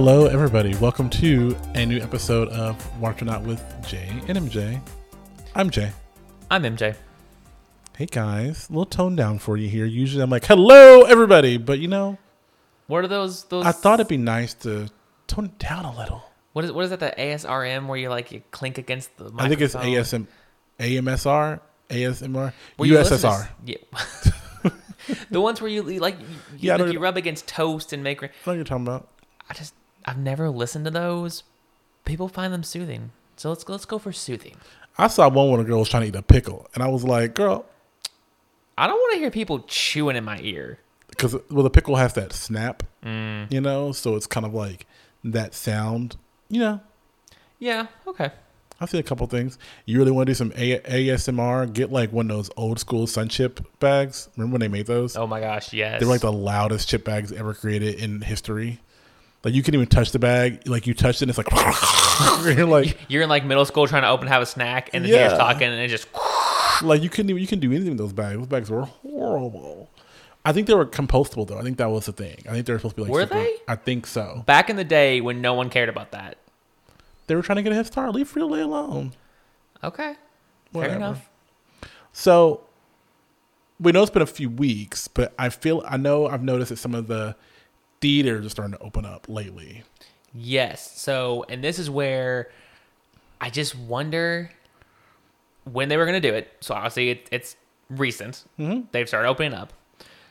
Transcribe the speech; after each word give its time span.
Hello, 0.00 0.26
everybody. 0.26 0.76
Welcome 0.76 1.10
to 1.10 1.56
a 1.74 1.84
new 1.84 1.98
episode 1.98 2.46
of 2.50 3.00
Watch 3.00 3.20
or 3.20 3.24
Not 3.24 3.42
with 3.42 3.60
Jay 3.84 4.08
and 4.28 4.38
MJ. 4.38 4.80
I'm 5.56 5.70
Jay. 5.70 5.90
I'm 6.48 6.62
MJ. 6.62 6.94
Hey, 7.96 8.06
guys. 8.06 8.68
A 8.68 8.72
little 8.72 8.86
tone 8.86 9.16
down 9.16 9.40
for 9.40 9.56
you 9.56 9.68
here. 9.68 9.86
Usually 9.86 10.22
I'm 10.22 10.30
like, 10.30 10.44
hello, 10.44 11.02
everybody. 11.02 11.56
But, 11.56 11.80
you 11.80 11.88
know, 11.88 12.16
What 12.86 13.02
are 13.02 13.08
those? 13.08 13.42
Those 13.46 13.66
I 13.66 13.72
thought 13.72 13.94
it'd 13.94 14.06
be 14.06 14.16
nice 14.16 14.54
to 14.54 14.88
tone 15.26 15.46
it 15.46 15.58
down 15.58 15.84
a 15.84 15.98
little. 15.98 16.22
What 16.52 16.64
is 16.64 16.70
what 16.70 16.84
is 16.84 16.90
that? 16.90 17.00
The 17.00 17.12
ASRM 17.18 17.88
where 17.88 17.98
you 17.98 18.08
like 18.08 18.30
you 18.30 18.42
clink 18.52 18.78
against 18.78 19.16
the 19.16 19.24
microphone? 19.24 19.46
I 19.46 19.48
think 19.48 19.60
it's 19.62 19.74
ASM, 19.74 20.28
AMSR, 20.78 21.58
ASMR, 21.90 22.52
Where 22.76 22.88
USSR. 22.88 23.48
Yeah. 23.66 23.78
the 25.30 25.40
ones 25.40 25.60
where 25.60 25.68
you, 25.68 25.82
like 25.82 26.20
you, 26.20 26.26
Yeah, 26.56 26.76
like 26.76 26.92
you 26.92 27.00
rub 27.00 27.16
against 27.16 27.48
toast 27.48 27.92
and 27.92 28.04
make. 28.04 28.22
I 28.22 28.26
know 28.26 28.32
what 28.44 28.52
you're 28.54 28.62
talking 28.62 28.86
about. 28.86 29.08
I 29.50 29.54
just 29.54 29.74
I've 30.08 30.18
never 30.18 30.48
listened 30.50 30.84
to 30.86 30.90
those. 30.90 31.42
People 32.04 32.28
find 32.28 32.52
them 32.52 32.62
soothing, 32.62 33.10
so 33.36 33.50
let's 33.50 33.68
let's 33.68 33.84
go 33.84 33.98
for 33.98 34.12
soothing. 34.12 34.56
I 34.96 35.08
saw 35.08 35.28
one 35.28 35.50
when 35.50 35.60
a 35.60 35.64
girl 35.64 35.80
was 35.80 35.88
trying 35.88 36.02
to 36.04 36.08
eat 36.08 36.16
a 36.16 36.22
pickle, 36.22 36.66
and 36.74 36.82
I 36.82 36.88
was 36.88 37.04
like, 37.04 37.34
girl, 37.34 37.66
I 38.76 38.86
don't 38.86 38.96
want 38.96 39.14
to 39.14 39.18
hear 39.20 39.30
people 39.30 39.60
chewing 39.68 40.16
in 40.16 40.24
my 40.24 40.38
ear. 40.40 40.78
because 41.10 41.34
well, 41.50 41.62
the 41.64 41.70
pickle 41.70 41.96
has 41.96 42.14
that 42.14 42.32
snap, 42.32 42.82
Mm. 43.04 43.52
you 43.52 43.60
know, 43.60 43.92
so 43.92 44.14
it's 44.16 44.26
kind 44.26 44.44
of 44.46 44.54
like 44.54 44.86
that 45.24 45.54
sound, 45.54 46.16
you 46.48 46.60
know. 46.60 46.80
Yeah. 47.58 47.86
Okay. 48.06 48.30
I've 48.80 48.88
seen 48.90 49.00
a 49.00 49.04
couple 49.04 49.26
things. 49.26 49.58
You 49.86 49.98
really 49.98 50.12
want 50.12 50.26
to 50.28 50.30
do 50.30 50.34
some 50.34 50.52
a- 50.54 50.78
ASMR? 50.80 51.72
Get 51.72 51.90
like 51.90 52.12
one 52.12 52.30
of 52.30 52.36
those 52.36 52.50
old 52.56 52.78
school 52.78 53.06
sun 53.08 53.28
chip 53.28 53.60
bags. 53.80 54.28
Remember 54.36 54.54
when 54.54 54.60
they 54.60 54.68
made 54.68 54.86
those? 54.86 55.16
Oh 55.16 55.26
my 55.26 55.40
gosh. 55.40 55.72
Yes. 55.72 55.98
They 55.98 56.06
were 56.06 56.12
like 56.12 56.20
the 56.20 56.32
loudest 56.32 56.88
chip 56.88 57.04
bags 57.04 57.32
ever 57.32 57.52
created 57.54 57.96
in 57.96 58.20
history. 58.20 58.78
Like 59.44 59.54
you 59.54 59.62
can't 59.62 59.74
even 59.74 59.86
touch 59.86 60.10
the 60.12 60.18
bag. 60.18 60.66
Like 60.66 60.86
you 60.86 60.94
touch 60.94 61.16
it, 61.16 61.22
and 61.22 61.30
it's 61.30 61.38
like 61.38 61.48
you're 62.56 62.66
like 62.66 62.98
You're 63.08 63.22
in 63.22 63.28
like 63.28 63.44
middle 63.44 63.64
school 63.64 63.86
trying 63.86 64.02
to 64.02 64.08
open 64.08 64.26
have 64.28 64.42
a 64.42 64.46
snack, 64.46 64.90
and 64.92 65.04
the 65.04 65.08
Yeah. 65.10 65.28
talking, 65.36 65.68
and 65.68 65.80
it 65.80 65.88
just 65.88 66.08
like 66.82 67.02
you 67.02 67.08
couldn't 67.08 67.30
even 67.30 67.40
you 67.40 67.46
can 67.48 67.60
do 67.60 67.70
anything 67.70 67.90
with 67.90 67.98
those 67.98 68.12
bags. 68.12 68.36
Those 68.38 68.46
bags 68.48 68.70
were 68.70 68.82
horrible. 68.82 69.90
I 70.44 70.52
think 70.52 70.66
they 70.66 70.74
were 70.74 70.86
compostable 70.86 71.46
though. 71.46 71.58
I 71.58 71.62
think 71.62 71.78
that 71.78 71.90
was 71.90 72.06
the 72.06 72.12
thing. 72.12 72.42
I 72.48 72.52
think 72.52 72.66
they 72.66 72.72
were 72.72 72.78
supposed 72.78 72.96
to 72.96 73.02
be 73.02 73.02
like 73.04 73.12
Were 73.12 73.22
super- 73.22 73.34
they? 73.34 73.56
I 73.68 73.76
think 73.76 74.06
so. 74.06 74.42
back 74.46 74.70
in 74.70 74.76
the 74.76 74.84
day 74.84 75.20
when 75.20 75.40
no 75.40 75.54
one 75.54 75.68
cared 75.70 75.88
about 75.88 76.10
that. 76.12 76.36
They 77.26 77.34
were 77.34 77.42
trying 77.42 77.56
to 77.56 77.62
get 77.62 77.72
a 77.72 77.74
head 77.74 77.86
start. 77.86 78.14
Leave 78.14 78.32
Frito-Lay 78.32 78.60
alone. 78.62 79.12
Okay. 79.84 80.14
Whatever. 80.72 80.90
Fair 80.92 80.96
enough. 80.96 81.28
So 82.12 82.62
we 83.78 83.92
know 83.92 84.02
it's 84.02 84.10
been 84.10 84.22
a 84.22 84.26
few 84.26 84.48
weeks, 84.50 85.06
but 85.08 85.34
I 85.38 85.50
feel 85.50 85.82
I 85.86 85.96
know 85.98 86.26
I've 86.26 86.42
noticed 86.42 86.70
that 86.70 86.78
some 86.78 86.94
of 86.94 87.06
the 87.06 87.36
theaters 88.00 88.46
are 88.46 88.50
starting 88.50 88.72
to 88.72 88.80
open 88.80 89.04
up 89.04 89.26
lately. 89.28 89.82
Yes. 90.34 90.98
So, 91.00 91.44
and 91.48 91.62
this 91.64 91.78
is 91.78 91.88
where 91.90 92.50
I 93.40 93.50
just 93.50 93.74
wonder 93.74 94.50
when 95.64 95.88
they 95.88 95.96
were 95.96 96.06
going 96.06 96.20
to 96.20 96.28
do 96.28 96.34
it. 96.34 96.52
So, 96.60 96.74
obviously, 96.74 97.10
it, 97.10 97.28
it's 97.32 97.56
recent. 97.90 98.44
Mm-hmm. 98.58 98.82
They've 98.92 99.08
started 99.08 99.28
opening 99.28 99.54
up. 99.54 99.72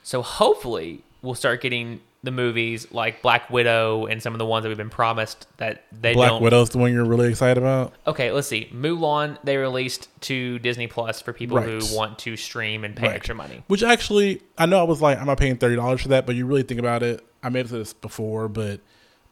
So, 0.04 0.22
hopefully, 0.22 1.04
we'll 1.22 1.36
start 1.36 1.62
getting 1.62 2.02
the 2.24 2.32
movies 2.32 2.92
like 2.92 3.22
Black 3.22 3.50
Widow 3.50 4.08
and 4.08 4.22
some 4.22 4.34
of 4.34 4.40
the 4.40 4.46
ones 4.46 4.64
that 4.64 4.70
we've 4.70 4.78
been 4.78 4.90
promised 4.90 5.48
that 5.58 5.84
they 5.92 6.14
Black 6.14 6.30
don't. 6.30 6.42
Widow's 6.42 6.72
the 6.72 6.78
one 6.80 6.92
you're 6.92 7.06
really 7.06 7.30
excited 7.30 7.58
about. 7.62 7.94
Okay, 8.06 8.32
let's 8.32 8.48
see. 8.48 8.70
Mulan, 8.74 9.38
they 9.44 9.56
released 9.58 10.10
to 10.22 10.58
Disney 10.60 10.88
Plus 10.88 11.22
for 11.22 11.32
people 11.32 11.58
Right. 11.58 11.68
who 11.68 11.96
want 11.96 12.20
to 12.20 12.36
stream 12.36 12.84
and 12.84 12.96
pay 12.96 13.08
Right. 13.08 13.16
extra 13.16 13.36
money. 13.36 13.64
Which 13.68 13.84
actually, 13.84 14.42
I 14.58 14.66
know 14.66 14.80
I 14.80 14.84
was 14.84 15.02
like, 15.02 15.20
I'm 15.20 15.28
not 15.28 15.38
paying 15.38 15.58
thirty 15.58 15.76
dollars 15.76 16.02
for 16.02 16.08
that, 16.10 16.26
but 16.26 16.36
you 16.36 16.46
really 16.46 16.64
think 16.64 16.80
about 16.80 17.04
it. 17.04 17.24
I 17.44 17.50
made 17.50 17.68
this 17.68 17.94
before, 17.94 18.48
but 18.48 18.82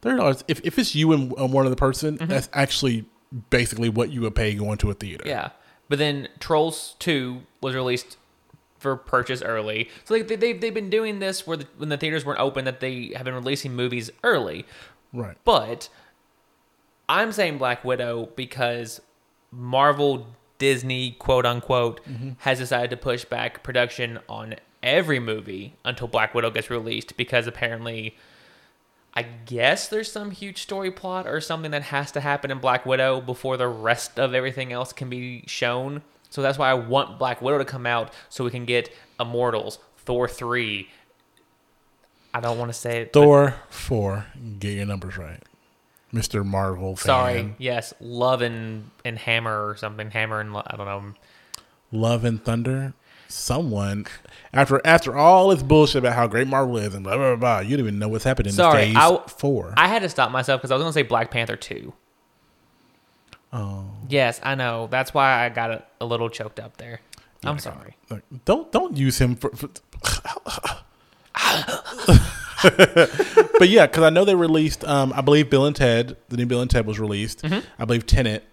thirty 0.02 0.18
dollars. 0.18 0.44
If 0.48 0.62
if 0.64 0.78
it's 0.80 0.96
you 0.96 1.12
and 1.14 1.34
uh, 1.40 1.48
one 1.48 1.66
other 1.66 1.76
person, 1.76 2.18
that's 2.22 2.50
actually 2.54 3.06
basically 3.50 3.90
what 3.90 4.12
you 4.12 4.22
would 4.22 4.36
pay 4.36 4.54
going 4.56 4.78
to 4.80 4.92
a 4.92 4.94
theater. 4.94 5.24
Mm-hmm. 5.24 5.30
Yeah, 5.30 5.50
but 5.90 6.00
then 6.00 6.28
Trolls 6.40 6.96
Two 7.00 7.42
was 7.62 7.76
released 7.76 8.18
for 8.78 8.96
purchase 8.96 9.42
early. 9.42 9.90
So 10.04 10.14
like 10.14 10.28
they, 10.28 10.36
they 10.36 10.54
they've 10.54 10.74
been 10.74 10.90
doing 10.90 11.20
this 11.20 11.48
where 11.48 11.58
the, 11.58 11.68
when 11.78 11.90
the 11.90 11.98
theaters 11.98 12.26
weren't 12.26 12.40
open, 12.40 12.66
that 12.66 12.80
they 12.80 13.14
have 13.16 13.26
been 13.26 13.34
releasing 13.34 13.76
movies 13.76 14.12
early. 14.24 14.66
Right. 15.12 15.38
But 15.44 15.90
I'm 17.10 17.32
saying 17.32 17.58
Black 17.58 17.84
Widow 17.84 18.30
because 18.36 19.02
Marvel 19.52 20.28
Disney 20.58 21.12
quote 21.12 21.46
unquote 21.46 22.02
has 22.40 22.60
decided 22.60 22.90
to 22.92 22.98
push 22.98 23.26
back 23.26 23.64
production 23.64 24.20
on 24.30 24.56
every 24.86 25.20
movie 25.20 25.74
until 25.84 26.08
Black 26.08 26.34
Widow 26.34 26.52
gets 26.52 26.70
released 26.70 27.18
because 27.18 27.48
apparently 27.48 28.16
I 29.14 29.24
guess 29.24 29.88
there's 29.88 30.12
some 30.12 30.32
huge 30.32 30.62
story 30.62 30.92
plot 30.92 31.26
or 31.28 31.42
something 31.42 31.72
that 31.72 31.84
has 31.84 32.12
to 32.14 32.22
happen 32.22 32.52
in 32.52 32.60
Black 32.60 32.86
Widow 32.86 33.20
before 33.22 33.58
the 33.58 33.68
rest 33.68 34.20
of 34.20 34.34
everything 34.34 34.72
else 34.72 34.94
can 34.94 35.10
be 35.10 35.44
shown. 35.48 36.02
So 36.30 36.42
that's 36.42 36.58
why 36.58 36.70
I 36.70 36.74
want 36.74 37.18
Black 37.18 37.42
Widow 37.42 37.58
to 37.58 37.66
come 37.66 37.86
out 37.86 38.14
so 38.30 38.44
we 38.44 38.52
can 38.52 38.66
get 38.66 38.94
Immortals, 39.20 39.80
Thor 39.98 40.28
3. 40.28 40.90
I 42.36 42.42
don't 42.42 42.60
want 42.60 42.70
to 42.70 42.78
say 42.78 43.04
it. 43.04 43.14
Thor 43.14 43.56
four. 43.70 44.26
Get 44.60 44.74
your 44.74 44.86
numbers 44.86 45.18
right, 45.18 45.42
Mister 46.12 46.44
Marvel. 46.44 46.98
Fan. 46.98 47.06
Sorry. 47.06 47.56
Yes, 47.58 47.94
Love 48.02 48.42
and, 48.42 48.92
and 49.06 49.18
Hammer 49.18 49.70
or 49.70 49.78
something. 49.78 50.12
Hammer 50.12 50.42
and 50.42 50.54
I 50.54 50.76
don't 50.76 50.86
know. 50.86 51.14
Love 51.94 52.26
and 52.26 52.44
Thunder. 52.44 52.94
Someone 53.28 54.06
after 54.54 54.80
after 54.86 55.16
all 55.16 55.50
this 55.50 55.64
bullshit 55.64 56.00
about 56.00 56.14
how 56.16 56.28
great 56.28 56.48
Marvel 56.48 56.78
is 56.78 56.94
and 56.94 57.04
blah 57.04 57.16
blah 57.18 57.36
blah, 57.36 57.60
you 57.60 57.72
don't 57.78 57.86
even 57.86 58.00
know 58.00 58.08
what's 58.08 58.24
happening 58.24 58.54
Sorry, 58.54 58.84
in 58.90 58.94
phase 58.96 58.98
I- 58.98 59.22
four. 59.28 59.74
I 59.78 59.88
had 59.88 60.02
to 60.04 60.10
stop 60.10 60.32
myself 60.32 60.62
because 60.62 60.72
I 60.72 60.76
was 60.76 60.84
going 60.84 60.92
to 60.94 61.00
say 61.00 61.04
Black 61.04 61.32
Panther 61.32 61.56
2. 61.56 61.94
oh, 63.54 63.86
Yes, 64.08 64.40
I 64.44 64.56
know. 64.56 64.88
That's 64.90 65.14
why 65.14 65.44
I 65.46 65.50
got 65.50 65.72
a, 65.72 65.84
a 66.00 66.06
little 66.06 66.30
choked 66.30 66.60
up 66.60 66.78
there. 66.78 67.02
I'm 67.44 67.60
sorry. 67.60 67.96
Look, 68.10 68.24
don't 68.46 68.72
don't 68.72 68.98
use 68.98 69.20
him 69.20 69.36
for. 69.36 69.50
for 69.52 69.70
but 73.60 73.70
yeah, 73.70 73.86
because 73.88 74.04
I 74.04 74.10
know 74.10 74.26
they 74.26 74.36
released. 74.36 74.84
Um, 74.86 75.14
I 75.16 75.22
believe 75.22 75.50
Bill 75.50 75.66
and 75.66 75.76
Ted, 75.76 76.18
the 76.30 76.38
new 76.38 76.46
Bill 76.46 76.62
and 76.62 76.70
Ted 76.72 76.86
was 76.86 77.00
released. 77.00 77.44
I 77.78 77.86
believe 77.86 78.06
Tenet. 78.06 78.42
Mm-hmm. 78.44 78.50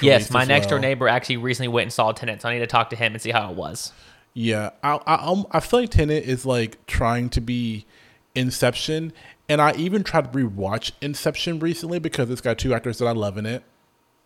Yes, 0.00 0.30
my 0.30 0.44
next 0.44 0.68
door 0.68 0.78
neighbor 0.78 1.08
actually 1.08 1.38
recently 1.38 1.68
went 1.68 1.84
and 1.84 1.92
saw 1.92 2.12
Tenet, 2.12 2.42
so 2.42 2.48
I 2.48 2.54
need 2.54 2.60
to 2.60 2.66
talk 2.66 2.90
to 2.90 2.96
him 2.96 3.12
and 3.12 3.22
see 3.22 3.30
how 3.30 3.50
it 3.50 3.56
was. 3.56 3.92
Yeah, 4.34 4.70
I, 4.82 4.98
I 5.06 5.14
I'm- 5.16 5.60
feel 5.60 5.80
like 5.80 5.90
Tenet 5.90 6.24
is 6.24 6.46
like 6.46 6.84
trying 6.86 7.28
to 7.30 7.40
be 7.40 7.86
Inception, 8.34 9.12
and 9.48 9.60
I 9.60 9.72
even 9.74 10.02
tried 10.04 10.32
to 10.32 10.38
rewatch 10.38 10.92
Inception 11.00 11.58
recently 11.58 11.98
because 11.98 12.30
it's 12.30 12.40
got 12.40 12.58
two 12.58 12.72
actors 12.74 12.98
that 12.98 13.06
I 13.06 13.12
love 13.12 13.36
in 13.36 13.44
it. 13.46 13.62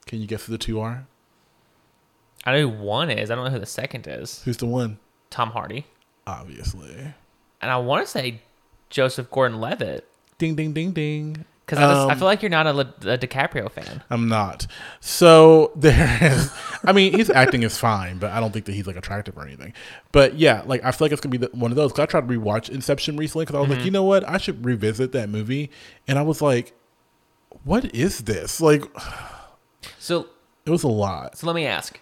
Can 0.07 0.21
you 0.21 0.27
guess 0.29 0.45
who 0.47 0.53
the 0.53 0.59
two 0.59 0.79
are? 0.81 1.07
I 2.45 2.53
know 2.53 2.69
who 2.69 2.83
one 2.85 3.11
is. 3.11 3.31
I 3.31 3.35
don't 3.35 3.45
know 3.45 3.51
who 3.51 3.59
the 3.59 3.67
second 3.67 4.07
is. 4.07 4.43
Who's 4.45 4.59
the 4.59 4.67
one? 4.67 4.99
Tom 5.31 5.51
Hardy. 5.51 5.87
Obviously. 6.29 7.15
And 7.61 7.71
I 7.71 7.77
want 7.79 8.05
to 8.07 8.11
say 8.11 8.41
Joseph 8.91 9.31
Gordon 9.31 9.61
Levitt 9.61 10.07
Ding 10.39 10.55
ding 10.55 10.73
ding 10.73 10.93
ding. 10.93 11.45
Because 11.67 11.79
I, 11.81 11.93
I 12.09 12.13
Um, 12.13 12.19
feel 12.19 12.27
like 12.27 12.43
you're 12.43 12.49
not 12.51 12.67
a, 12.67 12.71
a 12.79 13.19
DiCaprio 13.19 13.71
fan. 13.71 14.03
I'm 14.09 14.29
not. 14.29 14.67
So 15.01 15.73
there 15.77 16.19
is. 16.23 16.53
I 16.85 16.93
mean, 16.93 17.13
his 17.13 17.29
acting 17.29 17.65
is 17.65 17.77
fine, 17.77 18.19
but 18.19 18.31
I 18.31 18.39
don't 18.41 18.53
think 18.53 18.67
that 18.67 18.73
he's 18.73 18.87
like 18.87 18.97
attractive 18.97 19.37
or 19.37 19.45
anything. 19.45 19.73
But 20.13 20.37
yeah, 20.39 20.63
like 20.67 20.85
I 20.85 20.93
feel 20.93 21.07
like 21.07 21.13
it's 21.13 21.21
gonna 21.21 21.33
be 21.33 21.39
the, 21.39 21.51
one 21.53 21.73
of 21.73 21.77
those. 21.77 21.93
Cause 21.93 22.01
I 22.01 22.07
tried 22.07 22.29
to 22.29 22.39
rewatch 22.39 22.69
Inception 22.71 23.17
recently 23.17 23.45
because 23.45 23.57
I 23.57 23.61
was 23.61 23.69
like, 23.71 23.85
you 23.85 23.91
know 23.91 24.05
what, 24.05 24.29
I 24.29 24.39
should 24.39 24.65
revisit 24.65 25.13
that 25.13 25.29
movie, 25.29 25.71
and 26.07 26.19
I 26.19 26.23
was 26.23 26.41
like, 26.41 26.73
what 27.65 27.93
is 27.95 28.21
this? 28.21 28.61
Like, 28.61 28.85
So 29.99 30.27
it 30.65 30.71
was 30.71 30.83
a 30.85 30.89
lot. 30.89 31.39
So 31.39 31.47
let 31.47 31.57
me 31.57 31.67
ask. 31.67 31.99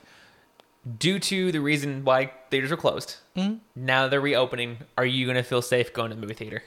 Due 0.98 1.18
to 1.18 1.50
the 1.50 1.60
reason 1.60 2.04
why 2.04 2.30
theaters 2.50 2.70
are 2.70 2.76
closed, 2.76 3.16
Mm-hmm. 3.36 3.54
now 3.74 4.06
they're 4.06 4.20
reopening, 4.20 4.78
are 4.96 5.04
you 5.04 5.26
going 5.26 5.36
to 5.36 5.42
feel 5.42 5.60
safe 5.62 5.92
going 5.92 6.10
to 6.10 6.14
the 6.14 6.20
movie 6.20 6.34
theater? 6.34 6.62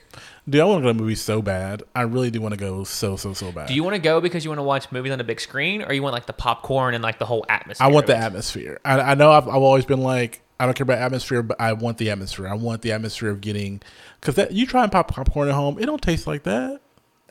Dude, 0.49 0.59
I 0.59 0.65
want 0.65 0.79
to 0.79 0.81
go 0.81 0.91
to 0.93 0.97
a 0.97 1.01
movie 1.01 1.15
so 1.15 1.41
bad. 1.41 1.83
I 1.95 2.01
really 2.01 2.29
do 2.29 2.41
want 2.41 2.53
to 2.53 2.59
go 2.59 2.83
so 2.83 3.15
so 3.15 3.33
so 3.33 3.51
bad. 3.53 3.67
Do 3.67 3.73
you 3.75 3.83
want 3.83 3.93
to 3.95 4.01
go 4.01 4.19
because 4.19 4.43
you 4.43 4.49
want 4.49 4.59
to 4.59 4.63
watch 4.63 4.91
movies 4.91 5.13
on 5.13 5.19
a 5.21 5.23
big 5.23 5.39
screen 5.39 5.81
or 5.83 5.93
you 5.93 6.01
want 6.03 6.13
like 6.13 6.25
the 6.25 6.33
popcorn 6.33 6.93
and 6.93 7.01
like 7.03 7.19
the 7.19 7.25
whole 7.25 7.45
atmosphere? 7.47 7.85
I 7.85 7.89
want 7.91 8.07
the 8.07 8.17
atmosphere. 8.17 8.79
I, 8.83 8.99
I 8.99 9.13
know 9.13 9.31
I've, 9.31 9.47
I've 9.47 9.61
always 9.61 9.85
been 9.85 10.01
like, 10.01 10.41
I 10.59 10.65
don't 10.65 10.73
care 10.75 10.83
about 10.83 10.97
atmosphere, 10.97 11.43
but 11.43 11.61
I 11.61 11.71
want 11.73 11.99
the 11.99 12.09
atmosphere. 12.09 12.47
I 12.47 12.55
want 12.55 12.81
the 12.81 12.91
atmosphere 12.91 13.29
of 13.29 13.39
getting, 13.39 13.79
because 14.19 14.35
that 14.35 14.51
you 14.51 14.65
try 14.65 14.81
and 14.83 14.91
pop 14.91 15.09
popcorn 15.09 15.47
at 15.47 15.53
home, 15.53 15.77
it 15.79 15.85
don't 15.85 16.01
taste 16.01 16.25
like 16.27 16.43
that. 16.43 16.81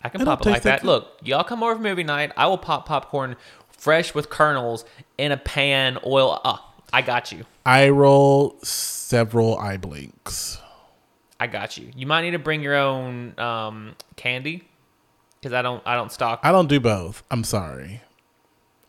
I 0.02 0.08
can 0.08 0.20
It'll 0.20 0.36
pop 0.36 0.46
it 0.46 0.50
like 0.50 0.62
that. 0.62 0.84
Look, 0.84 1.18
y'all 1.24 1.42
come 1.44 1.62
over 1.64 1.74
for 1.74 1.80
movie 1.82 2.04
night. 2.04 2.30
I 2.36 2.46
will 2.46 2.58
pop 2.58 2.86
popcorn 2.86 3.34
fresh 3.70 4.14
with 4.14 4.30
kernels 4.30 4.84
in 5.18 5.32
a 5.32 5.36
pan, 5.36 5.98
oil. 6.06 6.40
Ah, 6.44 6.72
I 6.92 7.02
got 7.02 7.32
you. 7.32 7.44
I 7.64 7.88
roll 7.88 8.56
several 8.62 9.58
eye 9.58 9.76
blinks. 9.76 10.58
I 11.38 11.46
got 11.46 11.76
you. 11.76 11.90
You 11.94 12.06
might 12.06 12.22
need 12.22 12.30
to 12.30 12.38
bring 12.38 12.62
your 12.62 12.76
own 12.76 13.38
um, 13.38 13.94
candy 14.16 14.66
because 15.40 15.52
I 15.52 15.62
don't. 15.62 15.82
I 15.86 15.94
don't 15.94 16.10
stock. 16.10 16.40
I 16.42 16.52
don't 16.52 16.68
do 16.68 16.80
both. 16.80 17.22
I'm 17.30 17.44
sorry. 17.44 18.02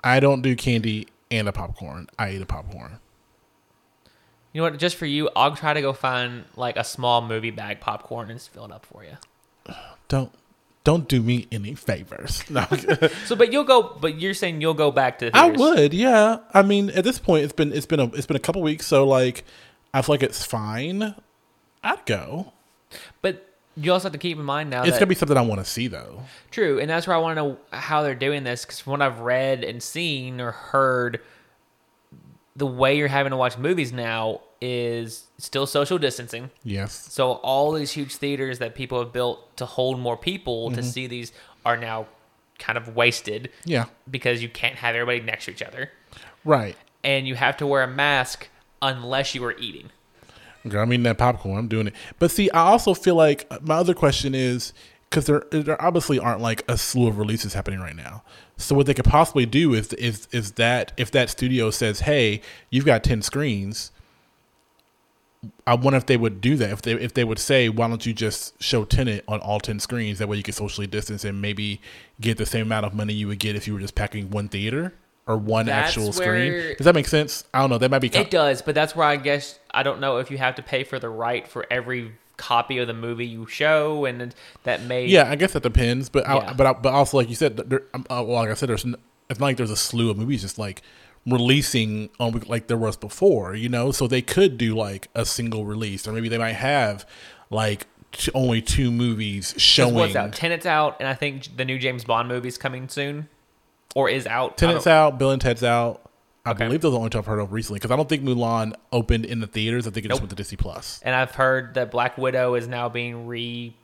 I 0.03 0.19
don't 0.19 0.41
do 0.41 0.55
candy 0.55 1.07
and 1.29 1.47
a 1.47 1.51
popcorn. 1.51 2.07
I 2.17 2.31
eat 2.31 2.41
a 2.41 2.45
popcorn. 2.45 2.99
You 4.53 4.61
know 4.61 4.69
what? 4.69 4.79
Just 4.79 4.95
for 4.95 5.05
you, 5.05 5.29
I'll 5.35 5.55
try 5.55 5.73
to 5.73 5.81
go 5.81 5.91
find 5.91 6.45
like 6.55 6.77
a 6.77 6.83
small 6.83 7.21
movie 7.21 7.51
bag 7.51 7.79
popcorn 7.79 8.29
and 8.29 8.39
just 8.39 8.51
fill 8.51 8.65
it 8.65 8.71
up 8.71 8.85
for 8.85 9.03
you. 9.03 9.75
Don't 10.07 10.31
don't 10.88 11.10
do 11.10 11.22
me 11.22 11.48
any 11.51 11.75
favors. 11.75 12.45
No. 12.50 12.66
So, 13.25 13.36
but 13.36 13.51
you'll 13.51 13.66
go. 13.66 13.98
But 14.00 14.22
you're 14.22 14.34
saying 14.34 14.62
you'll 14.62 14.74
go 14.74 14.89
back 14.89 15.19
to. 15.19 15.30
I 15.36 15.50
would, 15.50 15.94
yeah. 15.94 16.38
I 16.54 16.62
mean, 16.62 16.92
at 16.92 17.04
this 17.04 17.19
point, 17.19 17.44
it's 17.44 17.51
been 17.51 17.74
it's 17.74 17.86
been 17.86 18.00
a 18.00 18.06
it's 18.13 18.25
been 18.25 18.38
a 18.38 18.39
couple 18.48 18.62
weeks, 18.62 18.86
so 18.88 19.06
like, 19.06 19.44
I 19.94 20.01
feel 20.01 20.13
like 20.13 20.24
it's 20.24 20.45
fine. 20.45 21.13
I'd 21.84 22.06
go. 22.06 22.54
But 23.22 23.45
you 23.75 23.92
also 23.92 24.06
have 24.06 24.13
to 24.13 24.18
keep 24.18 24.38
in 24.38 24.45
mind 24.45 24.69
now 24.69 24.84
It's 24.84 24.92
that 24.94 25.00
gonna 25.00 25.07
be 25.07 25.16
something 25.16 25.36
I 25.38 25.42
want 25.42 25.60
to 25.60 25.69
see, 25.69 25.88
though. 25.88 26.22
true, 26.51 26.80
and 26.80 26.90
that's 26.90 27.06
where 27.06 27.18
I 27.18 27.19
want 27.19 27.38
to 27.38 27.44
know 27.44 27.57
how 27.74 28.01
they're 28.01 28.16
doing 28.16 28.45
this 28.45 28.63
because 28.63 28.80
from 28.80 28.92
what 28.92 29.01
I've 29.01 29.19
read 29.19 29.66
and 29.66 29.83
seen 29.83 30.40
or 30.40 30.51
heard, 30.51 31.19
the 32.56 32.66
way 32.66 32.98
you're 32.98 33.10
having 33.10 33.31
to 33.31 33.38
watch 33.38 33.57
movies 33.57 33.92
now 33.92 34.40
is 34.62 35.25
still 35.38 35.65
social 35.68 35.98
distancing. 35.98 36.50
Yes. 36.63 36.94
So 37.12 37.33
all 37.33 37.71
these 37.74 37.92
huge 37.92 38.15
theaters 38.15 38.59
that 38.59 38.75
people 38.75 39.00
have 39.00 39.13
built 39.13 39.56
to 39.57 39.65
hold 39.65 40.00
more 40.00 40.18
people 40.18 40.71
to 40.71 40.81
see 40.83 41.07
these 41.07 41.31
are 41.65 41.77
now 41.77 42.07
kind 42.59 42.77
of 42.77 42.95
wasted 42.95 43.51
Yeah. 43.65 43.86
because 44.09 44.42
you 44.42 44.50
can't 44.50 44.75
have 44.77 44.95
everybody 44.95 45.19
next 45.19 45.45
to 45.45 45.51
each 45.51 45.62
other, 45.62 45.92
Right. 46.44 46.75
and 47.04 47.27
you 47.27 47.36
have 47.36 47.57
to 47.57 47.68
wear 47.68 47.83
a 47.83 47.88
mask 47.88 48.48
unless 48.81 49.36
you 49.36 49.44
are 49.45 49.56
eating. 49.59 49.92
Girl, 50.68 50.81
I'm 50.83 50.92
eating 50.92 51.04
that 51.04 51.18
popcorn. 51.19 51.57
I'm 51.59 51.68
doing 51.68 51.88
it. 51.88 51.94
But 52.19 52.31
see, 52.31 52.50
I 52.51 52.62
also 52.62 52.94
feel 52.94 53.15
like 53.15 53.45
uh, 53.51 53.59
my 53.62 53.75
other 53.75 53.94
question 53.94 54.33
is 54.36 54.74
because 55.09 55.25
there 55.27 55.44
there 55.51 55.81
obviously 55.81 56.19
aren't 56.19 56.42
like 56.42 56.63
a 56.68 56.77
slew 56.77 57.07
of 57.07 57.18
releases 57.19 57.54
happening 57.54 57.80
right 57.80 57.95
now. 57.95 58.24
So 58.57 58.75
what 58.75 58.86
they 58.88 58.94
could 58.94 59.06
possibly 59.06 59.45
do 59.45 59.74
is 59.74 59.94
is 59.94 60.27
is 60.31 60.54
that 60.54 60.92
if 60.98 61.12
that 61.12 61.30
studio 61.30 61.69
says, 61.69 62.01
"Hey, 62.01 62.42
you've 62.71 62.86
got 62.86 63.04
ten 63.04 63.21
screens," 63.21 63.92
I 65.65 65.75
wonder 65.75 65.97
if 65.97 66.05
they 66.05 66.17
would 66.17 66.41
do 66.41 66.55
that. 66.57 66.71
If 66.71 66.81
they 66.81 66.94
if 66.94 67.13
they 67.13 67.23
would 67.23 67.39
say, 67.39 67.69
"Why 67.69 67.88
don't 67.88 68.05
you 68.05 68.13
just 68.13 68.61
show 68.61 68.85
Tenet 68.85 69.23
on 69.27 69.39
all 69.39 69.59
ten 69.59 69.79
screens? 69.79 70.19
That 70.19 70.27
way 70.27 70.38
you 70.38 70.44
can 70.44 70.53
socially 70.53 70.88
distance 70.88 71.23
and 71.23 71.41
maybe 71.41 71.81
get 72.21 72.38
the 72.38 72.45
same 72.45 72.63
amount 72.63 72.85
of 72.85 72.94
money 72.94 73.13
you 73.13 73.27
would 73.27 73.39
get 73.39 73.55
if 73.55 73.67
you 73.67 73.73
were 73.73 73.79
just 73.79 73.95
packing 73.95 74.29
one 74.29 74.49
theater." 74.49 74.94
Or 75.29 75.35
one 75.35 75.65
That's 75.65 75.89
actual 75.89 76.13
screen. 76.13 76.53
Does 76.77 76.85
that 76.85 76.95
make 76.95 77.05
sense? 77.05 77.44
I 77.53 77.59
don't 77.59 77.69
know. 77.69 77.77
That 77.77 77.91
might 77.91 77.99
be. 77.99 78.07
It 78.07 78.31
does, 78.31 78.61
but 78.61 78.73
that's 78.73 78.95
where 78.95 79.05
I 79.05 79.17
guess 79.17 79.59
I 79.71 79.83
don't 79.83 79.99
know 79.99 80.19
if 80.19 80.31
you 80.31 80.38
have 80.38 80.55
to 80.55 80.61
pay 80.61 80.85
for 80.85 80.99
the 80.99 81.09
right 81.09 81.45
for 81.45 81.67
every 81.69 82.13
copy 82.38 82.77
of 82.77 82.88
the 82.88 82.94
movie 82.94 83.25
you 83.25 83.45
show, 83.45 84.05
and 84.05 84.33
that 84.63 84.83
may 84.83 85.05
Yeah, 85.05 85.29
I 85.29 85.35
guess 85.35 85.51
that 85.53 85.63
depends, 85.63 86.07
but 86.07 86.23
Yeah. 86.25 86.38
I, 86.38 86.53
but 86.53 86.67
I, 86.67 86.73
but 86.73 86.94
also 86.94 87.17
like 87.17 87.27
you 87.27 87.35
said, 87.35 87.57
there, 87.57 87.83
um, 87.94 88.05
uh, 88.09 88.23
well, 88.25 88.38
like 88.38 88.49
I 88.49 88.53
said, 88.53 88.69
there's 88.69 88.85
it's 89.29 89.39
not 89.39 89.47
like 89.47 89.57
there's 89.57 89.71
a 89.71 89.75
slew 89.75 90.09
of 90.09 90.17
movies 90.17 90.41
just 90.44 90.57
like 90.57 90.81
releasing 91.25 92.10
on 92.19 92.31
like 92.48 92.68
there 92.68 92.78
was 92.78 92.98
before, 92.98 93.56
you 93.56 93.69
know. 93.69 93.92
So 93.92 94.08
they 94.08 94.22
could 94.22 94.58
do 94.58 94.75
like 94.75 95.08
a 95.16 95.25
single 95.25 95.66
release, 95.66 96.08
or 96.08 96.14
maybe 96.14 96.30
they 96.30 96.38
might 96.38 96.54
have 96.54 97.06
like 97.50 97.88
t- 98.12 98.31
only 98.34 98.62
two 98.62 98.92
movies 98.92 99.54
showing. 99.58 99.94
what's 99.96 100.16
out. 100.16 100.34
Tenet's 100.34 100.66
out, 100.66 100.98
and 101.00 101.08
I 101.08 101.14
think 101.14 101.56
the 101.58 101.66
new 101.66 101.78
James 101.80 102.04
Bond 102.04 102.28
movie's 102.28 102.58
coming 102.58 102.88
soon, 102.90 103.28
or 103.96 104.10
is 104.10 104.28
out. 104.28 104.52
I 104.54 104.56
Tenet's 104.56 104.88
out, 104.88 105.18
Bill 105.18 105.31
and 105.31 105.42
Ted's 105.42 105.64
out. 105.64 106.02
I 106.46 106.52
Okay. 106.52 106.64
believe 106.66 106.80
those 106.80 106.92
are 106.92 106.94
the 106.94 106.98
only 107.00 107.10
two 107.10 107.18
I've 107.18 107.25
heard 107.25 107.40
of 107.40 107.52
recently 107.52 107.80
because 107.80 107.92
I 107.92 107.98
don't 107.98 108.08
think 108.08 108.24
Mulan 108.24 108.74
opened 108.94 109.25
in 109.25 109.42
the 109.42 109.48
theaters. 109.48 109.86
I 109.86 109.90
think 109.92 110.06
it 110.06 110.10
just 110.10 110.22
Nope. 110.22 110.22
went 110.22 110.30
to 110.30 110.36
Disney 110.38 110.56
Plus. 110.56 111.02
And 111.04 111.14
I've 111.14 111.31
heard 111.36 111.74
that 111.74 111.92
Black 111.92 112.18
Widow 112.18 112.56
is 112.56 112.69
now 112.69 112.88
being 112.88 113.28
re 113.28 113.75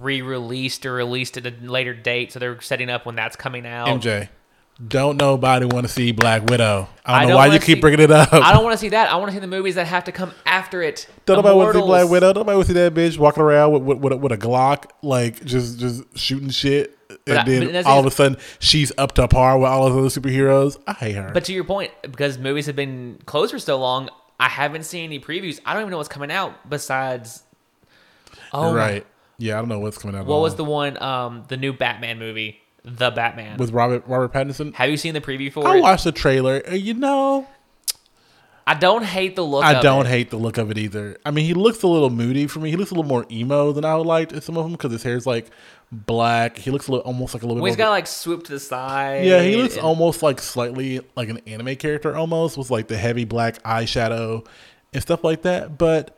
re-released 0.00 0.84
or 0.84 0.94
released 0.94 1.36
at 1.36 1.46
a 1.46 1.54
later 1.64 1.94
date, 1.94 2.32
so 2.32 2.38
they're 2.38 2.60
setting 2.60 2.90
up 2.90 3.06
when 3.06 3.14
that's 3.14 3.36
coming 3.36 3.64
out. 3.66 3.86
MJ, 3.88 4.28
don't 4.84 5.16
nobody 5.16 5.64
want 5.64 5.86
to 5.86 5.92
see 5.92 6.12
Black 6.12 6.44
Widow. 6.50 6.88
I 7.04 7.12
don't 7.12 7.18
I 7.20 7.22
know 7.22 7.28
don't 7.28 7.36
why 7.36 7.46
you 7.46 7.58
keep 7.58 7.76
see- 7.76 7.80
bringing 7.80 8.00
it 8.00 8.10
up. 8.10 8.32
I 8.32 8.52
don't 8.52 8.62
want 8.62 8.74
to 8.74 8.78
see 8.78 8.90
that. 8.90 9.10
I 9.10 9.16
want 9.16 9.28
to 9.28 9.32
see 9.34 9.40
the 9.40 9.46
movies 9.46 9.76
that 9.76 9.86
have 9.86 10.04
to 10.04 10.12
come 10.12 10.32
after 10.44 10.82
it. 10.82 11.08
Don't 11.24 11.36
nobody 11.36 11.56
want 11.56 11.72
to 11.74 11.80
see 11.80 11.86
Black 11.86 12.08
Widow. 12.10 12.32
Don't 12.34 12.40
nobody 12.42 12.56
want 12.56 12.66
to 12.68 12.74
see 12.74 12.80
that 12.80 12.94
bitch 12.94 13.16
walking 13.18 13.42
around 13.42 13.72
with 13.72 13.82
with, 13.82 13.98
with, 13.98 14.12
a, 14.12 14.16
with 14.16 14.32
a 14.32 14.38
Glock, 14.38 14.86
like 15.02 15.44
just 15.44 15.78
just 15.78 16.02
shooting 16.18 16.50
shit, 16.50 16.98
and 17.26 17.38
I- 17.38 17.44
then 17.44 17.86
all 17.86 18.00
of 18.00 18.06
a 18.06 18.10
sudden 18.10 18.36
she's 18.58 18.92
up 18.98 19.12
to 19.12 19.26
par 19.28 19.58
with 19.58 19.68
all 19.70 19.86
of 19.86 19.96
other 19.96 20.08
superheroes. 20.08 20.78
I 20.86 20.92
hate 20.92 21.14
her. 21.16 21.30
But 21.32 21.44
to 21.46 21.52
your 21.54 21.64
point, 21.64 21.92
because 22.02 22.36
movies 22.38 22.66
have 22.66 22.76
been 22.76 23.18
closed 23.24 23.52
for 23.52 23.58
so 23.58 23.78
long, 23.78 24.10
I 24.38 24.48
haven't 24.50 24.84
seen 24.84 25.04
any 25.04 25.20
previews. 25.20 25.58
I 25.64 25.72
don't 25.72 25.82
even 25.82 25.90
know 25.92 25.96
what's 25.96 26.08
coming 26.10 26.30
out 26.30 26.68
besides. 26.68 27.42
Oh, 28.52 28.74
right? 28.74 29.06
Yeah, 29.38 29.54
I 29.54 29.58
don't 29.60 29.68
know 29.68 29.78
what's 29.80 29.98
coming 29.98 30.16
out. 30.16 30.20
at 30.22 30.26
What 30.26 30.40
was 30.40 30.54
the 30.56 30.64
one? 30.64 31.00
Um, 31.02 31.44
the 31.48 31.56
new 31.56 31.72
Batman 31.72 32.18
movie, 32.18 32.60
The 32.88 33.10
Batman. 33.10 33.58
with 33.58 33.72
Robert 33.72 34.04
Robert 34.06 34.32
Pattinson? 34.32 34.72
have 34.74 34.88
you 34.88 34.96
seen 34.96 35.12
the 35.14 35.20
preview 35.20 35.52
for 35.52 35.66
I 35.66 35.78
it? 35.78 35.80
watched 35.82 36.04
the 36.04 36.12
trailer. 36.12 36.62
Uh, 36.68 36.74
You 36.74 36.94
know, 36.94 37.46
I 38.66 38.74
don't 38.74 39.04
hate 39.04 39.36
the 39.36 39.44
look. 39.44 39.64
I 39.64 39.80
don't 39.80 40.06
it. 40.06 40.10
hate 40.10 40.30
the 40.30 40.36
look 40.36 40.56
of 40.58 40.70
it 40.70 40.78
either. 40.78 41.16
I 41.24 41.30
mean, 41.30 41.44
he 41.46 41.54
looks 41.54 41.82
a 41.82 41.86
little 41.88 42.10
moody 42.10 42.46
for 42.46 42.58
me. 42.60 42.70
He 42.70 42.76
looks 42.76 42.90
a 42.90 42.94
little 42.94 43.08
more 43.08 43.24
emo 43.30 43.72
than 43.72 43.84
I 43.84 43.94
would 43.96 44.06
like 44.06 44.32
in 44.32 44.40
some 44.40 44.56
of 44.56 44.64
them 44.64 44.72
because 44.72 44.90
his 44.92 45.02
hair's 45.04 45.26
like 45.26 45.50
black. 45.92 46.56
He 46.58 46.70
looks 46.72 46.88
a 46.88 46.92
little, 46.92 47.06
almost 47.06 47.32
like 47.34 47.42
a 47.42 47.46
little 47.46 47.62
bit. 47.62 47.68
he's 47.68 47.76
got 47.76 47.90
like 47.90 48.06
swooped 48.08 48.46
to 48.46 48.52
the 48.52 48.60
side. 48.60 49.24
Yeah, 49.24 49.42
he 49.42 49.56
looks 49.56 49.74
and- 49.76 49.84
almost 49.84 50.22
like 50.22 50.40
slightly 50.40 51.00
like 51.16 51.28
an 51.28 51.38
anime 51.46 51.76
character, 51.76 52.16
almost 52.16 52.56
with 52.56 52.70
like 52.70 52.88
the 52.88 52.96
heavy 52.96 53.24
black 53.24 53.62
eyeshadow 53.62 54.44
and 54.92 55.02
stuff 55.02 55.22
like 55.22 55.42
that. 55.42 55.78
But 55.78 56.16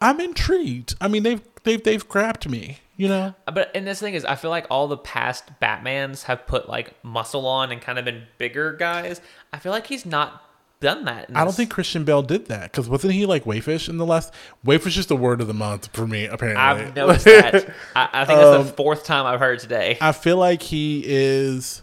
I'm 0.00 0.20
intrigued. 0.20 0.94
I 1.00 1.06
mean, 1.08 1.22
they've 1.22 1.42
they've 1.62 1.82
they've 1.82 2.08
grabbed 2.08 2.48
me. 2.50 2.78
You 3.00 3.08
know, 3.08 3.34
But 3.46 3.70
and 3.74 3.86
this 3.86 3.98
thing 3.98 4.12
is, 4.12 4.26
I 4.26 4.34
feel 4.34 4.50
like 4.50 4.66
all 4.68 4.86
the 4.86 4.98
past 4.98 5.44
Batmans 5.62 6.24
have 6.24 6.46
put 6.46 6.68
like 6.68 7.02
muscle 7.02 7.46
on 7.46 7.72
and 7.72 7.80
kind 7.80 7.98
of 7.98 8.04
been 8.04 8.24
bigger 8.36 8.74
guys. 8.74 9.22
I 9.54 9.58
feel 9.58 9.72
like 9.72 9.86
he's 9.86 10.04
not 10.04 10.44
done 10.80 11.06
that. 11.06 11.30
I 11.34 11.44
don't 11.44 11.54
think 11.54 11.70
Christian 11.70 12.04
Bale 12.04 12.20
did 12.20 12.46
that 12.48 12.70
because 12.72 12.90
wasn't 12.90 13.14
he 13.14 13.24
like 13.24 13.44
Wayfish 13.44 13.88
in 13.88 13.96
the 13.96 14.04
last? 14.04 14.34
Wayfish 14.66 14.98
is 14.98 15.06
the 15.06 15.16
word 15.16 15.40
of 15.40 15.46
the 15.46 15.54
month 15.54 15.88
for 15.94 16.06
me. 16.06 16.26
Apparently, 16.26 16.62
I've 16.62 16.94
noticed 16.94 17.24
that. 17.24 17.74
I, 17.96 18.08
I 18.12 18.24
think 18.26 18.38
that's 18.38 18.60
Um, 18.60 18.66
the 18.66 18.72
fourth 18.74 19.04
time 19.04 19.24
I've 19.24 19.40
heard 19.40 19.60
today. 19.60 19.96
I 20.02 20.12
feel 20.12 20.36
like 20.36 20.60
he 20.60 21.02
is. 21.06 21.82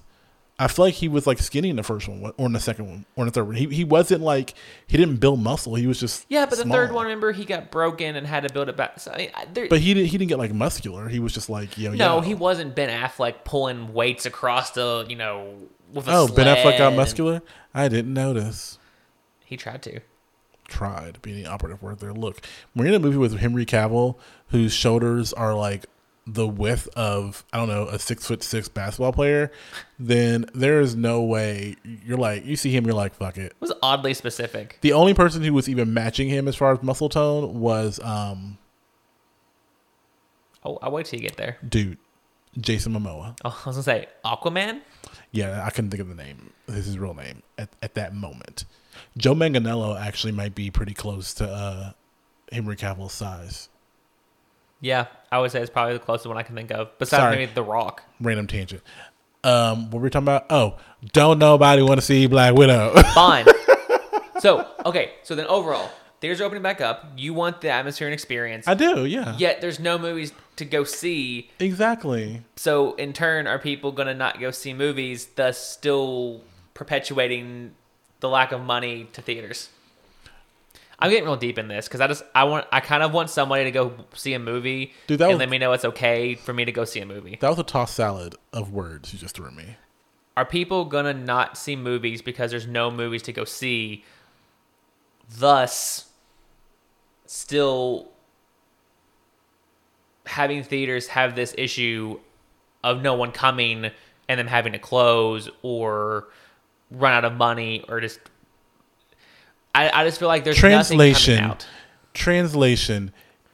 I 0.59 0.67
feel 0.67 0.85
like 0.85 0.95
he 0.95 1.07
was 1.07 1.27
like 1.27 1.37
skinny 1.37 1.69
in 1.69 1.75
the 1.75 1.83
first 1.83 2.07
one, 2.07 2.33
or 2.35 2.45
in 2.47 2.53
the 2.53 2.59
second 2.59 2.87
one, 2.87 3.05
or 3.15 3.23
in 3.23 3.25
the 3.27 3.31
third 3.31 3.45
one. 3.45 3.55
He 3.55 3.67
he 3.67 3.83
wasn't 3.83 4.21
like 4.21 4.55
he 4.87 4.97
didn't 4.97 5.17
build 5.17 5.39
muscle. 5.39 5.75
He 5.75 5.85
was 5.85 5.99
just 5.99 6.25
yeah, 6.29 6.47
but 6.47 6.57
the 6.57 6.65
third 6.65 6.91
one, 6.91 7.05
remember, 7.05 7.31
he 7.31 7.45
got 7.45 7.69
broken 7.69 8.15
and 8.15 8.25
had 8.25 8.41
to 8.47 8.51
build 8.51 8.67
it 8.67 8.75
back. 8.75 8.99
So, 8.99 9.11
I 9.11 9.17
mean, 9.17 9.29
there, 9.53 9.67
But 9.67 9.81
he 9.81 9.93
didn't. 9.93 10.09
He 10.09 10.17
didn't 10.17 10.29
get 10.29 10.39
like 10.39 10.53
muscular. 10.53 11.09
He 11.09 11.19
was 11.19 11.31
just 11.31 11.47
like 11.49 11.77
yo. 11.77 11.91
no, 11.91 12.15
yo. 12.15 12.21
he 12.21 12.33
wasn't 12.33 12.75
Ben 12.75 12.89
Affleck 12.89 13.43
pulling 13.43 13.93
weights 13.93 14.25
across 14.25 14.71
the, 14.71 15.05
you 15.07 15.15
know, 15.15 15.53
with 15.93 16.07
a 16.07 16.11
Oh, 16.11 16.27
Ben 16.27 16.47
Affleck 16.47 16.79
got 16.79 16.93
muscular. 16.93 17.43
I 17.73 17.87
didn't 17.87 18.13
notice. 18.13 18.79
He 19.45 19.57
tried 19.57 19.83
to. 19.83 19.99
Tried 20.67 21.21
being 21.21 21.41
the 21.41 21.45
operative 21.49 21.81
word 21.83 21.99
there. 21.99 22.13
Look, 22.13 22.41
we're 22.75 22.87
in 22.87 22.95
a 22.95 22.99
movie 22.99 23.17
with 23.17 23.37
Henry 23.37 23.65
Cavill, 23.65 24.17
whose 24.47 24.73
shoulders 24.73 25.31
are 25.33 25.53
like 25.53 25.85
the 26.27 26.45
width 26.47 26.89
of 26.95 27.45
I 27.53 27.57
don't 27.57 27.69
know 27.69 27.87
a 27.87 27.97
six 27.97 28.27
foot 28.27 28.43
six 28.43 28.67
basketball 28.67 29.13
player. 29.13 29.51
Then 29.97 30.45
there 30.53 30.81
is 30.81 30.95
no 30.95 31.21
way 31.23 31.75
you're 31.83 32.17
like 32.17 32.45
you 32.45 32.55
see 32.55 32.71
him, 32.75 32.85
you're 32.85 32.93
like 32.93 33.15
fuck 33.15 33.37
it. 33.37 33.53
It 33.53 33.55
was 33.61 33.73
oddly 33.81 34.13
specific. 34.13 34.77
The 34.81 34.93
only 34.93 35.13
person 35.13 35.41
who 35.43 35.53
was 35.53 35.69
even 35.69 35.93
matching 35.93 36.27
him 36.29 36.47
as 36.47 36.55
far 36.55 36.73
as 36.73 36.83
muscle 36.83 37.09
tone 37.09 37.59
was 37.59 37.99
um 38.01 38.57
Oh, 40.65 40.77
I'll 40.81 40.91
wait 40.91 41.05
till 41.05 41.19
you 41.19 41.25
get 41.27 41.37
there. 41.37 41.57
dude 41.67 41.97
Jason 42.59 42.91
Momoa. 42.93 43.37
Oh, 43.45 43.61
I 43.65 43.69
was 43.69 43.77
gonna 43.77 43.83
say 43.83 44.07
Aquaman. 44.25 44.81
Yeah, 45.31 45.63
I 45.63 45.69
couldn't 45.69 45.91
think 45.91 46.01
of 46.01 46.09
the 46.09 46.15
name. 46.15 46.51
This 46.65 46.79
is 46.79 46.85
his 46.87 46.97
real 46.97 47.13
name 47.13 47.43
at, 47.57 47.69
at 47.81 47.93
that 47.95 48.13
moment. 48.15 48.65
Joe 49.15 49.35
Manganiello 49.35 49.99
actually 49.99 50.33
might 50.33 50.55
be 50.55 50.71
pretty 50.71 50.93
close 50.93 51.33
to 51.35 51.47
uh, 51.47 51.91
Henry 52.51 52.75
Cavill's 52.75 53.13
size. 53.13 53.69
Yeah, 54.79 55.07
I 55.31 55.39
would 55.39 55.51
say 55.51 55.61
it's 55.61 55.69
probably 55.71 55.93
the 55.93 55.99
closest 55.99 56.27
one 56.27 56.37
I 56.37 56.43
can 56.43 56.55
think 56.55 56.71
of. 56.71 56.97
Besides 56.99 57.21
Sorry. 57.21 57.35
maybe 57.35 57.51
The 57.53 57.63
Rock. 57.63 58.03
Random 58.21 58.47
tangent. 58.47 58.83
Um, 59.43 59.85
what 59.85 59.95
were 59.95 60.03
we 60.03 60.09
talking 60.09 60.25
about? 60.25 60.45
Oh, 60.49 60.77
don't 61.13 61.39
nobody 61.39 61.81
want 61.81 61.99
to 61.99 62.05
see 62.05 62.27
Black 62.27 62.53
Widow. 62.53 62.93
Fine. 63.13 63.45
so 64.39 64.67
okay, 64.85 65.13
so 65.23 65.35
then 65.35 65.47
overall, 65.47 65.89
theaters 66.21 66.41
are 66.41 66.43
opening 66.43 66.63
back 66.63 66.81
up. 66.81 67.05
You 67.15 67.33
want 67.33 67.61
the 67.61 67.69
atmosphere 67.69 68.07
and 68.07 68.13
experience. 68.13 68.67
I 68.67 68.73
do, 68.73 69.05
yeah. 69.05 69.35
Yet 69.37 69.61
there's 69.61 69.79
no 69.79 69.97
movies 69.97 70.33
to 70.57 70.65
go 70.65 70.83
see. 70.83 71.49
Exactly. 71.59 72.41
So 72.55 72.93
in 72.95 73.13
turn, 73.13 73.47
are 73.47 73.59
people 73.59 73.91
gonna 73.91 74.13
not 74.13 74.39
go 74.39 74.51
see 74.51 74.73
movies, 74.73 75.27
thus 75.35 75.57
still 75.57 76.41
perpetuating 76.73 77.73
the 78.19 78.29
lack 78.29 78.51
of 78.51 78.61
money 78.61 79.07
to 79.13 79.21
theaters? 79.21 79.69
I'm 80.99 81.11
getting 81.11 81.25
real 81.25 81.35
deep 81.35 81.59
in 81.59 81.67
this 81.67 81.87
because 81.87 82.01
I 82.01 82.07
just 82.07 82.23
I 82.33 82.45
want 82.45 82.65
I 82.71 82.79
kind 82.79 83.03
of 83.03 83.13
want 83.13 83.29
somebody 83.29 83.65
to 83.65 83.71
go 83.71 83.93
see 84.13 84.33
a 84.33 84.39
movie 84.39 84.93
Dude, 85.05 85.19
that 85.19 85.25
and 85.25 85.33
was- 85.33 85.39
let 85.39 85.49
me 85.49 85.57
know 85.57 85.71
it's 85.73 85.85
okay 85.85 86.35
for 86.35 86.53
me 86.53 86.65
to 86.65 86.71
go 86.71 86.85
see 86.85 86.99
a 86.99 87.05
movie. 87.05 87.37
That 87.39 87.49
was 87.49 87.59
a 87.59 87.63
tossed 87.63 87.95
salad 87.95 88.35
of 88.51 88.71
words 88.71 89.13
you 89.13 89.19
just 89.19 89.35
threw 89.35 89.47
at 89.47 89.53
me. 89.53 89.77
Are 90.35 90.45
people 90.45 90.85
gonna 90.85 91.13
not 91.13 91.57
see 91.57 91.75
movies 91.75 92.21
because 92.21 92.51
there's 92.51 92.67
no 92.67 92.89
movies 92.91 93.21
to 93.23 93.33
go 93.33 93.43
see? 93.43 94.03
Thus, 95.37 96.05
still 97.25 98.09
having 100.25 100.63
theaters 100.63 101.07
have 101.07 101.35
this 101.35 101.53
issue 101.57 102.19
of 102.83 103.01
no 103.01 103.13
one 103.15 103.31
coming 103.31 103.91
and 104.29 104.39
them 104.39 104.47
having 104.47 104.73
to 104.73 104.79
close 104.79 105.49
or 105.61 106.27
run 106.91 107.13
out 107.13 107.25
of 107.25 107.33
money 107.33 107.83
or 107.87 108.01
just. 108.01 108.19
I, 109.77 110.01
I 110.01 110.05
just 110.05 110.19
feel 110.19 110.27
like 110.27 110.43
there's 110.43 110.55
nothing 110.61 110.69
Translation. 110.97 111.35
coming 111.37 111.51
out. 111.51 111.67
Translation. 112.13 113.11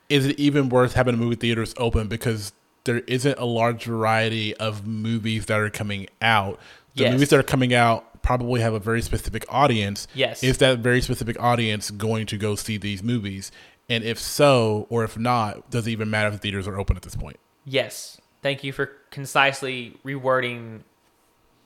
is 0.09 0.25
it 0.25 0.39
even 0.39 0.69
worth 0.69 0.93
having 0.93 1.17
movie 1.17 1.35
theaters 1.35 1.73
open 1.77 2.07
because 2.07 2.53
there 2.85 2.99
isn't 2.99 3.37
a 3.39 3.45
large 3.45 3.83
variety 3.85 4.55
of 4.57 4.85
movies 4.85 5.45
that 5.47 5.59
are 5.59 5.69
coming 5.69 6.07
out. 6.21 6.59
The 6.95 7.03
Yes. 7.03 7.13
movies 7.13 7.29
that 7.29 7.39
are 7.39 7.43
coming 7.43 7.73
out 7.73 8.21
probably 8.21 8.61
have 8.61 8.73
a 8.73 8.79
very 8.79 9.01
specific 9.01 9.45
audience. 9.49 10.07
Yes. 10.13 10.43
Is 10.43 10.57
that 10.59 10.79
very 10.79 11.01
specific 11.01 11.39
audience 11.41 11.91
going 11.91 12.25
to 12.27 12.37
go 12.37 12.55
see 12.55 12.77
these 12.77 13.01
movies? 13.01 13.51
And 13.89 14.03
if 14.03 14.19
so, 14.19 14.85
or 14.89 15.03
if 15.03 15.17
not, 15.17 15.69
does 15.71 15.87
it 15.87 15.91
even 15.91 16.09
matter 16.09 16.27
if 16.27 16.33
the 16.33 16.39
theaters 16.39 16.67
are 16.67 16.77
open 16.79 16.95
at 16.97 17.03
this 17.03 17.15
point? 17.15 17.37
Yes. 17.65 18.19
Thank 18.41 18.63
you 18.63 18.71
for 18.73 18.87
concisely 19.11 19.97
rewording 20.05 20.81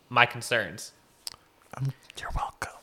my 0.10 0.26
concerns. 0.26 0.94
Um, 1.76 1.92
you're 2.20 2.30
welcome. 2.36 2.77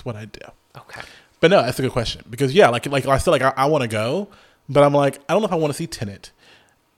That's 0.00 0.06
what 0.06 0.16
I 0.16 0.24
do. 0.24 0.40
Okay. 0.78 1.02
But 1.40 1.50
no, 1.50 1.62
that's 1.62 1.78
a 1.78 1.82
good 1.82 1.92
question 1.92 2.24
because 2.30 2.54
yeah, 2.54 2.68
like 2.70 2.86
like 2.86 3.06
I 3.06 3.18
said, 3.18 3.30
like 3.32 3.42
I, 3.42 3.52
I 3.56 3.66
want 3.66 3.82
to 3.82 3.88
go, 3.88 4.28
but 4.68 4.82
I'm 4.82 4.94
like 4.94 5.18
I 5.28 5.32
don't 5.34 5.42
know 5.42 5.46
if 5.46 5.52
I 5.52 5.56
want 5.56 5.72
to 5.72 5.76
see 5.76 5.86
Tenet. 5.86 6.32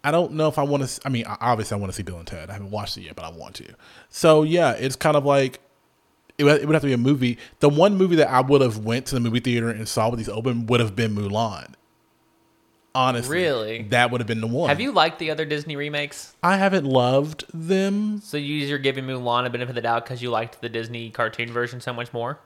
I 0.04 0.10
don't 0.12 0.32
know 0.34 0.46
if 0.48 0.58
I 0.58 0.62
want 0.62 0.86
to. 0.88 1.00
I 1.04 1.08
mean, 1.08 1.24
obviously 1.26 1.76
I 1.76 1.80
want 1.80 1.92
to 1.92 1.96
see 1.96 2.02
Bill 2.04 2.18
and 2.18 2.26
Ted. 2.26 2.48
I 2.50 2.52
haven't 2.54 2.70
watched 2.70 2.96
it 2.96 3.02
yet, 3.02 3.16
but 3.16 3.24
I 3.24 3.30
want 3.30 3.54
to. 3.56 3.74
So 4.08 4.42
yeah, 4.44 4.72
it's 4.72 4.94
kind 4.96 5.16
of 5.16 5.24
like 5.24 5.60
it 6.38 6.44
would, 6.44 6.60
it 6.62 6.66
would 6.66 6.74
have 6.74 6.82
to 6.82 6.86
be 6.88 6.92
a 6.92 6.96
movie. 6.98 7.38
The 7.60 7.68
one 7.68 7.96
movie 7.96 8.16
that 8.16 8.30
I 8.30 8.40
would 8.40 8.60
have 8.60 8.78
went 8.78 9.06
to 9.06 9.14
the 9.16 9.20
movie 9.20 9.40
theater 9.40 9.68
and 9.68 9.88
saw 9.88 10.08
with 10.10 10.18
these 10.18 10.28
open 10.28 10.66
would 10.66 10.78
have 10.80 10.94
been 10.94 11.14
Mulan. 11.16 11.74
Honestly, 12.94 13.34
Really? 13.38 13.82
that 13.84 14.10
would 14.10 14.20
have 14.20 14.28
been 14.28 14.42
the 14.42 14.46
one. 14.46 14.68
Have 14.68 14.80
you 14.80 14.92
liked 14.92 15.18
the 15.18 15.30
other 15.30 15.46
Disney 15.46 15.76
remakes? 15.76 16.34
I 16.42 16.58
haven't 16.58 16.84
loved 16.84 17.44
them. 17.54 18.20
So 18.22 18.36
you- 18.36 18.66
you're 18.66 18.76
giving 18.78 19.04
Mulan 19.06 19.46
a 19.46 19.50
benefit 19.50 19.70
of 19.70 19.74
the 19.76 19.80
doubt 19.80 20.04
because 20.04 20.20
you 20.20 20.28
liked 20.28 20.60
the 20.60 20.68
Disney 20.68 21.08
cartoon 21.10 21.50
version 21.50 21.80
so 21.80 21.94
much 21.94 22.12
more? 22.12 22.38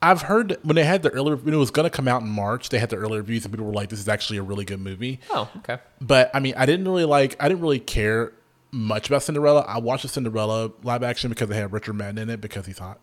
I've 0.00 0.22
heard 0.22 0.56
when 0.62 0.76
they 0.76 0.84
had 0.84 1.02
the 1.02 1.10
earlier 1.10 1.36
when 1.36 1.52
it 1.52 1.56
was 1.56 1.70
going 1.72 1.84
to 1.84 1.90
come 1.90 2.06
out 2.06 2.22
in 2.22 2.28
March, 2.28 2.68
they 2.68 2.78
had 2.78 2.90
the 2.90 2.96
earlier 2.96 3.20
reviews 3.20 3.44
and 3.44 3.52
people 3.52 3.66
were 3.66 3.72
like, 3.72 3.88
"This 3.88 3.98
is 3.98 4.08
actually 4.08 4.38
a 4.38 4.42
really 4.42 4.64
good 4.64 4.80
movie." 4.80 5.18
Oh, 5.30 5.48
okay. 5.58 5.78
But 6.00 6.30
I 6.34 6.40
mean, 6.40 6.54
I 6.56 6.66
didn't 6.66 6.86
really 6.86 7.04
like. 7.04 7.34
I 7.40 7.48
didn't 7.48 7.60
really 7.62 7.80
care 7.80 8.32
much 8.70 9.08
about 9.08 9.22
Cinderella. 9.24 9.62
I 9.62 9.78
watched 9.78 10.02
the 10.02 10.08
Cinderella 10.08 10.70
live 10.82 11.02
action 11.02 11.30
because 11.30 11.48
they 11.48 11.56
had 11.56 11.72
Richard 11.72 11.94
Madden 11.94 12.18
in 12.18 12.30
it 12.30 12.40
because 12.40 12.66
he's 12.66 12.78
hot, 12.78 13.00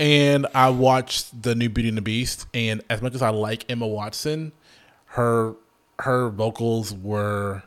and 0.00 0.46
I 0.54 0.70
watched 0.70 1.42
the 1.42 1.54
new 1.54 1.68
Beauty 1.68 1.88
and 1.88 1.98
the 1.98 2.02
Beast. 2.02 2.46
And 2.54 2.82
as 2.88 3.02
much 3.02 3.14
as 3.14 3.20
I 3.20 3.28
like 3.30 3.70
Emma 3.70 3.86
Watson, 3.86 4.52
her 5.06 5.56
her 6.00 6.30
vocals 6.30 6.94
were 6.94 7.64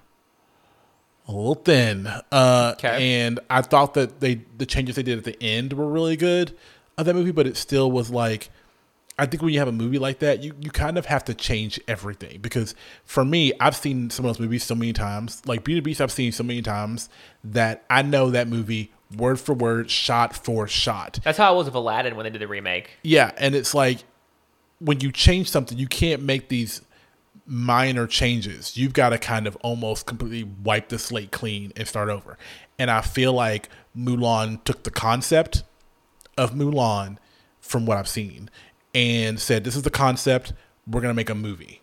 a 1.27 1.31
little 1.31 1.55
thin. 1.55 2.07
Uh, 2.31 2.73
Okay. 2.77 3.19
And 3.21 3.39
I 3.49 3.61
thought 3.61 3.93
that 3.93 4.19
they 4.19 4.41
the 4.57 4.65
changes 4.65 4.95
they 4.95 5.03
did 5.03 5.17
at 5.19 5.25
the 5.25 5.41
end 5.43 5.73
were 5.73 5.87
really 5.87 6.15
good 6.17 6.57
of 6.97 7.05
that 7.05 7.13
movie, 7.13 7.31
but 7.31 7.47
it 7.47 7.57
still 7.57 7.91
was 7.91 8.09
like. 8.09 8.49
I 9.19 9.27
think 9.27 9.43
when 9.43 9.53
you 9.53 9.59
have 9.59 9.67
a 9.67 9.73
movie 9.73 9.99
like 9.99 10.17
that, 10.19 10.41
you, 10.41 10.55
you 10.59 10.71
kind 10.71 10.97
of 10.97 11.05
have 11.05 11.23
to 11.25 11.35
change 11.35 11.79
everything 11.87 12.39
because 12.41 12.73
for 13.03 13.23
me, 13.23 13.51
I've 13.59 13.75
seen 13.75 14.09
some 14.09 14.25
of 14.25 14.29
those 14.29 14.39
movies 14.39 14.63
so 14.63 14.73
many 14.73 14.93
times. 14.93 15.43
Like 15.45 15.63
Beauty 15.63 15.77
and 15.77 15.85
the 15.85 15.89
Beast, 15.89 16.01
I've 16.01 16.11
seen 16.11 16.31
so 16.31 16.43
many 16.43 16.63
times 16.63 17.07
that 17.43 17.83
I 17.87 18.01
know 18.01 18.31
that 18.31 18.47
movie 18.47 18.91
word 19.15 19.39
for 19.39 19.53
word, 19.53 19.91
shot 19.91 20.35
for 20.35 20.67
shot. 20.67 21.19
That's 21.23 21.37
how 21.37 21.53
it 21.53 21.57
was 21.57 21.65
with 21.65 21.75
Aladdin 21.75 22.15
when 22.15 22.23
they 22.23 22.29
did 22.31 22.41
the 22.41 22.47
remake. 22.47 22.97
Yeah, 23.03 23.31
and 23.37 23.53
it's 23.53 23.75
like 23.75 23.99
when 24.79 24.99
you 24.99 25.11
change 25.11 25.49
something, 25.49 25.77
you 25.77 25.87
can't 25.87 26.23
make 26.23 26.49
these 26.49 26.81
minor 27.45 28.07
changes. 28.07 28.77
You've 28.77 28.93
got 28.93 29.09
to 29.09 29.17
kind 29.17 29.47
of 29.47 29.55
almost 29.57 30.05
completely 30.05 30.43
wipe 30.43 30.89
the 30.89 30.97
slate 30.97 31.31
clean 31.31 31.71
and 31.75 31.87
start 31.87 32.09
over. 32.09 32.37
And 32.79 32.89
I 32.89 33.01
feel 33.01 33.33
like 33.33 33.69
Mulan 33.95 34.63
took 34.63 34.83
the 34.83 34.91
concept 34.91 35.63
of 36.41 36.53
Mulan 36.53 37.17
from 37.59 37.85
what 37.85 37.97
I've 37.97 38.07
seen 38.07 38.49
and 38.95 39.39
said, 39.39 39.63
This 39.63 39.75
is 39.75 39.83
the 39.83 39.91
concept, 39.91 40.53
we're 40.87 41.01
going 41.01 41.11
to 41.11 41.15
make 41.15 41.29
a 41.29 41.35
movie. 41.35 41.81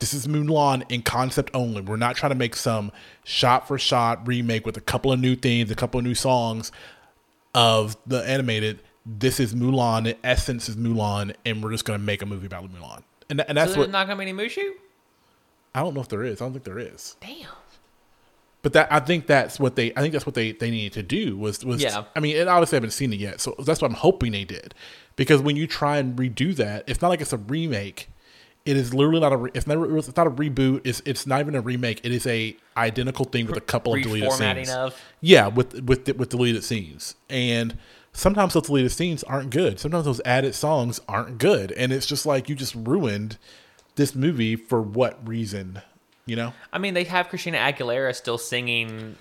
This 0.00 0.12
is 0.12 0.26
Mulan 0.26 0.82
in 0.90 1.02
concept 1.02 1.52
only. 1.54 1.80
We're 1.80 1.96
not 1.96 2.16
trying 2.16 2.32
to 2.32 2.36
make 2.36 2.56
some 2.56 2.90
shot 3.22 3.68
for 3.68 3.78
shot 3.78 4.26
remake 4.26 4.66
with 4.66 4.76
a 4.76 4.80
couple 4.80 5.12
of 5.12 5.20
new 5.20 5.36
themes, 5.36 5.70
a 5.70 5.76
couple 5.76 5.98
of 5.98 6.04
new 6.04 6.16
songs 6.16 6.72
of 7.54 7.96
the 8.04 8.28
animated. 8.28 8.80
This 9.06 9.38
is 9.38 9.54
Mulan. 9.54 10.02
The 10.04 10.16
essence 10.24 10.68
is 10.68 10.74
Mulan, 10.74 11.36
and 11.44 11.62
we're 11.62 11.70
just 11.70 11.84
going 11.84 12.00
to 12.00 12.04
make 12.04 12.20
a 12.20 12.26
movie 12.26 12.46
about 12.46 12.64
Mulan. 12.64 13.04
And, 13.30 13.40
and 13.42 13.50
So 13.50 13.54
that's 13.54 13.66
there's 13.74 13.76
what 13.78 13.90
not 13.90 14.08
going 14.08 14.18
to 14.18 14.24
be 14.24 14.30
any 14.30 14.48
Mushu? 14.48 14.72
I 15.72 15.80
don't 15.82 15.94
know 15.94 16.00
if 16.00 16.08
there 16.08 16.24
is. 16.24 16.42
I 16.42 16.46
don't 16.46 16.52
think 16.52 16.64
there 16.64 16.80
is. 16.80 17.16
Damn. 17.20 17.46
But 18.62 18.74
that 18.74 18.92
I 18.92 19.00
think 19.00 19.26
that's 19.26 19.58
what 19.58 19.74
they 19.74 19.92
I 19.96 20.00
think 20.00 20.12
that's 20.12 20.24
what 20.24 20.36
they 20.36 20.52
they 20.52 20.70
needed 20.70 20.92
to 20.94 21.02
do 21.02 21.36
was 21.36 21.64
was 21.64 21.82
Yeah. 21.82 22.04
I 22.14 22.20
mean, 22.20 22.36
it 22.36 22.46
obviously 22.46 22.76
I 22.76 22.78
haven't 22.78 22.92
seen 22.92 23.12
it 23.12 23.18
yet, 23.18 23.40
so 23.40 23.56
that's 23.64 23.82
what 23.82 23.90
I'm 23.90 23.96
hoping 23.96 24.32
they 24.32 24.44
did. 24.44 24.74
Because 25.16 25.42
when 25.42 25.56
you 25.56 25.66
try 25.66 25.98
and 25.98 26.16
redo 26.16 26.54
that, 26.56 26.84
it's 26.86 27.02
not 27.02 27.08
like 27.08 27.20
it's 27.20 27.32
a 27.32 27.38
remake. 27.38 28.08
It 28.64 28.76
is 28.76 28.94
literally 28.94 29.20
not 29.20 29.32
a. 29.32 29.36
Re- 29.36 29.50
it's 29.54 29.66
never. 29.66 29.98
It's 29.98 30.16
not 30.16 30.28
a 30.28 30.30
reboot. 30.30 30.82
It's 30.84 31.02
it's 31.04 31.26
not 31.26 31.40
even 31.40 31.56
a 31.56 31.60
remake. 31.60 32.00
It 32.04 32.12
is 32.12 32.26
a 32.28 32.56
identical 32.76 33.24
thing 33.24 33.46
with 33.46 33.56
a 33.56 33.60
couple 33.60 33.94
of 33.94 34.02
deleted 34.02 34.30
scenes. 34.32 34.70
of. 34.70 34.94
Yeah, 35.20 35.48
with 35.48 35.82
with 35.82 36.06
with 36.16 36.28
deleted 36.28 36.62
scenes, 36.62 37.16
and 37.28 37.76
sometimes 38.12 38.54
those 38.54 38.64
deleted 38.64 38.92
scenes 38.92 39.24
aren't 39.24 39.50
good. 39.50 39.80
Sometimes 39.80 40.04
those 40.04 40.20
added 40.24 40.54
songs 40.54 41.00
aren't 41.08 41.38
good, 41.38 41.72
and 41.72 41.92
it's 41.92 42.06
just 42.06 42.24
like 42.24 42.48
you 42.48 42.54
just 42.54 42.76
ruined 42.76 43.36
this 43.96 44.14
movie 44.14 44.54
for 44.54 44.80
what 44.80 45.26
reason? 45.26 45.82
You 46.26 46.36
know, 46.36 46.52
I 46.72 46.78
mean, 46.78 46.94
they 46.94 47.04
have 47.04 47.28
Christina 47.28 47.58
Aguilera 47.58 48.14
still 48.14 48.38
singing 48.38 49.16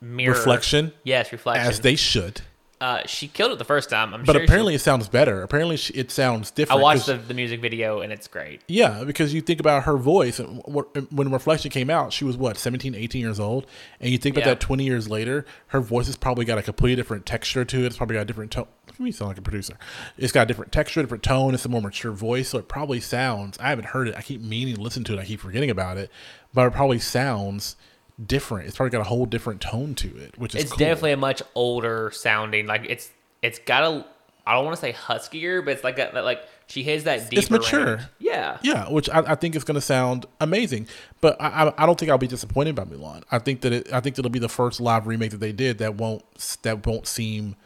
Mirror. 0.00 0.34
reflection 0.34 0.92
Yes, 1.02 1.32
Reflection. 1.32 1.66
as 1.66 1.80
they 1.80 1.96
should, 1.96 2.42
uh, 2.80 3.02
she 3.06 3.26
killed 3.28 3.52
it 3.52 3.58
the 3.58 3.64
first 3.64 3.90
time. 3.90 4.14
I'm 4.14 4.22
but 4.24 4.32
sure 4.32 4.40
she- 4.40 4.44
apparently 4.44 4.74
it 4.74 4.80
sounds 4.80 5.08
better. 5.08 5.42
Apparently 5.42 5.76
she, 5.76 5.92
it 5.94 6.10
sounds 6.10 6.50
I 6.50 6.54
different. 6.54 6.82
watched 6.82 7.06
'cause- 7.06 7.18
the, 7.20 7.28
the 7.28 7.34
music 7.34 7.60
video 7.60 8.00
and 8.00 8.12
it's 8.12 8.28
great. 8.28 8.60
Yeah, 8.68 9.02
because 9.04 9.34
you 9.34 9.40
think 9.40 9.58
about 9.60 9.84
her 9.84 9.96
voice. 9.96 10.38
When 10.40 11.30
Reflection 11.32 11.70
came 11.70 11.90
out, 11.90 12.12
she 12.12 12.24
was 12.24 12.36
what, 12.36 12.56
17, 12.56 12.94
18 12.94 13.20
years 13.20 13.40
old? 13.40 13.66
And 14.00 14.10
you 14.10 14.18
think 14.18 14.36
about 14.36 14.46
Yeah. 14.46 14.54
that 14.54 14.60
20 14.60 14.84
years 14.84 15.08
later, 15.08 15.44
her 15.68 15.80
voice 15.80 16.06
has 16.06 16.16
probably 16.16 16.44
got 16.44 16.58
a 16.58 16.62
completely 16.62 16.96
different 16.96 17.26
texture 17.26 17.64
to 17.64 17.78
it. 17.82 17.86
It's 17.86 17.96
probably 17.96 18.14
got 18.14 18.22
a 18.22 18.26
different 18.26 18.52
tone. 18.52 18.66
Me 19.00 19.12
sound 19.12 19.28
like 19.28 19.38
a 19.38 19.42
producer. 19.42 19.78
It's 20.16 20.32
got 20.32 20.42
a 20.42 20.46
different 20.46 20.72
texture, 20.72 21.00
different 21.02 21.22
tone. 21.22 21.54
It's 21.54 21.64
a 21.64 21.68
more 21.68 21.80
mature 21.80 22.10
voice. 22.10 22.48
So 22.48 22.58
it 22.58 22.66
probably 22.68 22.98
sounds, 23.00 23.56
I 23.60 23.68
haven't 23.68 23.86
heard 23.86 24.08
it. 24.08 24.16
I 24.16 24.22
keep 24.22 24.40
meaning 24.40 24.74
to 24.74 24.80
listen 24.80 25.04
to 25.04 25.12
it. 25.12 25.20
I 25.20 25.24
keep 25.24 25.38
forgetting 25.40 25.70
about 25.70 25.98
it. 25.98 26.10
But 26.52 26.66
it 26.66 26.72
probably 26.72 26.98
sounds 26.98 27.76
different. 28.24 28.68
It's 28.68 28.76
probably 28.76 28.90
got 28.90 29.00
a 29.00 29.08
whole 29.08 29.26
different 29.26 29.60
tone 29.60 29.94
to 29.96 30.16
it, 30.16 30.38
which 30.38 30.54
is 30.54 30.62
It's 30.62 30.72
cool. 30.72 30.78
definitely 30.78 31.12
a 31.12 31.16
much 31.16 31.42
older 31.54 32.10
sounding. 32.12 32.66
Like 32.66 32.84
it's 32.88 33.10
it's 33.42 33.58
got 33.58 33.82
a 33.84 34.04
I 34.46 34.54
don't 34.54 34.64
want 34.64 34.76
to 34.76 34.80
say 34.80 34.92
huskier, 34.94 35.62
but 35.62 35.72
it's 35.72 35.84
like 35.84 35.98
a, 35.98 36.10
like 36.22 36.40
she 36.68 36.82
has 36.84 37.04
that 37.04 37.28
deeper. 37.28 37.38
It's 37.40 37.50
mature. 37.50 37.86
range. 37.96 38.02
Yeah. 38.18 38.58
Yeah, 38.62 38.88
which 38.90 39.08
I, 39.10 39.32
I 39.32 39.34
think 39.34 39.54
is 39.54 39.62
going 39.64 39.74
to 39.74 39.80
sound 39.80 40.24
amazing, 40.40 40.86
but 41.20 41.36
I, 41.40 41.72
I 41.76 41.84
don't 41.86 41.98
think 41.98 42.10
I'll 42.10 42.16
be 42.18 42.26
disappointed 42.26 42.74
by 42.74 42.84
Mulan. 42.84 43.24
I 43.30 43.38
think 43.40 43.60
that 43.60 43.72
it 43.72 43.92
I 43.92 44.00
think 44.00 44.18
it'll 44.18 44.30
be 44.30 44.38
the 44.38 44.48
first 44.48 44.80
live 44.80 45.06
remake 45.06 45.30
that 45.32 45.38
they 45.40 45.52
did 45.52 45.78
that 45.78 45.96
won't 45.96 46.24
that 46.62 46.86
won't 46.86 47.06
seem, 47.06 47.56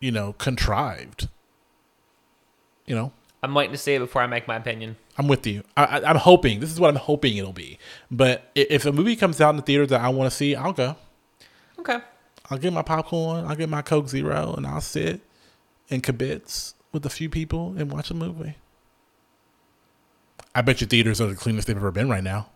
you 0.00 0.10
know, 0.10 0.32
contrived. 0.34 1.28
You 2.86 2.94
know, 2.96 3.12
I'm 3.42 3.54
waiting 3.54 3.72
to 3.72 3.78
see 3.78 3.94
it 3.94 4.00
before 4.00 4.20
I 4.22 4.26
make 4.26 4.46
my 4.48 4.56
opinion. 4.56 4.96
I'm 5.16 5.28
with 5.28 5.46
you. 5.46 5.62
I, 5.76 5.84
I, 5.84 6.10
I'm 6.10 6.16
hoping 6.16 6.60
this 6.60 6.72
is 6.72 6.80
what 6.80 6.90
I'm 6.90 6.96
hoping 6.96 7.36
it'll 7.36 7.52
be. 7.52 7.78
But 8.10 8.50
if 8.54 8.84
a 8.84 8.92
movie 8.92 9.16
comes 9.16 9.40
out 9.40 9.50
in 9.50 9.56
the 9.56 9.62
theater 9.62 9.86
that 9.86 10.00
I 10.00 10.08
want 10.08 10.30
to 10.30 10.36
see, 10.36 10.54
I'll 10.54 10.72
go. 10.72 10.96
Okay. 11.78 11.98
I'll 12.50 12.58
get 12.58 12.72
my 12.72 12.82
popcorn. 12.82 13.44
I'll 13.46 13.56
get 13.56 13.68
my 13.68 13.82
Coke 13.82 14.08
Zero, 14.08 14.54
and 14.56 14.66
I'll 14.66 14.80
sit 14.80 15.20
in 15.88 16.00
kibitz 16.00 16.74
with 16.92 17.06
a 17.06 17.10
few 17.10 17.28
people 17.28 17.74
and 17.78 17.90
watch 17.90 18.10
a 18.10 18.14
movie. 18.14 18.56
I 20.54 20.62
bet 20.62 20.80
your 20.80 20.88
theaters 20.88 21.20
are 21.20 21.26
the 21.26 21.34
cleanest 21.34 21.66
they've 21.66 21.76
ever 21.76 21.90
been 21.90 22.08
right 22.08 22.22
now. 22.22 22.48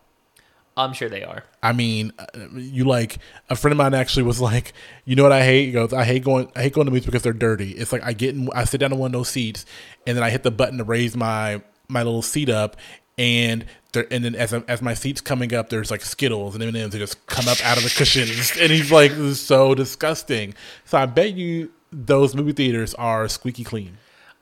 I'm 0.77 0.93
sure 0.93 1.09
they 1.09 1.23
are. 1.23 1.43
I 1.61 1.73
mean, 1.73 2.13
uh, 2.17 2.25
you 2.53 2.85
like 2.85 3.17
a 3.49 3.55
friend 3.55 3.73
of 3.73 3.77
mine 3.77 3.93
actually 3.93 4.23
was 4.23 4.39
like, 4.39 4.71
you 5.03 5.15
know 5.15 5.23
what 5.23 5.33
I 5.33 5.43
hate? 5.43 5.65
He 5.65 5.71
goes, 5.73 5.91
I 5.91 6.05
hate 6.05 6.23
going, 6.23 6.49
I 6.55 6.61
hate 6.63 6.73
going 6.73 6.85
to 6.85 6.91
movies 6.91 7.05
because 7.05 7.21
they're 7.21 7.33
dirty. 7.33 7.71
It's 7.71 7.91
like 7.91 8.03
I 8.03 8.13
get, 8.13 8.35
in, 8.35 8.49
I 8.53 8.63
sit 8.63 8.79
down 8.79 8.93
in 8.93 8.97
one 8.97 9.07
of 9.07 9.11
those 9.11 9.27
seats, 9.27 9.65
and 10.07 10.15
then 10.15 10.23
I 10.23 10.29
hit 10.29 10.43
the 10.43 10.51
button 10.51 10.77
to 10.77 10.85
raise 10.85 11.17
my 11.17 11.61
my 11.89 12.03
little 12.03 12.21
seat 12.21 12.49
up, 12.49 12.77
and 13.17 13.65
there, 13.91 14.07
and 14.11 14.23
then 14.23 14.35
as 14.35 14.53
as 14.53 14.81
my 14.81 14.93
seat's 14.93 15.21
coming 15.21 15.53
up, 15.53 15.69
there's 15.69 15.91
like 15.91 16.01
Skittles 16.01 16.55
and 16.55 16.63
M 16.63 16.69
and 16.69 16.77
M's 16.77 16.93
that 16.93 16.99
just 16.99 17.25
come 17.25 17.47
up 17.47 17.63
out 17.65 17.77
of 17.77 17.83
the 17.83 17.89
cushions, 17.89 18.53
and 18.59 18.71
he's 18.71 18.91
like, 18.91 19.11
this 19.11 19.19
is 19.19 19.41
so 19.41 19.75
disgusting. 19.75 20.53
So 20.85 20.97
I 20.97 21.05
bet 21.05 21.33
you 21.33 21.71
those 21.91 22.35
movie 22.35 22.53
theaters 22.53 22.93
are 22.93 23.27
squeaky 23.27 23.63
clean. 23.63 23.97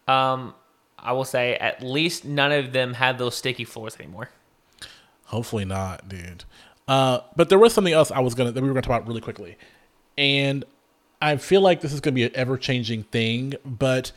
Um, 0.08 0.54
I 1.00 1.14
will 1.14 1.26
say 1.26 1.56
at 1.56 1.82
least 1.82 2.26
none 2.26 2.52
of 2.52 2.74
them 2.74 2.94
have 2.96 3.18
those 3.18 3.36
sticky 3.36 3.64
floors 3.64 3.96
anymore. 3.98 4.30
Hopefully 5.26 5.66
not, 5.66 6.08
dude. 6.08 6.44
Uh, 6.88 7.20
but 7.36 7.50
there 7.50 7.60
was 7.60 7.74
something 7.74 7.94
else 7.94 8.12
I 8.12 8.20
was 8.20 8.36
gonna 8.36 8.52
that 8.52 8.62
we 8.62 8.68
were 8.68 8.74
gonna 8.74 8.82
talk 8.82 8.98
about 8.98 9.08
really 9.08 9.22
quickly, 9.22 9.58
and 10.18 10.64
I 11.22 11.38
feel 11.38 11.62
like 11.62 11.82
this 11.82 11.94
is 11.94 12.00
gonna 12.00 12.16
be 12.16 12.24
an 12.24 12.32
ever 12.36 12.58
changing 12.58 13.04
thing. 13.04 13.56
But 13.66 14.12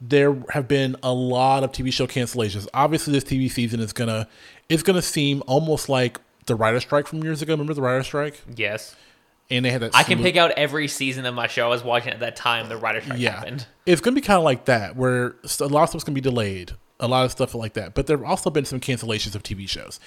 there 0.00 0.36
have 0.50 0.68
been 0.68 0.96
a 1.02 1.12
lot 1.12 1.64
of 1.64 1.72
TV 1.72 1.92
show 1.92 2.06
cancellations. 2.06 2.68
Obviously, 2.74 3.12
this 3.12 3.24
TV 3.24 3.50
season 3.50 3.80
is 3.80 3.92
gonna 3.92 4.28
it's 4.68 4.82
gonna 4.82 5.02
seem 5.02 5.42
almost 5.46 5.88
like 5.88 6.20
the 6.46 6.54
writer 6.54 6.80
strike 6.80 7.06
from 7.06 7.22
years 7.24 7.42
ago. 7.42 7.54
Remember 7.54 7.74
the 7.74 7.82
writer 7.82 8.02
strike? 8.02 8.40
Yes. 8.54 8.94
And 9.48 9.64
they 9.64 9.70
had 9.70 9.82
that. 9.82 9.94
I 9.94 10.02
can 10.02 10.20
pick 10.20 10.36
out 10.36 10.50
every 10.52 10.88
season 10.88 11.24
of 11.24 11.34
my 11.34 11.46
show 11.46 11.66
I 11.66 11.68
was 11.68 11.84
watching 11.84 12.12
at 12.12 12.20
that 12.20 12.34
time 12.34 12.68
the 12.68 12.76
writer 12.76 13.00
strike 13.00 13.20
yeah, 13.20 13.36
happened. 13.36 13.66
it's 13.86 14.00
gonna 14.00 14.14
be 14.16 14.20
kind 14.20 14.38
of 14.38 14.44
like 14.44 14.64
that, 14.64 14.96
where 14.96 15.36
a 15.60 15.66
lot 15.66 15.84
of 15.84 15.88
stuff's 15.90 16.04
gonna 16.04 16.14
be 16.14 16.20
delayed. 16.20 16.72
a 16.98 17.06
lot 17.06 17.24
of 17.24 17.30
stuff 17.30 17.54
like 17.54 17.74
that. 17.74 17.94
But 17.94 18.06
there 18.06 18.16
have 18.16 18.26
also 18.26 18.50
been 18.50 18.64
some 18.64 18.80
cancellations 18.80 19.34
of 19.36 19.42
TV 19.44 19.68
shows, 19.68 20.00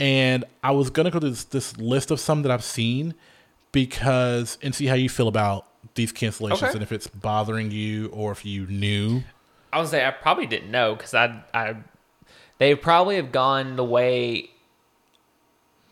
and 0.00 0.44
I 0.64 0.72
was 0.72 0.90
gonna 0.90 1.10
go 1.10 1.20
to 1.20 1.30
this, 1.30 1.44
this 1.44 1.76
list 1.76 2.10
of 2.10 2.18
some 2.18 2.42
that 2.42 2.50
I've 2.50 2.64
seen 2.64 3.14
because 3.72 4.58
and 4.60 4.74
see 4.74 4.86
how 4.86 4.96
you 4.96 5.08
feel 5.08 5.28
about 5.28 5.66
these 5.94 6.12
cancellations 6.12 6.62
Okay. 6.62 6.72
and 6.72 6.82
if 6.82 6.92
it's 6.92 7.06
bothering 7.06 7.70
you 7.70 8.08
or 8.08 8.32
if 8.32 8.44
you 8.44 8.66
knew. 8.66 9.22
I 9.72 9.78
would 9.80 9.88
say 9.88 10.04
I 10.04 10.10
probably 10.10 10.46
didn't 10.46 10.70
know 10.70 10.94
because 10.94 11.14
I, 11.14 11.42
I, 11.54 11.76
they 12.58 12.74
probably 12.74 13.16
have 13.16 13.32
gone 13.32 13.76
the 13.76 13.84
way 13.84 14.50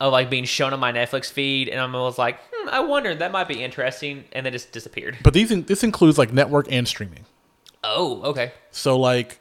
of 0.00 0.12
like 0.12 0.31
being 0.31 0.45
shown 0.45 0.73
on 0.73 0.81
my 0.81 0.93
Netflix 0.93 1.31
feed, 1.31 1.69
and 1.69 1.81
I 1.81 1.87
was 2.00 2.19
like, 2.19 2.38
hmm, 2.52 2.69
I 2.69 2.81
wonder 2.81 3.14
that 3.14 3.33
might 3.33 3.49
be 3.49 3.62
interesting, 3.62 4.25
and 4.33 4.47
then 4.47 4.52
just 4.52 4.71
disappeared. 4.73 5.19
But 5.23 5.35
these 5.35 5.50
in, 5.50 5.64
this 5.64 5.83
includes 5.83 6.19
like 6.19 6.33
network 6.33 6.71
and 6.71 6.87
streaming. 6.87 7.25
Oh, 7.83 8.23
okay. 8.23 8.52
So 8.71 8.99
like, 8.99 9.40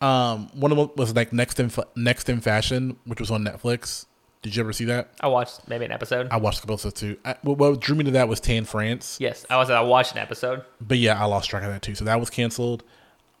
um, 0.00 0.48
one 0.54 0.70
of 0.70 0.78
them 0.78 0.90
was 0.96 1.14
like 1.14 1.32
Next 1.32 1.58
in 1.58 1.72
Next 1.96 2.28
in 2.28 2.40
Fashion, 2.40 2.96
which 3.04 3.20
was 3.20 3.30
on 3.30 3.44
Netflix. 3.44 4.06
Did 4.44 4.54
you 4.54 4.62
ever 4.62 4.72
see 4.72 4.84
that? 4.84 5.08
I 5.20 5.26
watched 5.26 5.66
maybe 5.66 5.84
an 5.86 5.90
episode. 5.90 6.28
I 6.30 6.36
watched 6.36 6.58
a 6.58 6.62
couple 6.62 6.74
episodes 6.74 7.00
too. 7.00 7.16
I, 7.24 7.34
what, 7.42 7.58
what 7.58 7.80
drew 7.80 7.96
me 7.96 8.04
to 8.04 8.10
that 8.12 8.28
was 8.28 8.38
Tan 8.40 8.64
France, 8.64 9.16
yes, 9.20 9.44
I 9.50 9.56
was. 9.56 9.70
I 9.70 9.80
watched 9.80 10.12
an 10.12 10.18
episode. 10.18 10.62
but 10.80 10.98
yeah, 10.98 11.20
I 11.20 11.24
lost 11.24 11.50
track 11.50 11.62
of 11.64 11.72
that 11.72 11.82
too. 11.82 11.94
So 11.96 12.04
that 12.04 12.20
was 12.20 12.30
canceled. 12.30 12.84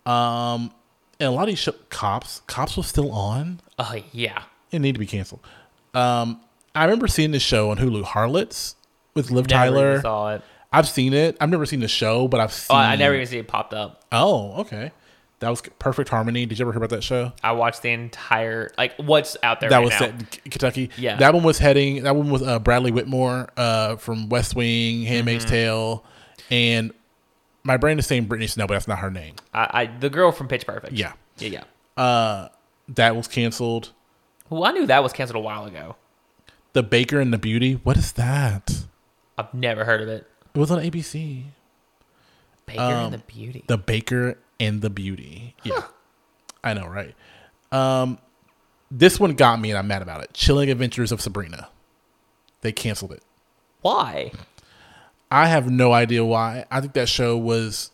Um, 0.06 0.72
and 1.20 1.28
a 1.28 1.30
lot 1.30 1.42
of 1.42 1.48
these 1.48 1.58
show, 1.60 1.72
cops, 1.90 2.40
cops 2.46 2.76
was 2.76 2.86
still 2.86 3.12
on. 3.12 3.60
Oh 3.78 3.94
yeah. 4.12 4.42
It 4.70 4.80
needed 4.80 4.94
to 4.94 4.98
be 4.98 5.06
canceled. 5.06 5.40
Um, 5.92 6.40
I 6.74 6.84
remember 6.84 7.06
seeing 7.06 7.30
this 7.30 7.42
show 7.42 7.70
on 7.70 7.76
Hulu, 7.76 8.02
Harlots, 8.02 8.74
with 9.14 9.30
Liv 9.30 9.48
Never 9.48 9.60
Tyler. 9.70 10.00
saw 10.00 10.34
it. 10.34 10.42
I've 10.72 10.88
seen 10.88 11.12
it. 11.12 11.36
I've 11.40 11.50
never 11.50 11.66
seen 11.66 11.78
the 11.80 11.86
show, 11.88 12.26
but 12.26 12.40
I've 12.40 12.48
Oh, 12.50 12.74
seen. 12.74 12.76
I 12.76 12.96
never 12.96 13.14
even 13.14 13.26
see 13.26 13.38
it 13.38 13.46
popped 13.46 13.72
up. 13.74 14.02
Oh, 14.10 14.54
okay. 14.62 14.90
That 15.44 15.50
was 15.50 15.62
Perfect 15.78 16.08
Harmony. 16.08 16.46
Did 16.46 16.58
you 16.58 16.64
ever 16.64 16.72
hear 16.72 16.78
about 16.78 16.90
that 16.90 17.04
show? 17.04 17.32
I 17.42 17.52
watched 17.52 17.82
the 17.82 17.90
entire 17.90 18.70
like 18.78 18.94
what's 18.96 19.36
out 19.42 19.60
there 19.60 19.68
that 19.70 19.76
right 19.76 19.84
was 19.84 19.90
now. 19.92 19.98
set 19.98 20.10
in 20.10 20.26
K- 20.26 20.40
Kentucky. 20.50 20.90
Yeah. 20.96 21.16
that 21.16 21.34
one 21.34 21.42
was 21.42 21.58
heading. 21.58 22.02
That 22.04 22.16
one 22.16 22.30
was 22.30 22.42
uh, 22.42 22.58
Bradley 22.58 22.90
Whitmore 22.90 23.48
uh, 23.56 23.96
from 23.96 24.28
West 24.28 24.56
Wing, 24.56 25.02
Handmaid's 25.04 25.44
Mm-hmm. 25.44 25.54
Tale, 25.54 26.04
and 26.50 26.92
my 27.62 27.76
brain 27.76 27.98
is 27.98 28.06
saying 28.06 28.24
Brittany 28.24 28.46
Snow, 28.46 28.66
but 28.66 28.74
that's 28.74 28.88
not 28.88 28.98
her 29.00 29.10
name. 29.10 29.34
I, 29.52 29.70
I 29.82 29.86
the 29.98 30.10
girl 30.10 30.32
from 30.32 30.48
Pitch 30.48 30.66
Perfect. 30.66 30.92
Yeah, 30.94 31.12
yeah, 31.38 31.62
yeah. 31.96 32.02
uh, 32.02 32.48
that 32.88 33.14
was 33.16 33.28
canceled. 33.28 33.90
Well, 34.50 34.64
I 34.64 34.72
knew 34.72 34.86
that 34.86 35.02
was 35.02 35.12
canceled 35.12 35.36
a 35.36 35.40
while 35.40 35.64
ago. 35.64 35.96
The 36.74 36.82
Baker 36.82 37.20
and 37.20 37.32
the 37.32 37.38
Beauty. 37.38 37.74
What 37.82 37.96
is 37.96 38.12
that? 38.12 38.84
I've 39.38 39.52
never 39.54 39.84
heard 39.84 40.00
of 40.00 40.08
it. 40.08 40.26
It 40.54 40.58
was 40.58 40.70
on 40.70 40.78
ABC. 40.78 41.44
Baker 42.66 42.80
Um, 42.80 43.04
and 43.06 43.14
the 43.14 43.18
Beauty. 43.18 43.64
The 43.66 43.76
Baker 43.78 44.38
and 44.60 44.82
the 44.82 44.90
Beauty. 44.90 45.54
Yeah, 45.62 45.82
I 46.62 46.74
know, 46.74 46.86
right? 46.86 47.14
Um, 47.72 48.18
this 48.90 49.18
one 49.18 49.34
got 49.34 49.60
me, 49.60 49.70
and 49.70 49.78
I'm 49.78 49.88
mad 49.88 50.02
about 50.02 50.22
it. 50.22 50.32
Chilling 50.32 50.70
Adventures 50.70 51.12
of 51.12 51.20
Sabrina. 51.20 51.68
They 52.60 52.72
canceled 52.72 53.12
it. 53.12 53.22
Why? 53.82 54.32
I 55.30 55.48
have 55.48 55.70
no 55.70 55.92
idea 55.92 56.24
why. 56.24 56.64
I 56.70 56.80
think 56.80 56.92
that 56.94 57.08
show 57.08 57.36
was. 57.36 57.90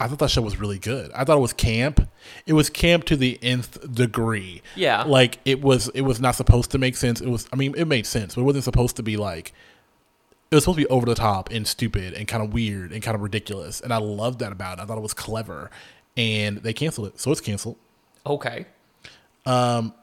I 0.00 0.08
thought 0.08 0.18
that 0.18 0.30
show 0.30 0.42
was 0.42 0.58
really 0.58 0.78
good. 0.78 1.12
I 1.12 1.22
thought 1.24 1.36
it 1.36 1.42
was 1.42 1.52
camp. 1.52 2.08
It 2.46 2.54
was 2.54 2.70
camp 2.70 3.04
to 3.04 3.16
the 3.16 3.38
nth 3.42 3.94
degree. 3.94 4.62
Yeah. 4.74 5.04
Like 5.04 5.38
it 5.44 5.60
was. 5.60 5.88
It 5.90 6.00
was 6.00 6.20
not 6.20 6.34
supposed 6.34 6.70
to 6.72 6.78
make 6.78 6.96
sense. 6.96 7.20
It 7.20 7.28
was. 7.28 7.48
I 7.52 7.56
mean, 7.56 7.74
it 7.76 7.86
made 7.86 8.06
sense, 8.06 8.34
but 8.34 8.40
it 8.40 8.44
wasn't 8.44 8.64
supposed 8.64 8.96
to 8.96 9.02
be 9.02 9.16
like. 9.16 9.52
It 10.52 10.54
was 10.54 10.64
supposed 10.64 10.78
to 10.80 10.84
be 10.84 10.90
over 10.90 11.06
the 11.06 11.14
top 11.14 11.50
and 11.50 11.66
stupid 11.66 12.12
and 12.12 12.28
kind 12.28 12.42
of 12.44 12.52
weird 12.52 12.92
and 12.92 13.02
kind 13.02 13.14
of 13.14 13.22
ridiculous. 13.22 13.80
And 13.80 13.90
I 13.92 13.96
loved 13.96 14.38
that 14.40 14.52
about 14.52 14.78
it. 14.78 14.82
I 14.82 14.84
thought 14.84 14.98
it 14.98 15.02
was 15.02 15.14
clever, 15.14 15.70
and 16.14 16.58
they 16.58 16.74
canceled 16.74 17.06
it, 17.08 17.18
so 17.18 17.32
it's 17.32 17.40
canceled. 17.40 17.76
Okay. 18.26 18.66
Um, 19.46 19.94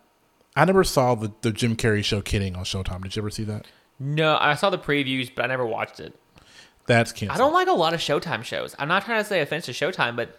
I 0.55 0.65
never 0.65 0.83
saw 0.83 1.13
the 1.15 1.31
the 1.41 1.51
Jim 1.51 1.75
Carrey 1.75 2.03
show 2.03 2.19
Kidding 2.21 2.55
on 2.55 2.63
Showtime. 2.63 3.03
Did 3.03 3.15
you 3.15 3.21
ever 3.21 3.29
see 3.29 3.43
that? 3.43 3.67
No, 3.99 4.37
I 4.41 4.55
saw 4.55 4.69
the 4.71 4.79
previews, 4.79 5.29
but 5.33 5.45
I 5.45 5.47
never 5.47 5.65
watched 5.65 5.99
it. 5.99 6.15
That's 6.87 7.11
canceled. 7.11 7.35
I 7.35 7.37
don't 7.37 7.53
like 7.53 7.67
a 7.67 7.73
lot 7.73 7.93
of 7.93 7.99
Showtime 7.99 8.43
shows. 8.43 8.75
I'm 8.79 8.87
not 8.87 9.05
trying 9.05 9.21
to 9.21 9.29
say 9.29 9.41
offense 9.41 9.65
to 9.67 9.71
Showtime, 9.71 10.15
but 10.15 10.35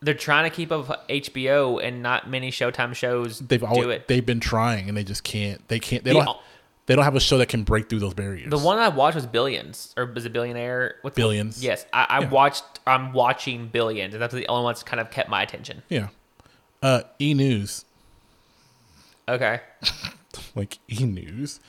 they're 0.00 0.14
trying 0.14 0.48
to 0.50 0.56
keep 0.56 0.72
up 0.72 0.88
with 0.88 0.98
HBO, 1.08 1.84
and 1.86 2.02
not 2.02 2.30
many 2.30 2.50
Showtime 2.50 2.94
shows 2.94 3.40
they've 3.40 3.60
do 3.60 3.66
always 3.66 3.86
it. 3.96 4.08
they've 4.08 4.24
been 4.24 4.40
trying 4.40 4.88
and 4.88 4.96
they 4.96 5.04
just 5.04 5.22
can't 5.22 5.66
they 5.68 5.78
can't 5.78 6.02
they 6.02 6.14
The- 6.14 6.20
don't 6.24 6.38
they 6.90 6.96
don't 6.96 7.04
have 7.04 7.14
a 7.14 7.20
show 7.20 7.38
that 7.38 7.46
can 7.48 7.62
break 7.62 7.88
through 7.88 8.00
those 8.00 8.14
barriers 8.14 8.50
The 8.50 8.58
one 8.58 8.76
I 8.78 8.88
watched 8.88 9.14
was 9.14 9.24
Billions, 9.24 9.94
or 9.96 10.06
was 10.06 10.26
it 10.26 10.32
Billionaire? 10.32 10.96
What's 11.02 11.14
the- 11.14 11.22
Billions. 11.22 11.62
yes, 11.62 11.86
I, 11.92 12.06
I 12.08 12.20
Yeah. 12.22 12.30
watched. 12.30 12.64
I'm 12.84 13.12
watching 13.12 13.68
Billions, 13.68 14.12
and 14.12 14.20
that's 14.20 14.34
the 14.34 14.48
only 14.48 14.64
one 14.64 14.72
that's 14.72 14.82
kind 14.82 14.98
of 15.00 15.12
kept 15.12 15.28
my 15.30 15.40
attention. 15.42 15.84
yeah 15.88 16.08
uh 16.82 17.02
e-news 17.20 17.84
Okay. 19.28 19.60
like 20.56 20.78
e-news 20.88 21.60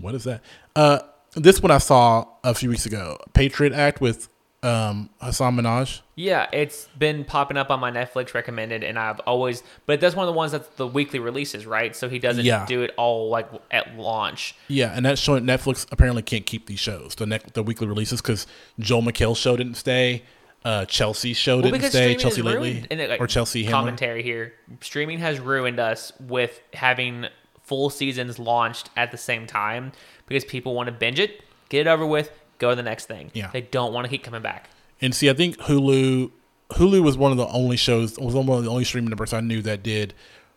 what 0.00 0.14
is 0.16 0.24
that 0.24 0.40
uh 0.74 0.98
this 1.36 1.60
one 1.62 1.70
i 1.70 1.78
saw 1.78 2.26
a 2.42 2.54
few 2.54 2.68
weeks 2.70 2.86
ago 2.86 3.18
patriot 3.34 3.72
act 3.72 4.00
with 4.00 4.28
um 4.64 5.10
hasan 5.20 5.56
minhaj 5.56 6.00
Yeah, 6.16 6.48
it's 6.52 6.86
been 6.98 7.24
popping 7.24 7.56
up 7.56 7.70
on 7.70 7.80
my 7.80 7.90
Netflix 7.90 8.34
recommended, 8.34 8.82
and 8.84 8.98
I've 8.98 9.18
always, 9.20 9.62
but 9.84 10.00
that's 10.00 10.14
one 10.16 10.24
of 10.26 10.32
the 10.32 10.36
ones 10.36 10.52
that's 10.52 10.68
the 10.76 10.86
weekly 10.86 11.18
releases, 11.18 11.66
right? 11.66 11.94
So 11.94 12.08
he 12.08 12.18
doesn't 12.20 12.44
Yeah. 12.44 12.64
do 12.66 12.82
it 12.82 12.92
all 12.96 13.28
like 13.30 13.48
at 13.70 13.96
launch. 13.96 14.54
yeah 14.68 14.92
and 14.96 15.04
that's 15.04 15.20
showing 15.20 15.44
netflix 15.44 15.86
apparently 15.92 16.22
can't 16.22 16.46
keep 16.46 16.66
these 16.66 16.78
shows 16.80 17.14
the 17.16 17.26
next 17.26 17.54
the 17.54 17.62
weekly 17.62 17.86
releases 17.86 18.20
because 18.22 18.46
joel 18.78 19.02
mchale's 19.02 19.38
show 19.38 19.56
didn't 19.56 19.74
stay 19.74 20.22
uh 20.64 20.84
chelsea's 20.86 21.36
show 21.36 21.60
Well, 21.60 21.70
didn't 21.72 21.90
stay 21.90 22.14
chelsea 22.14 22.40
lately 22.42 22.86
it, 22.90 23.10
like, 23.10 23.20
or 23.20 23.26
chelsea 23.26 23.66
commentary 23.66 24.22
here. 24.22 24.54
Streaming 24.80 25.18
has 25.18 25.38
ruined 25.40 25.78
us 25.80 26.12
with 26.20 26.60
having 26.72 27.26
full 27.62 27.90
seasons 27.90 28.38
launched 28.38 28.88
at 28.96 29.10
the 29.10 29.18
same 29.18 29.46
time 29.46 29.92
because 30.26 30.44
people 30.44 30.74
want 30.74 30.86
to 30.86 30.92
binge 30.92 31.18
it, 31.18 31.42
get 31.70 31.86
it 31.86 31.90
over 31.90 32.06
with, 32.06 32.30
go 32.58 32.70
to 32.70 32.76
the 32.76 32.82
next 32.82 33.06
thing. 33.06 33.30
Yeah. 33.34 33.50
They 33.52 33.60
don't 33.62 33.92
want 33.92 34.04
to 34.04 34.08
keep 34.08 34.22
coming 34.22 34.42
back. 34.42 34.68
And 35.00 35.14
see, 35.14 35.28
I 35.28 35.34
think 35.34 35.58
Hulu 35.58 36.30
Hulu 36.70 37.02
was 37.02 37.16
one 37.16 37.30
of 37.30 37.38
the 37.38 37.46
only 37.48 37.76
shows 37.76 38.18
was 38.18 38.34
one 38.34 38.48
of 38.48 38.64
the 38.64 38.70
only 38.70 38.84
streaming 38.84 39.10
networks 39.10 39.32
I 39.32 39.40
knew 39.40 39.62
that 39.62 39.82
did 39.82 40.14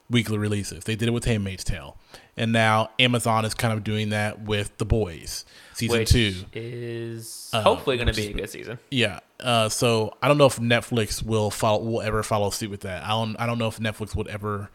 weekly 0.09 0.37
releases. 0.37 0.85
They 0.85 0.95
did 0.95 1.07
it 1.09 1.11
with 1.11 1.25
Handmaid's 1.25 1.63
Tale, 1.63 1.97
and 2.37 2.53
now 2.53 2.91
Amazon 2.97 3.43
is 3.43 3.53
kind 3.53 3.73
of 3.73 3.83
doing 3.83 4.09
that 4.09 4.41
with 4.41 4.77
The 4.77 4.85
Boys 4.85 5.43
season 5.73 5.99
which 5.99 6.09
two. 6.09 6.45
is 6.53 7.49
Uh, 7.53 7.61
hopefully 7.61 7.97
going 7.97 8.07
to 8.07 8.13
be 8.13 8.27
a 8.27 8.33
good 8.33 8.49
season. 8.49 8.79
Yeah. 8.89 9.19
Uh, 9.39 9.69
so 9.69 10.15
I 10.21 10.27
don't 10.27 10.37
know 10.37 10.45
if 10.45 10.57
Netflix 10.57 11.21
will 11.21 11.51
follow 11.51 11.83
will 11.83 12.01
ever 12.01 12.23
follow 12.23 12.49
suit 12.49 12.71
with 12.71 12.81
that. 12.81 13.03
I 13.03 13.09
don't 13.09 13.35
I 13.39 13.45
don't 13.45 13.59
know 13.59 13.67
if 13.67 13.79
Netflix 13.79 14.15
would 14.15 14.27
ever 14.27 14.69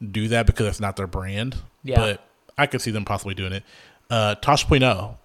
do 0.00 0.28
that 0.28 0.46
because 0.46 0.66
that's 0.66 0.80
not 0.80 0.96
their 0.96 1.06
brand. 1.06 1.56
Yeah. 1.84 1.96
But 1.96 2.24
I 2.56 2.66
could 2.66 2.80
see 2.80 2.90
them 2.90 3.04
possibly 3.04 3.34
doing 3.34 3.52
it. 3.52 3.64
Uh, 4.08 4.34
Tosh 4.36 4.66
Point 4.66 4.82
oh, 4.82 5.18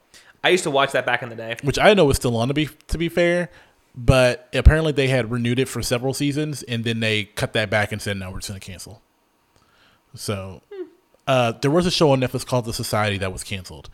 I 0.46 0.50
used 0.50 0.64
to 0.64 0.72
watch 0.72 0.92
that 0.94 1.06
back 1.06 1.24
in 1.24 1.30
the 1.30 1.36
day. 1.36 1.58
which 1.64 1.80
I 1.80 1.94
know 1.94 2.06
was 2.06 2.18
still 2.18 2.38
on 2.38 2.48
to 2.50 2.54
be 2.54 2.70
to 2.88 2.98
be 2.98 3.10
fair, 3.10 3.50
but 3.96 4.48
apparently 4.54 4.92
they 4.92 5.08
had 5.08 5.32
renewed 5.32 5.60
it 5.60 5.68
for 5.68 5.82
several 5.82 6.14
seasons 6.14 6.64
and 6.64 6.84
then 6.84 7.00
they 7.00 7.24
cut 7.26 7.54
that 7.54 7.70
back 7.70 7.92
and 7.92 8.02
said 8.02 8.18
no, 8.18 8.30
we're 8.32 8.38
just 8.40 8.50
gonna 8.50 8.60
cancel. 8.60 9.02
So 10.14 10.62
uh, 11.28 11.54
there 11.62 11.72
was 11.72 11.86
a 11.86 11.92
show 11.92 12.12
on 12.12 12.22
Netflix 12.22 12.46
called 12.46 12.66
The 12.66 12.74
Society 12.74 13.18
that 13.18 13.34
was 13.34 13.44
canceled, 13.44 13.90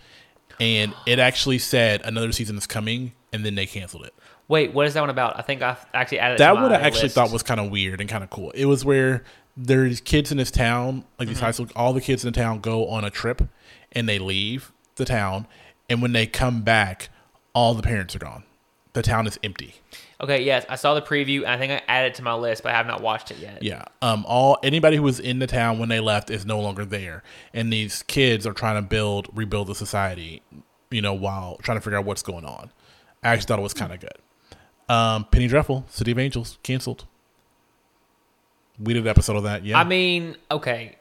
and 0.59 0.93
it 1.07 1.17
actually 1.19 1.57
said 1.59 2.01
another 2.03 2.31
season 2.31 2.57
is 2.57 2.67
coming, 2.67 3.13
and 3.33 3.45
then 3.45 3.55
they 3.55 3.65
canceled 3.65 4.05
it. 4.05 4.13
Wait, 4.47 4.73
what 4.73 4.85
is 4.85 4.93
that 4.93 4.99
one 5.01 5.09
about? 5.09 5.39
I 5.39 5.41
think 5.43 5.61
I 5.61 5.77
actually 5.93 6.19
added 6.19 6.35
it 6.35 6.37
That 6.39 6.49
to 6.49 6.55
one 6.61 6.71
I 6.73 6.81
actually 6.81 7.03
list. 7.03 7.15
thought 7.15 7.31
was 7.31 7.41
kind 7.41 7.59
of 7.59 7.71
weird 7.71 8.01
and 8.01 8.09
kind 8.09 8.23
of 8.23 8.29
cool. 8.29 8.51
It 8.51 8.65
was 8.65 8.83
where 8.83 9.23
there's 9.55 10.01
kids 10.01 10.31
in 10.31 10.37
this 10.37 10.51
town, 10.51 11.05
like 11.17 11.27
these 11.29 11.37
Mm-hmm. 11.37 11.45
high 11.45 11.51
school, 11.51 11.67
all 11.75 11.93
the 11.93 12.01
kids 12.01 12.25
in 12.25 12.31
the 12.33 12.37
town 12.39 12.59
go 12.59 12.87
on 12.89 13.03
a 13.05 13.09
trip, 13.09 13.41
and 13.93 14.07
they 14.09 14.19
leave 14.19 14.73
the 14.97 15.05
town, 15.05 15.47
and 15.91 16.01
when 16.01 16.13
they 16.13 16.25
come 16.25 16.61
back, 16.61 17.09
all 17.53 17.73
the 17.73 17.83
parents 17.83 18.15
are 18.15 18.19
gone. 18.19 18.45
The 18.93 19.01
town 19.01 19.27
is 19.27 19.37
empty. 19.43 19.75
Okay, 20.21 20.41
yes, 20.41 20.65
I 20.69 20.75
saw 20.75 20.93
the 20.93 21.01
preview. 21.01 21.39
And 21.39 21.47
I 21.47 21.57
think 21.57 21.73
I 21.73 21.81
added 21.85 22.13
it 22.13 22.15
to 22.15 22.23
my 22.23 22.33
list, 22.33 22.63
but 22.63 22.71
I 22.71 22.77
have 22.77 22.87
not 22.87 23.01
watched 23.01 23.29
it 23.29 23.39
yet. 23.39 23.61
Yeah. 23.61 23.83
Um. 24.01 24.23
All 24.25 24.57
anybody 24.63 24.95
who 24.95 25.03
was 25.03 25.19
in 25.19 25.39
the 25.39 25.47
town 25.47 25.79
when 25.79 25.89
they 25.89 25.99
left 25.99 26.29
is 26.29 26.45
no 26.45 26.61
longer 26.61 26.85
there, 26.85 27.23
and 27.53 27.73
these 27.73 28.03
kids 28.03 28.47
are 28.47 28.53
trying 28.53 28.81
to 28.81 28.87
build, 28.87 29.27
rebuild 29.33 29.67
the 29.67 29.75
society. 29.75 30.41
You 30.89 31.01
know, 31.01 31.13
while 31.13 31.57
trying 31.61 31.77
to 31.77 31.81
figure 31.81 31.99
out 31.99 32.05
what's 32.05 32.23
going 32.23 32.45
on. 32.45 32.71
I 33.21 33.29
actually 33.29 33.47
thought 33.47 33.59
it 33.59 33.63
was 33.63 33.73
kind 33.73 33.91
of 33.91 33.99
good. 33.99 34.17
Um. 34.87 35.25
Penny 35.25 35.47
Dreadful, 35.47 35.85
City 35.89 36.11
of 36.11 36.19
Angels, 36.19 36.57
canceled. 36.63 37.05
We 38.79 38.93
did 38.93 39.03
an 39.03 39.09
episode 39.09 39.35
of 39.35 39.43
that. 39.43 39.65
Yeah. 39.65 39.77
I 39.77 39.83
mean, 39.83 40.37
okay, 40.49 40.95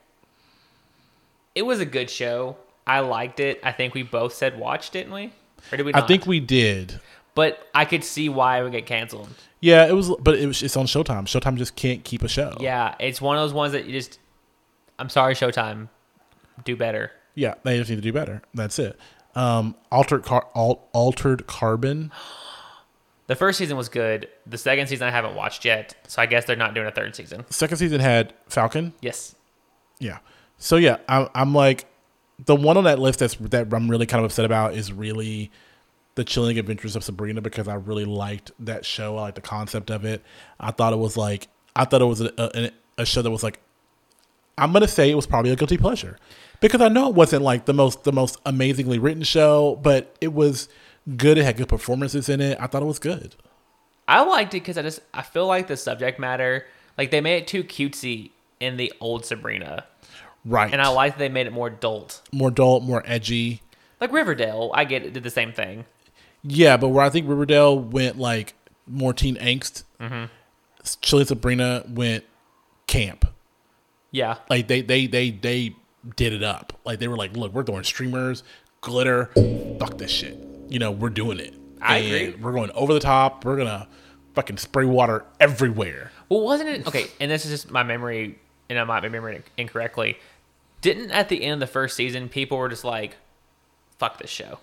it 1.55 1.63
was 1.63 1.79
a 1.79 1.87
good 1.87 2.11
show. 2.11 2.57
I 2.87 3.01
liked 3.01 3.41
it. 3.41 3.61
I 3.63 3.73
think 3.73 3.95
we 3.95 4.03
both 4.03 4.35
said 4.35 4.59
watch, 4.59 4.91
didn't 4.91 5.13
we? 5.13 5.33
Or 5.73 5.77
did 5.77 5.87
we? 5.87 5.95
I 5.95 6.01
think 6.03 6.27
we 6.27 6.41
did. 6.41 7.01
but 7.35 7.69
I 7.75 7.85
could 7.85 8.03
see 8.05 8.29
why 8.29 8.61
it 8.61 8.63
would 8.65 8.73
get 8.73 8.87
canceled. 8.87 9.29
Yeah, 9.61 9.87
it 9.87 9.93
was, 9.93 10.11
but 10.21 10.37
it 10.39 10.47
was. 10.47 10.63
It's 10.63 10.77
on 10.77 10.87
Showtime. 10.87 11.25
Showtime 11.27 11.57
just 11.57 11.77
can't 11.77 12.03
keep 12.03 12.23
a 12.23 12.29
show. 12.29 12.57
Yeah, 12.61 12.95
it's 12.99 13.21
one 13.21 13.37
of 13.37 13.43
those 13.43 13.53
ones 13.53 13.73
that 13.73 13.85
you 13.87 13.93
just. 13.93 14.19
I'm 14.99 15.09
sorry, 15.09 15.35
Showtime. 15.35 15.89
Do 16.65 16.77
better. 16.77 17.13
Yeah, 17.35 17.55
they 17.63 17.79
just 17.79 17.91
need 17.91 17.97
to 17.97 18.03
do 18.03 18.13
better. 18.13 18.43
That's 18.55 18.79
it. 18.79 18.99
Um, 19.35 19.77
altered 19.93 20.25
car, 20.25 20.47
al- 20.57 20.83
altered 20.93 21.47
carbon. 21.47 22.11
The 23.27 23.37
first 23.37 23.59
season 23.59 23.77
was 23.77 23.89
good. 23.89 24.29
The 24.45 24.59
second 24.59 24.89
season 24.89 25.07
I 25.07 25.13
haven't 25.13 25.37
watched 25.37 25.65
yet, 25.65 25.95
so 26.09 26.21
I 26.21 26.27
guess 26.27 26.47
they're 26.47 26.57
not 26.57 26.75
doing 26.75 26.89
a 26.89 26.91
third 26.91 27.15
season. 27.15 27.45
Second 27.49 27.77
season 27.77 28.01
had 28.01 28.35
Falcon. 28.49 28.93
Yes. 29.01 29.37
Yeah. 30.01 30.19
So 30.59 30.75
yeah, 30.75 30.97
I'm, 31.09 31.29
I'm 31.33 31.55
like 31.55 31.85
the 32.47 32.57
one 32.57 32.77
on 32.77 32.85
that 32.85 32.99
list 32.99 33.21
that's 33.21 33.35
that 33.37 33.73
I'm 33.73 33.91
really 33.91 34.07
kind 34.07 34.25
of 34.25 34.31
upset 34.31 34.45
about 34.45 34.75
is 34.75 34.93
really 34.93 35.51
the 36.15 36.25
Chilling 36.25 36.59
Adventures 36.59 36.97
of 36.97 37.05
Sabrina 37.05 37.41
because 37.41 37.69
I 37.69 37.75
really 37.75 38.05
liked 38.05 38.53
that 38.61 38.85
show. 38.85 39.17
I 39.17 39.23
liked 39.23 39.37
the 39.37 39.41
concept 39.41 39.91
of 39.91 40.05
it. 40.05 40.23
I 40.59 40.71
thought 40.71 40.93
it 40.93 40.99
was 40.99 41.17
like 41.17 41.49
I 41.77 41.85
thought 41.85 42.03
it 42.03 42.07
was 42.07 42.21
a, 42.21 42.33
a, 42.39 42.71
a 42.99 43.07
show 43.07 43.23
that 43.23 43.31
was 43.31 43.43
like 43.43 43.61
I'm 44.59 44.73
gonna 44.73 44.89
say 44.89 45.11
it 45.11 45.15
was 45.15 45.27
probably 45.27 45.51
a 45.51 45.57
guilty 45.57 45.79
pleasure 45.79 46.19
because 46.61 46.81
I 46.81 46.89
know 46.89 47.09
it 47.09 47.15
wasn't 47.15 47.43
like 47.43 47.65
the 47.65 47.73
most 47.73 48.05
the 48.05 48.13
most 48.13 48.39
amazingly 48.45 48.99
written 48.99 49.23
show, 49.23 49.79
but 49.83 50.17
it 50.21 50.33
was 50.33 50.69
good. 51.17 51.39
It 51.39 51.45
had 51.45 51.57
good 51.57 51.69
performances 51.69 52.29
in 52.29 52.41
it. 52.41 52.59
I 52.61 52.67
thought 52.67 52.83
it 52.83 52.87
was 52.87 52.99
good. 52.99 53.35
I 54.07 54.23
liked 54.25 54.55
it 54.55 54.61
because 54.61 54.77
I 54.77 54.83
just 54.83 55.01
I 55.15 55.23
feel 55.23 55.47
like 55.47 55.69
the 55.69 55.77
subject 55.77 56.19
matter, 56.19 56.67
like 56.99 57.11
they 57.11 57.21
made 57.21 57.39
it 57.39 57.47
too 57.47 57.65
cutesy 57.65 58.31
in 58.59 58.77
the 58.77 58.93
old 59.01 59.25
Sabrina, 59.25 59.87
Right. 60.45 60.73
and 60.73 60.81
I 60.81 60.89
like 60.89 61.15
that 61.15 61.19
they 61.19 61.29
made 61.29 61.47
it 61.47 61.53
more 61.53 61.67
adult. 61.69 62.23
more 62.33 62.49
adult, 62.49 62.83
more 62.83 63.03
edgy. 63.07 63.63
Like 64.01 64.13
Riverdale, 64.13 64.71
I 64.75 64.85
get 64.85 65.05
it 65.05 65.13
did 65.13 65.23
the 65.23 65.31
same 65.31 65.53
thing. 65.53 65.85
Yeah, 66.43 66.77
but 66.79 66.89
where 66.89 67.05
I 67.05 67.11
think 67.11 67.29
Riverdale 67.29 67.79
went 67.79 68.19
like 68.19 68.55
more 68.87 69.13
teen 69.13 69.37
angst, 69.37 69.85
Mm-hmm. 70.01 70.25
Chilling 71.03 71.27
Sabrina 71.27 71.85
went 71.89 72.25
camp. 72.87 73.27
Yeah, 74.13 74.37
Like 74.49 74.67
they 74.67 74.81
they 74.81 75.07
they 75.07 75.31
they 75.31 75.77
did 76.17 76.33
it 76.33 76.43
up. 76.43 76.73
Like 76.85 76.99
they 76.99 77.07
were 77.09 77.17
like, 77.17 77.37
look, 77.37 77.53
we're 77.53 77.63
throwing 77.63 77.85
streamers, 77.85 78.43
glitter, 78.81 79.27
fuck 79.79 79.99
this 79.99 80.11
shit. 80.11 80.37
You 80.69 80.79
know, 80.79 80.91
we're 80.91 81.11
doing 81.11 81.39
it. 81.39 81.55
I 81.83 81.99
And 81.99 82.07
agree. 82.15 82.43
We're 82.43 82.53
going 82.53 82.71
over 82.73 82.95
the 82.95 83.01
top. 83.01 83.45
We're 83.45 83.57
gonna 83.59 83.87
fucking 84.35 84.57
spray 84.57 84.87
water 84.87 85.25
everywhere. 85.39 86.11
Well, 86.31 86.41
wasn't 86.43 86.71
it 86.71 86.87
okay? 86.87 87.07
And 87.21 87.31
this 87.31 87.45
is 87.45 87.51
just 87.51 87.71
my 87.71 87.83
memory, 87.83 88.39
and 88.71 88.79
I 88.79 88.85
might 88.85 89.01
be 89.01 89.09
remembering 89.09 89.39
it 89.39 89.45
incorrectly. 89.59 90.19
Didn't 90.81 91.11
at 91.11 91.29
the 91.29 91.43
end 91.43 91.55
of 91.55 91.61
the 91.61 91.73
first 91.73 91.97
season, 91.97 92.29
people 92.31 92.57
were 92.57 92.71
just 92.71 92.85
like, 92.85 93.17
"Fuck 93.99 94.19
this 94.19 94.31
show." 94.31 94.61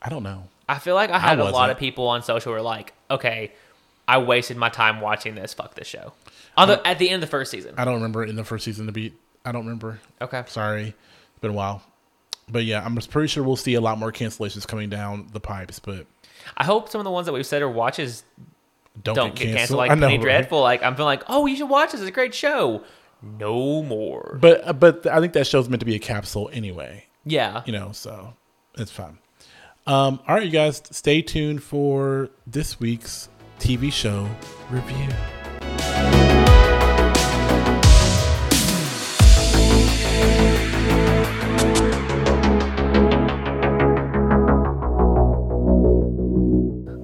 I 0.00 0.08
don't 0.08 0.22
know. 0.22 0.44
I 0.68 0.78
feel 0.78 0.94
like 0.94 1.10
I 1.10 1.18
had 1.18 1.40
a 1.40 1.44
lot 1.44 1.70
of 1.70 1.78
people 1.78 2.06
on 2.06 2.22
social 2.22 2.52
who 2.52 2.56
were 2.56 2.62
like, 2.62 2.92
"Okay, 3.10 3.52
I 4.06 4.18
wasted 4.18 4.56
my 4.56 4.68
time 4.68 5.00
watching 5.00 5.34
this. 5.34 5.54
Fuck 5.54 5.74
this 5.74 5.88
show." 5.88 6.12
On 6.56 6.68
the 6.68 6.86
at 6.86 6.98
the 6.98 7.08
end 7.08 7.22
of 7.22 7.28
the 7.28 7.30
first 7.30 7.50
season. 7.50 7.74
I 7.76 7.84
don't 7.84 7.94
remember 7.94 8.24
in 8.24 8.36
the 8.36 8.44
first 8.44 8.64
season 8.64 8.86
to 8.86 8.92
be. 8.92 9.12
I 9.44 9.52
don't 9.52 9.64
remember. 9.64 10.00
Okay. 10.20 10.44
Sorry, 10.46 10.88
it's 10.88 11.40
been 11.40 11.50
a 11.50 11.54
while. 11.54 11.82
But 12.48 12.64
yeah, 12.64 12.84
I'm 12.84 12.96
pretty 12.96 13.28
sure 13.28 13.42
we'll 13.42 13.56
see 13.56 13.74
a 13.74 13.80
lot 13.80 13.98
more 13.98 14.12
cancellations 14.12 14.66
coming 14.66 14.88
down 14.88 15.28
the 15.32 15.40
pipes. 15.40 15.80
But 15.80 16.06
I 16.56 16.64
hope 16.64 16.88
some 16.88 17.00
of 17.00 17.04
the 17.04 17.10
ones 17.10 17.26
that 17.26 17.32
we've 17.32 17.46
said 17.46 17.62
are 17.62 17.68
watches 17.68 18.22
don't, 19.02 19.14
don't 19.14 19.34
get 19.34 19.56
canceled, 19.56 19.78
like 19.78 19.90
I 19.90 19.94
know, 19.94 20.06
Penny 20.06 20.18
right? 20.18 20.22
Dreadful. 20.22 20.60
Like 20.60 20.82
I'm 20.82 20.94
feeling 20.94 21.18
like, 21.18 21.24
oh, 21.28 21.46
you 21.46 21.56
should 21.56 21.68
watch 21.68 21.92
this. 21.92 22.00
It's 22.00 22.08
a 22.08 22.12
great 22.12 22.34
show. 22.34 22.84
No 23.22 23.82
more. 23.82 24.38
But 24.40 24.66
uh, 24.66 24.72
but 24.72 25.06
I 25.06 25.20
think 25.20 25.32
that 25.32 25.46
show's 25.46 25.68
meant 25.68 25.80
to 25.80 25.86
be 25.86 25.94
a 25.94 26.00
capsule 26.00 26.50
anyway. 26.52 27.06
Yeah. 27.24 27.62
You 27.66 27.72
know, 27.72 27.92
so 27.92 28.34
it's 28.76 28.90
fine. 28.90 29.18
Um, 29.86 30.20
all 30.26 30.34
right, 30.34 30.44
you 30.44 30.50
guys, 30.50 30.82
stay 30.90 31.22
tuned 31.22 31.62
for 31.62 32.30
this 32.46 32.80
week's 32.80 33.28
TV 33.60 33.92
show 33.92 34.28
review. 34.70 35.08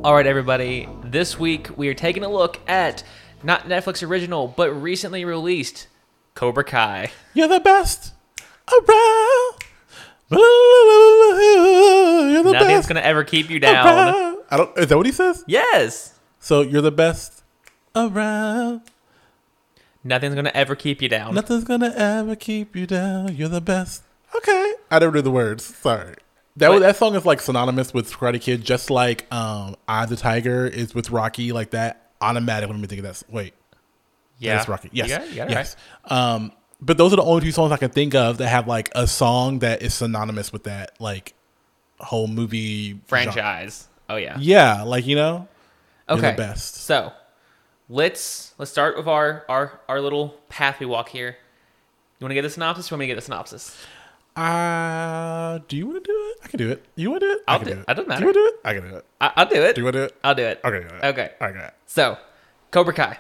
All 0.05 0.15
right, 0.15 0.27
everybody. 0.27 0.89
This 1.05 1.39
week 1.39 1.69
we 1.79 1.87
are 1.89 1.95
taking 1.95 2.25
a 2.25 2.29
look 2.29 2.59
at 2.69 3.05
not 3.45 3.69
Netflix 3.69 4.05
original, 4.07 4.49
but 4.49 4.73
recently 4.73 5.25
released 5.25 5.87
Cobra 6.35 6.65
Kai. 6.65 7.11
You're 7.35 7.49
the 7.49 7.61
best 7.61 8.13
around. 8.71 9.55
You're 10.31 10.41
the 12.43 12.53
Nothing's 12.53 12.69
best 12.69 12.89
gonna 12.89 13.01
ever 13.01 13.25
keep 13.25 13.51
you 13.51 13.61
down. 13.61 13.87
around. 13.87 14.39
I 14.51 14.57
don't. 14.57 14.77
Is 14.79 14.87
that 14.89 14.97
what 14.97 15.07
he 15.07 15.13
says? 15.13 15.45
Yes. 15.47 16.19
So 16.39 16.63
you're 16.63 16.83
the 16.83 16.91
best 16.91 17.43
around. 17.95 18.83
Nothing's 20.05 20.35
gonna 20.35 20.51
ever 20.55 20.75
keep 20.75 21.01
you 21.03 21.09
down. 21.09 21.35
Nothing's 21.35 21.65
gonna 21.65 21.93
ever 21.97 22.35
keep 22.35 22.75
you 22.75 22.87
down. 22.87 23.37
You're 23.37 23.49
the 23.49 23.61
best. 23.61 24.03
Okay. 24.35 24.73
I 24.91 24.99
don't 24.99 25.15
know 25.15 25.21
the 25.21 25.31
words. 25.31 25.65
Sorry. 25.65 26.15
That 26.57 26.69
But- 26.69 26.81
that 26.81 26.97
song 26.97 27.15
is 27.15 27.25
like 27.25 27.41
synonymous 27.41 27.95
with 27.95 28.11
Karate 28.13 28.41
Kid, 28.41 28.65
just 28.65 28.91
like 28.91 29.33
um 29.33 29.77
"Eye 29.87 30.07
the 30.07 30.17
Tiger" 30.17 30.67
is 30.67 30.95
with 30.95 31.11
Rocky. 31.11 31.53
Like 31.53 31.71
that, 31.71 32.11
automatically 32.21 32.75
made 32.75 32.83
me 32.83 32.89
think 32.89 33.05
of 33.05 33.19
that. 33.21 33.31
Wait, 33.33 33.55
yeah, 34.43 34.57
that's 34.57 34.69
Rocky. 34.69 34.91
Yes, 34.93 35.09
You 35.09 35.17
got 35.17 35.27
it, 35.27 35.31
you 35.33 35.45
yes. 35.57 35.77
Um, 36.05 36.53
but 36.81 36.99
those 36.99 37.13
are 37.13 37.17
the 37.17 37.23
only 37.23 37.43
two 37.43 37.53
songs 37.53 37.71
I 37.73 37.77
can 37.77 37.91
think 37.91 38.15
of 38.15 38.39
that 38.39 38.49
have 38.49 38.67
like 38.67 38.91
a 38.95 39.07
song 39.07 39.61
that 39.61 39.83
is 39.83 39.95
synonymous 39.95 40.53
with 40.53 40.65
that 40.65 40.93
like 41.01 41.35
whole 42.01 42.27
movie 42.27 42.95
right. 43.11 43.23
genre. 43.25 43.33
Franchise. 43.33 43.89
Oh 44.11 44.17
yeah. 44.17 44.37
Yeah, 44.41 44.83
like 44.83 45.07
you 45.07 45.15
know, 45.17 45.49
Okay. 46.09 46.33
the 46.33 46.37
best. 46.37 46.75
So 46.77 47.13
let's 47.89 48.53
let's 48.59 48.71
start 48.71 48.97
with 48.97 49.07
our 49.07 49.45
our 49.49 49.81
our 49.89 50.01
little 50.01 50.31
path 50.49 50.81
we 50.81 50.87
walk 50.87 51.09
here. 51.09 51.37
You 52.19 52.25
want 52.25 52.31
to 52.31 52.35
get 52.35 52.43
the 52.43 52.51
synopsis? 52.51 52.91
Or 52.91 52.95
you 52.95 52.97
want 52.97 53.01
me 53.01 53.07
to 53.07 53.11
get 53.13 53.15
the 53.17 53.23
synopsis? 53.23 53.77
Uh, 54.35 55.59
do 55.69 55.77
you 55.77 55.87
want 55.87 56.03
to 56.03 56.11
do 56.11 56.17
it? 56.33 56.39
I 56.45 56.49
can 56.49 56.59
do 56.59 56.71
it. 56.71 56.85
You 56.97 57.11
want 57.11 57.21
to 57.21 57.27
do 57.27 57.33
it? 57.33 57.39
I 57.47 57.53
I'll 57.53 57.59
can 57.59 57.69
do- 57.69 57.75
do 57.75 57.81
it. 57.81 57.83
it 57.83 57.87
doesn't 57.89 58.05
Do 58.05 58.09
matter. 58.09 58.21
you 58.21 58.27
want 58.27 58.35
to 58.35 58.41
do 58.41 58.47
it? 58.47 58.55
I 58.65 58.75
can 58.75 58.83
do 58.91 58.97
it. 58.97 59.05
I, 59.21 59.33
I'll 59.37 59.47
do 59.49 59.63
it. 59.63 59.75
Do 59.75 59.81
you 59.81 59.85
want 59.85 59.95
to 59.95 59.99
do 60.01 60.05
it? 60.05 60.17
I'll 60.25 60.35
do 60.35 60.43
it. 60.43 60.61
Okay. 60.65 60.81
do 60.81 60.95
it. 60.95 61.05
Okay. 61.05 61.31
Okay. 61.43 61.71
So, 61.87 62.19
Cobra 62.71 62.95
Kai. 62.95 63.19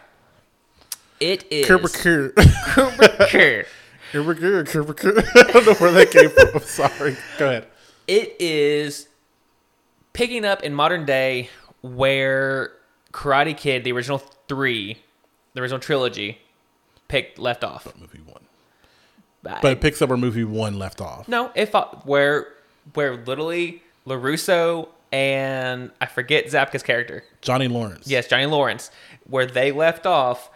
It 1.22 1.44
is. 1.50 1.66
Cobra 1.68 1.88
Kai. 1.88 2.30
Cobra 2.74 3.08
Kai. 3.28 3.64
I 4.12 4.12
don't 5.52 5.66
know 5.66 5.74
where 5.74 5.92
that 5.92 6.10
came 6.10 6.28
from. 6.30 6.48
I'm 6.54 6.60
sorry. 6.62 7.16
Go 7.38 7.46
ahead. 7.48 7.66
It 8.08 8.36
is 8.40 9.06
picking 10.12 10.44
up 10.44 10.62
in 10.64 10.74
modern 10.74 11.04
day 11.06 11.48
where 11.80 12.72
Karate 13.12 13.56
Kid, 13.56 13.84
the 13.84 13.92
original 13.92 14.18
three, 14.48 14.98
the 15.54 15.60
original 15.62 15.78
trilogy, 15.78 16.38
picked 17.08 17.38
left 17.38 17.62
off. 17.62 17.86
Movie 17.98 18.18
one. 18.26 18.42
I- 19.46 19.60
But 19.62 19.72
it 19.72 19.80
picks 19.80 20.02
up 20.02 20.08
where 20.08 20.18
movie 20.18 20.44
one 20.44 20.78
left 20.78 21.00
off. 21.00 21.28
No, 21.28 21.50
if 21.54 21.74
I, 21.74 21.82
where 22.04 22.48
where 22.94 23.16
literally 23.24 23.82
Larusso 24.06 24.88
and 25.12 25.90
I 26.00 26.06
forget 26.06 26.46
Zabka's 26.46 26.82
character. 26.82 27.22
Johnny 27.42 27.68
Lawrence. 27.68 28.08
Yes, 28.08 28.26
Johnny 28.28 28.46
Lawrence, 28.46 28.90
where 29.28 29.46
they 29.46 29.70
left 29.70 30.04
off. 30.06 30.50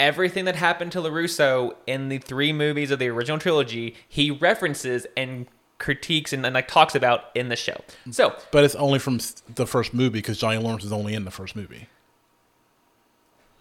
Everything 0.00 0.44
that 0.44 0.54
happened 0.56 0.92
to 0.92 1.00
Larusso 1.00 1.74
in 1.86 2.08
the 2.08 2.18
three 2.18 2.52
movies 2.52 2.90
of 2.90 2.98
the 3.00 3.08
original 3.08 3.38
trilogy, 3.38 3.96
he 4.08 4.30
references 4.30 5.06
and 5.16 5.46
critiques 5.78 6.32
and, 6.32 6.44
and 6.46 6.54
like 6.54 6.68
talks 6.68 6.94
about 6.94 7.26
in 7.34 7.48
the 7.48 7.56
show. 7.56 7.80
So 8.10 8.36
But 8.52 8.64
it's 8.64 8.74
only 8.76 8.98
from 8.98 9.18
the 9.54 9.66
first 9.66 9.94
movie 9.94 10.18
because 10.18 10.38
Johnny 10.38 10.58
Lawrence 10.58 10.84
is 10.84 10.92
only 10.92 11.14
in 11.14 11.24
the 11.24 11.30
first 11.30 11.56
movie. 11.56 11.88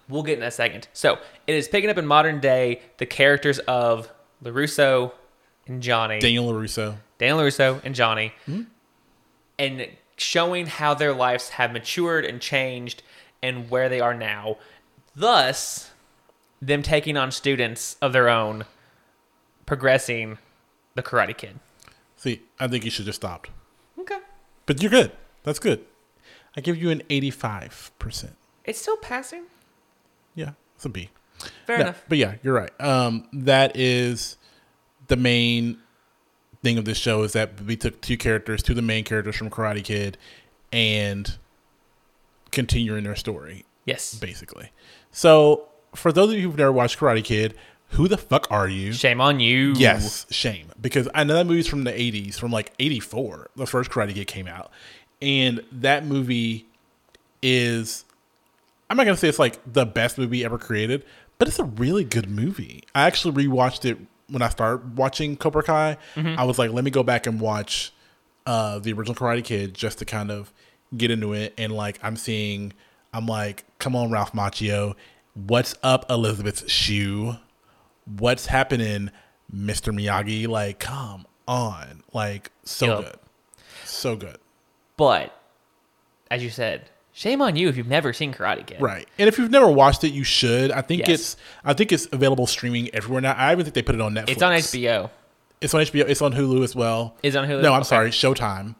we'll 0.10 0.24
get 0.24 0.38
in 0.38 0.44
a 0.44 0.52
second. 0.52 0.88
So 0.94 1.18
it 1.48 1.56
is 1.56 1.68
picking 1.68 1.90
up 1.90 1.98
in 1.98 2.06
modern 2.06 2.40
day 2.40 2.82
the 2.98 3.06
characters 3.06 3.60
of 3.60 4.12
Larusso 4.44 5.12
and 5.68 5.82
Johnny. 5.82 6.20
Daniel 6.20 6.52
LaRusso. 6.52 6.98
Daniel 7.18 7.40
LaRusso 7.40 7.82
and 7.84 7.96
Johnny, 7.96 8.32
hmm? 8.46 8.62
and 9.58 9.88
showing 10.18 10.68
how 10.68 10.94
their 10.94 11.14
lives 11.14 11.50
have 11.50 11.72
matured 11.74 12.26
and 12.26 12.40
changed 12.40 13.02
and 13.42 13.70
where 13.70 13.90
they 13.90 14.00
are 14.00 14.14
now. 14.14 14.58
Thus, 15.16 15.92
them 16.62 16.82
taking 16.84 17.18
on 17.18 17.32
students 17.32 17.98
of 18.02 18.14
their 18.14 18.30
own, 18.30 18.66
progressing 19.66 20.38
the 20.96 21.04
Karate 21.04 21.38
Kid. 21.38 21.60
See, 22.16 22.42
I 22.60 22.68
think 22.68 22.84
you 22.84 22.92
should 22.92 23.06
have 23.06 23.16
stopped. 23.16 23.50
Okay. 24.00 24.18
But 24.66 24.82
you're 24.82 24.92
good. 24.92 25.12
That's 25.44 25.60
good. 25.60 25.86
I 26.56 26.62
give 26.62 26.78
you 26.78 26.90
an 26.90 27.04
85%. 27.10 28.32
It's 28.66 28.80
still 28.82 28.98
passing. 28.98 29.44
Yeah, 30.36 30.52
it's 30.76 30.86
a 30.86 30.90
B. 30.90 31.10
Fair 31.68 31.78
No, 31.78 31.84
enough. 31.86 32.04
But 32.10 32.18
yeah, 32.18 32.36
you're 32.42 32.56
right. 32.56 32.82
Um, 32.82 33.28
that 33.32 33.76
is 33.78 34.38
the 35.08 35.16
main 35.16 35.78
thing 36.64 36.78
of 36.80 36.86
this 36.86 36.98
show 36.98 37.22
is 37.24 37.34
that 37.34 37.62
we 37.62 37.76
took 37.78 38.02
two 38.02 38.18
characters, 38.18 38.64
two 38.64 38.72
of 38.72 38.76
the 38.78 38.82
main 38.82 39.04
characters 39.04 39.36
from 39.36 39.50
Karate 39.52 39.84
Kid, 39.84 40.18
and 40.74 41.38
continuing 42.52 43.04
their 43.04 43.16
story 43.16 43.66
Yes. 43.86 44.16
basically. 44.16 44.72
So 45.12 45.68
for 45.98 46.12
those 46.12 46.30
of 46.30 46.36
you 46.36 46.44
who've 46.44 46.58
never 46.58 46.72
watched 46.72 47.00
Karate 47.00 47.24
Kid, 47.24 47.56
who 47.92 48.08
the 48.08 48.18
fuck 48.18 48.48
are 48.52 48.68
you? 48.68 48.94
Shame 48.94 49.22
on 49.22 49.40
you. 49.40 49.74
Yes, 49.74 50.26
shame. 50.30 50.68
Because 50.80 51.08
I 51.14 51.24
know 51.24 51.36
that 51.36 51.48
movie's 51.48 51.68
from 51.68 51.84
the 51.84 51.92
80s, 51.92 52.36
from 52.36 52.52
like 52.52 52.74
84. 52.80 53.50
The 53.56 53.66
first 53.66 53.90
Karate 53.90 54.14
Kid 54.14 54.28
came 54.28 54.48
out. 54.48 54.72
And 55.22 55.64
that 55.72 56.06
movie 56.06 56.66
is, 57.42 58.06
I'm 58.90 58.98
not 58.98 59.06
going 59.06 59.16
to 59.16 59.20
say 59.20 59.30
it's 59.30 59.40
like 59.40 59.60
the 59.72 59.86
best 59.86 60.18
movie 60.18 60.44
ever 60.46 60.58
created, 60.58 61.04
but 61.40 61.48
it's 61.48 61.60
a 61.60 61.64
really 61.64 62.04
good 62.04 62.30
movie. 62.30 62.84
I 62.94 63.08
actually 63.08 63.46
rewatched 63.46 63.86
it 63.86 63.98
when 64.30 64.42
I 64.42 64.50
started 64.50 64.98
watching 64.98 65.38
Cobra 65.38 65.64
Kai. 65.64 65.98
I 66.16 66.44
was 66.44 66.60
like, 66.60 66.72
let 66.72 66.84
me 66.84 66.92
go 66.92 67.04
back 67.04 67.26
and 67.26 67.40
watch 67.40 67.94
uh, 68.46 68.80
the 68.80 68.94
original 68.94 69.16
Karate 69.16 69.44
Kid 69.44 69.74
just 69.74 70.00
to 70.00 70.06
kind 70.06 70.30
of 70.30 70.52
get 70.96 71.10
into 71.10 71.34
it. 71.34 71.54
And 71.58 71.72
like, 71.74 72.00
I'm 72.04 72.18
seeing 72.18 72.74
I'm 73.14 73.26
like, 73.26 73.64
come 73.80 73.96
on, 73.96 74.12
Ralph 74.12 74.34
Macchio. 74.34 74.96
What's 75.46 75.76
up, 75.84 76.10
Elizabeth 76.10 76.68
Shue? 76.68 77.36
What's 78.06 78.48
happening, 78.48 79.12
Mr. 79.54 79.94
Miyagi? 79.94 80.48
Like, 80.48 80.80
come 80.80 81.28
on. 81.48 82.02
Like, 82.12 82.52
so 82.64 82.88
Yup. 82.88 83.04
good. 83.04 83.16
So 83.86 84.16
good. 84.16 84.38
But 84.98 85.40
as 86.32 86.44
you 86.44 86.50
said, 86.50 86.90
shame 87.14 87.40
on 87.44 87.56
you 87.56 87.68
if 87.70 87.78
you've 87.78 87.88
never 87.88 88.14
seen 88.14 88.34
Karate 88.34 88.66
Kid. 88.66 88.82
Right. 88.82 89.08
And 89.20 89.28
if 89.28 89.38
you've 89.38 89.52
never 89.52 89.70
watched 89.70 90.04
it, 90.04 90.10
you 90.12 90.24
should. 90.24 90.72
I 90.72 90.82
think 90.82 91.02
Yes. 91.08 91.10
it's 91.10 91.38
I 91.64 91.74
think 91.74 91.92
it's 91.92 92.08
available 92.12 92.48
streaming 92.48 92.90
everywhere 92.96 93.22
now. 93.22 93.34
I 93.34 93.52
even 93.52 93.64
think 93.64 93.76
they 93.76 93.84
put 93.84 93.94
it 93.94 94.02
on 94.02 94.16
Netflix. 94.16 94.30
It's 94.30 94.42
on 94.42 94.54
HBO. 94.54 95.12
It's 95.62 95.74
on 95.76 95.82
HBO. 95.82 96.06
It's 96.08 96.22
on 96.24 96.34
Hulu 96.34 96.64
as 96.64 96.76
well. 96.76 97.16
Is 97.22 97.36
on 97.36 97.48
Hulu? 97.48 97.62
No, 97.62 97.74
I'm 97.74 97.82
Okay. 97.82 97.88
sorry, 97.90 98.10
Showtime. 98.10 98.74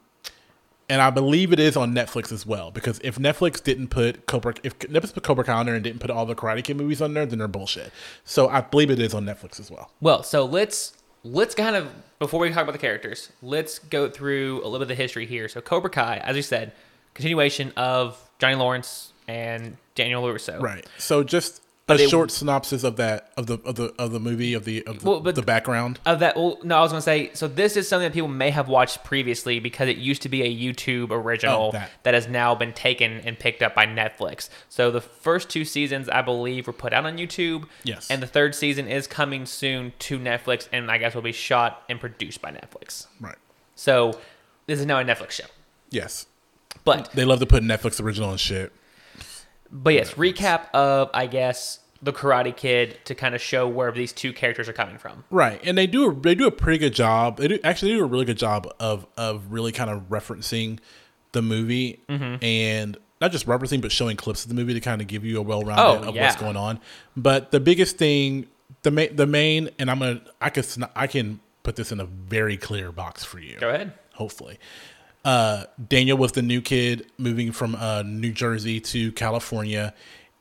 And 0.90 1.02
I 1.02 1.10
believe 1.10 1.52
it 1.52 1.60
is 1.60 1.76
on 1.76 1.94
Netflix 1.94 2.32
as 2.32 2.46
well. 2.46 2.70
Because 2.70 2.98
if 3.04 3.16
Netflix 3.18 3.62
didn't 3.62 3.88
put 3.88 4.26
Cobra, 4.26 4.54
if 4.62 4.78
Netflix 4.78 5.12
put 5.12 5.22
Cobra 5.22 5.44
Kai 5.44 5.52
on 5.52 5.66
there 5.66 5.74
and 5.74 5.84
didn't 5.84 6.00
put 6.00 6.10
all 6.10 6.24
the 6.24 6.34
Karate 6.34 6.64
Kid 6.64 6.76
movies 6.76 7.02
on 7.02 7.12
there, 7.14 7.26
then 7.26 7.38
they're 7.38 7.48
bullshit. 7.48 7.92
So 8.24 8.48
I 8.48 8.62
believe 8.62 8.90
it 8.90 8.98
is 8.98 9.12
on 9.12 9.24
Netflix 9.24 9.60
as 9.60 9.70
well. 9.70 9.90
Well, 10.00 10.22
so 10.22 10.44
let's 10.44 10.94
let's 11.24 11.54
kind 11.54 11.76
of 11.76 11.90
before 12.18 12.40
we 12.40 12.48
talk 12.50 12.62
about 12.62 12.72
the 12.72 12.78
characters, 12.78 13.30
let's 13.42 13.78
go 13.78 14.08
through 14.08 14.62
a 14.62 14.64
little 14.64 14.78
bit 14.78 14.82
of 14.82 14.88
the 14.88 14.94
history 14.94 15.26
here. 15.26 15.48
So 15.48 15.60
Cobra 15.60 15.90
Kai, 15.90 16.18
as 16.18 16.36
you 16.36 16.42
said, 16.42 16.72
continuation 17.14 17.72
of 17.76 18.18
Johnny 18.38 18.56
Lawrence 18.56 19.12
and 19.26 19.76
Daniel 19.94 20.22
LaRusso. 20.22 20.60
Right. 20.60 20.86
So 20.96 21.22
just 21.22 21.62
a 21.88 21.98
short 22.08 22.30
synopsis 22.30 22.84
of 22.84 22.96
that 22.96 23.32
of 23.36 23.46
the 23.46 23.58
of 23.64 23.76
the 23.76 23.92
of 23.98 24.12
the 24.12 24.20
movie 24.20 24.54
of 24.54 24.64
the 24.64 24.84
of 24.86 25.00
the, 25.00 25.08
Well, 25.10 25.20
the 25.20 25.42
background. 25.42 25.98
Of 26.04 26.20
that, 26.20 26.36
well, 26.36 26.58
no, 26.62 26.76
I 26.78 26.80
was 26.82 26.92
gonna 26.92 27.02
say. 27.02 27.30
So 27.34 27.48
this 27.48 27.76
is 27.76 27.88
something 27.88 28.04
that 28.08 28.12
people 28.12 28.28
may 28.28 28.50
have 28.50 28.68
watched 28.68 29.04
previously 29.04 29.58
because 29.60 29.88
it 29.88 29.96
used 29.96 30.22
to 30.22 30.28
be 30.28 30.42
a 30.42 30.54
YouTube 30.74 31.10
original 31.10 31.68
Oh, 31.68 31.72
that. 31.72 31.90
that 32.02 32.14
has 32.14 32.28
now 32.28 32.54
been 32.54 32.72
taken 32.72 33.12
and 33.20 33.38
picked 33.38 33.62
up 33.62 33.74
by 33.74 33.86
Netflix. 33.86 34.48
So 34.68 34.90
the 34.90 35.00
first 35.00 35.48
two 35.48 35.64
seasons, 35.64 36.08
I 36.08 36.22
believe, 36.22 36.66
were 36.66 36.72
put 36.72 36.92
out 36.92 37.06
on 37.06 37.16
YouTube. 37.18 37.64
Yes. 37.84 38.10
And 38.10 38.22
the 38.22 38.26
third 38.26 38.54
season 38.54 38.86
is 38.88 39.06
coming 39.06 39.46
soon 39.46 39.92
to 40.00 40.18
Netflix, 40.18 40.68
and 40.72 40.90
I 40.90 40.98
guess 40.98 41.14
will 41.14 41.22
be 41.22 41.32
shot 41.32 41.82
and 41.88 41.98
produced 41.98 42.42
by 42.42 42.50
Netflix. 42.50 43.06
Right. 43.20 43.36
So 43.74 44.18
this 44.66 44.78
is 44.80 44.86
now 44.86 44.98
a 44.98 45.04
Netflix 45.04 45.30
show. 45.32 45.44
Yes. 45.90 46.26
But 46.84 47.10
They 47.12 47.24
love 47.24 47.40
to 47.40 47.46
put 47.46 47.62
Netflix 47.62 48.00
original 48.02 48.30
and 48.30 48.38
shit. 48.40 48.72
But 49.70 49.94
yes, 49.94 50.14
recap 50.14 50.70
of 50.72 51.10
I 51.14 51.26
guess 51.26 51.80
the 52.00 52.12
Karate 52.12 52.56
Kid 52.56 52.96
to 53.06 53.14
kind 53.14 53.34
of 53.34 53.40
show 53.40 53.66
where 53.66 53.90
these 53.90 54.12
two 54.12 54.32
characters 54.32 54.68
are 54.68 54.72
coming 54.72 54.98
from. 54.98 55.24
Right, 55.30 55.60
and 55.64 55.76
they 55.76 55.86
do 55.88 56.10
a, 56.10 56.14
they 56.14 56.34
do 56.34 56.46
a 56.46 56.50
pretty 56.52 56.78
good 56.78 56.94
job. 56.94 57.38
They 57.38 57.48
do 57.48 57.58
actually 57.64 57.92
they 57.92 57.98
do 57.98 58.04
a 58.04 58.06
really 58.06 58.24
good 58.24 58.38
job 58.38 58.72
of 58.78 59.06
of 59.16 59.50
really 59.50 59.72
kind 59.72 59.90
of 59.90 60.08
referencing 60.08 60.78
the 61.32 61.42
movie 61.42 62.00
Mm-hmm. 62.08 62.42
and 62.44 62.96
not 63.20 63.32
just 63.32 63.46
referencing 63.46 63.80
but 63.82 63.90
showing 63.90 64.16
clips 64.16 64.44
of 64.44 64.48
the 64.48 64.54
movie 64.54 64.74
to 64.74 64.80
kind 64.80 65.00
of 65.00 65.08
give 65.08 65.24
you 65.24 65.38
a 65.38 65.42
well 65.42 65.62
rounded 65.62 66.06
Oh, 66.06 66.08
of 66.10 66.14
yeah. 66.14 66.26
what's 66.26 66.40
going 66.40 66.56
on. 66.56 66.78
But 67.16 67.50
the 67.50 67.58
biggest 67.60 67.96
thing, 67.98 68.46
the 68.82 68.90
main 68.92 69.16
the 69.16 69.26
main, 69.26 69.70
and 69.78 69.90
I'm 69.90 69.98
gonna 69.98 70.20
I 70.40 70.50
can 70.50 70.64
I 70.94 71.06
can 71.08 71.40
put 71.64 71.74
this 71.76 71.90
in 71.92 71.98
a 72.00 72.04
very 72.06 72.56
clear 72.56 72.92
box 72.92 73.24
for 73.24 73.40
you. 73.40 73.58
Go 73.58 73.70
ahead. 73.70 73.92
Hopefully, 74.14 74.58
uh, 75.24 75.64
Daniel 75.88 76.16
was 76.16 76.32
the 76.32 76.42
new 76.42 76.60
kid 76.60 77.10
moving 77.18 77.52
from 77.52 77.74
uh, 77.74 78.02
New 78.02 78.32
Jersey 78.32 78.80
to 78.80 79.12
California, 79.12 79.94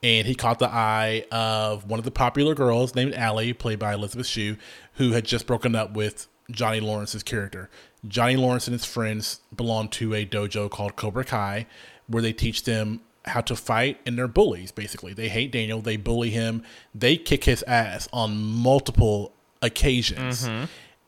and 0.03 0.27
he 0.27 0.35
caught 0.35 0.59
the 0.59 0.69
eye 0.69 1.25
of 1.31 1.89
one 1.89 1.99
of 1.99 2.05
the 2.05 2.11
popular 2.11 2.55
girls 2.55 2.95
named 2.95 3.13
Allie, 3.13 3.53
played 3.53 3.79
by 3.79 3.93
Elizabeth 3.93 4.27
Shue, 4.27 4.57
who 4.93 5.11
had 5.11 5.25
just 5.25 5.47
broken 5.47 5.75
up 5.75 5.93
with 5.93 6.27
Johnny 6.51 6.79
Lawrence's 6.79 7.23
character. 7.23 7.69
Johnny 8.07 8.35
Lawrence 8.35 8.67
and 8.67 8.73
his 8.73 8.85
friends 8.85 9.41
belong 9.55 9.89
to 9.89 10.13
a 10.13 10.25
dojo 10.25 10.69
called 10.69 10.95
Cobra 10.95 11.25
Kai, 11.25 11.65
where 12.07 12.21
they 12.21 12.31
teach 12.33 12.63
them 12.63 13.01
how 13.25 13.41
to 13.41 13.55
fight, 13.55 13.99
and 14.05 14.17
they're 14.17 14.27
bullies. 14.27 14.71
Basically, 14.71 15.13
they 15.13 15.27
hate 15.27 15.51
Daniel, 15.51 15.81
they 15.81 15.97
bully 15.97 16.29
him, 16.29 16.63
they 16.95 17.17
kick 17.17 17.43
his 17.43 17.63
ass 17.63 18.07
on 18.13 18.37
multiple 18.37 19.33
occasions. 19.61 20.47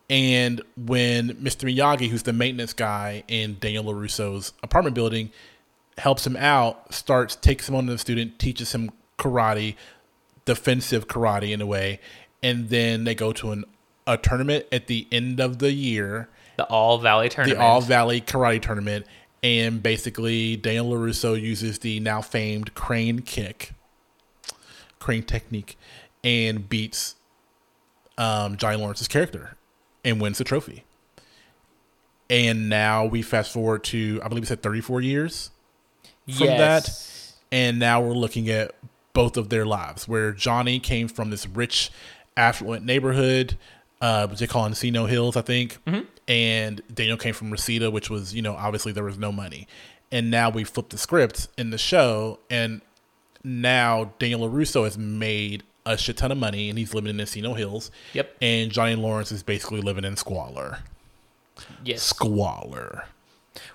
And 0.10 0.62
when 0.76 1.36
Mr. 1.36 1.72
Miyagi, 1.72 2.10
who's 2.10 2.24
the 2.24 2.34
maintenance 2.34 2.74
guy 2.74 3.24
in 3.28 3.58
Daniel 3.60 3.84
LaRusso's 3.86 4.54
apartment 4.64 4.96
building, 4.96 5.30
helps 6.00 6.26
him 6.26 6.36
out, 6.36 6.94
starts, 6.94 7.36
takes 7.36 7.70
him 7.70 7.76
on 7.76 7.88
as 7.90 7.96
a 7.96 7.98
student, 8.00 8.40
teaches 8.40 8.74
him 8.74 8.90
karate, 9.20 9.76
defensive 10.46 11.08
karate 11.08 11.52
in 11.52 11.62
a 11.62 11.66
way. 11.66 12.00
And 12.42 12.70
then 12.70 13.04
they 13.04 13.14
go 13.14 13.32
to 13.34 13.52
an, 13.52 13.66
a 14.08 14.18
tournament 14.18 14.66
at 14.72 14.88
the 14.88 15.08
end 15.12 15.40
of 15.40 15.60
the 15.60 15.72
year, 15.72 16.30
The 16.58 16.66
All 16.66 16.98
Valley 16.98 17.30
tournament. 17.30 17.60
the 17.60 17.64
All 17.64 17.82
Valley 17.82 18.22
Karate 18.22 18.62
Tournament. 18.62 19.06
And 19.42 19.82
basically, 19.82 20.58
Daniel 20.58 20.92
LaRusso 20.92 21.40
uses 21.40 21.80
the 21.80 22.00
now 22.02 22.22
famed 22.22 22.74
crane 22.74 23.20
kick, 23.20 23.72
crane 25.00 25.24
technique, 25.24 25.78
and 26.26 26.68
beats 26.68 27.16
um, 28.18 28.58
Johnny 28.58 28.76
Lawrence's 28.76 29.08
character 29.08 29.56
and 30.04 30.22
wins 30.22 30.38
the 30.38 30.44
trophy. 30.44 30.84
And 32.30 32.70
now 32.70 33.06
we 33.06 33.22
fast 33.22 33.52
forward 33.52 33.84
to, 33.86 34.22
I 34.24 34.28
believe 34.28 34.44
it's 34.44 34.52
at 34.52 34.62
34 34.62 35.02
years 35.02 35.52
from 36.26 36.48
yes. 36.48 37.36
that. 37.40 37.56
And 37.56 37.80
now 37.80 38.02
we're 38.02 38.14
looking 38.14 38.50
at 38.50 38.76
both 39.14 39.36
of 39.36 39.50
their 39.50 39.66
lives, 39.66 40.08
where 40.08 40.32
Johnny 40.32 40.80
came 40.80 41.08
from 41.08 41.32
this 41.32 41.48
rich, 41.48 41.90
affluent 42.38 42.86
neighborhood, 42.86 43.58
uh, 44.02 44.28
they 44.28 44.48
call 44.48 44.68
Encino 44.70 45.10
Hills, 45.10 45.36
I 45.36 45.42
think. 45.42 45.78
And 46.28 46.82
Daniel 46.94 47.18
came 47.18 47.34
from 47.34 47.52
Reseda, 47.52 47.92
which 47.92 48.10
was, 48.10 48.34
you 48.34 48.42
know, 48.42 48.56
obviously 48.56 48.92
there 48.92 49.04
was 49.04 49.18
no 49.18 49.32
money. 49.32 49.68
And 50.12 50.32
now 50.32 50.50
we 50.50 50.64
flipped 50.64 50.92
the 50.92 50.98
script 50.98 51.48
in 51.58 51.70
the 51.70 51.78
show, 51.78 52.40
and 52.50 52.82
now 53.44 54.14
Daniel 54.20 54.50
LaRusso 54.50 54.84
has 54.84 54.98
made 54.98 55.64
a 55.94 55.98
shit 55.98 56.18
ton 56.18 56.32
of 56.32 56.38
money, 56.38 56.70
and 56.70 56.78
he's 56.78 56.94
living 56.94 57.10
in 57.10 57.18
Encino 57.26 57.58
Hills. 57.58 57.92
Yep. 58.14 58.36
And 58.42 58.72
Johnny 58.72 58.96
Lawrence 58.96 59.32
is 59.32 59.44
basically 59.44 59.82
living 59.82 60.04
in 60.06 60.16
squalor. 60.16 60.80
Yes. 61.84 62.04
Squalor. 62.04 63.06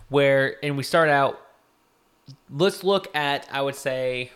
Where 0.08 0.56
and 0.62 0.76
we 0.76 0.82
start 0.82 1.08
out. 1.08 1.40
Let's 2.50 2.84
look 2.84 3.14
at. 3.14 3.46
I 3.52 3.60
would 3.62 3.74
say, 3.74 4.32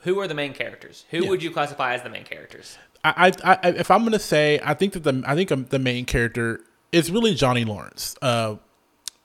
who 0.00 0.20
are 0.20 0.28
the 0.28 0.34
main 0.34 0.52
characters? 0.52 1.04
Who 1.10 1.24
Yeah. 1.24 1.28
would 1.30 1.42
you 1.42 1.50
classify 1.50 1.94
as 1.94 2.02
the 2.02 2.10
main 2.10 2.24
characters? 2.24 2.78
I, 3.04 3.32
I, 3.42 3.58
I 3.62 3.68
if 3.70 3.90
I'm 3.90 4.04
gonna 4.04 4.18
say, 4.18 4.60
I 4.62 4.74
think 4.74 4.92
that 4.92 5.02
the 5.02 5.22
I 5.26 5.34
think 5.34 5.70
the 5.70 5.78
main 5.78 6.04
character 6.04 6.60
is 6.92 7.10
really 7.10 7.34
Johnny 7.34 7.64
Lawrence. 7.64 8.14
Uh, 8.22 8.56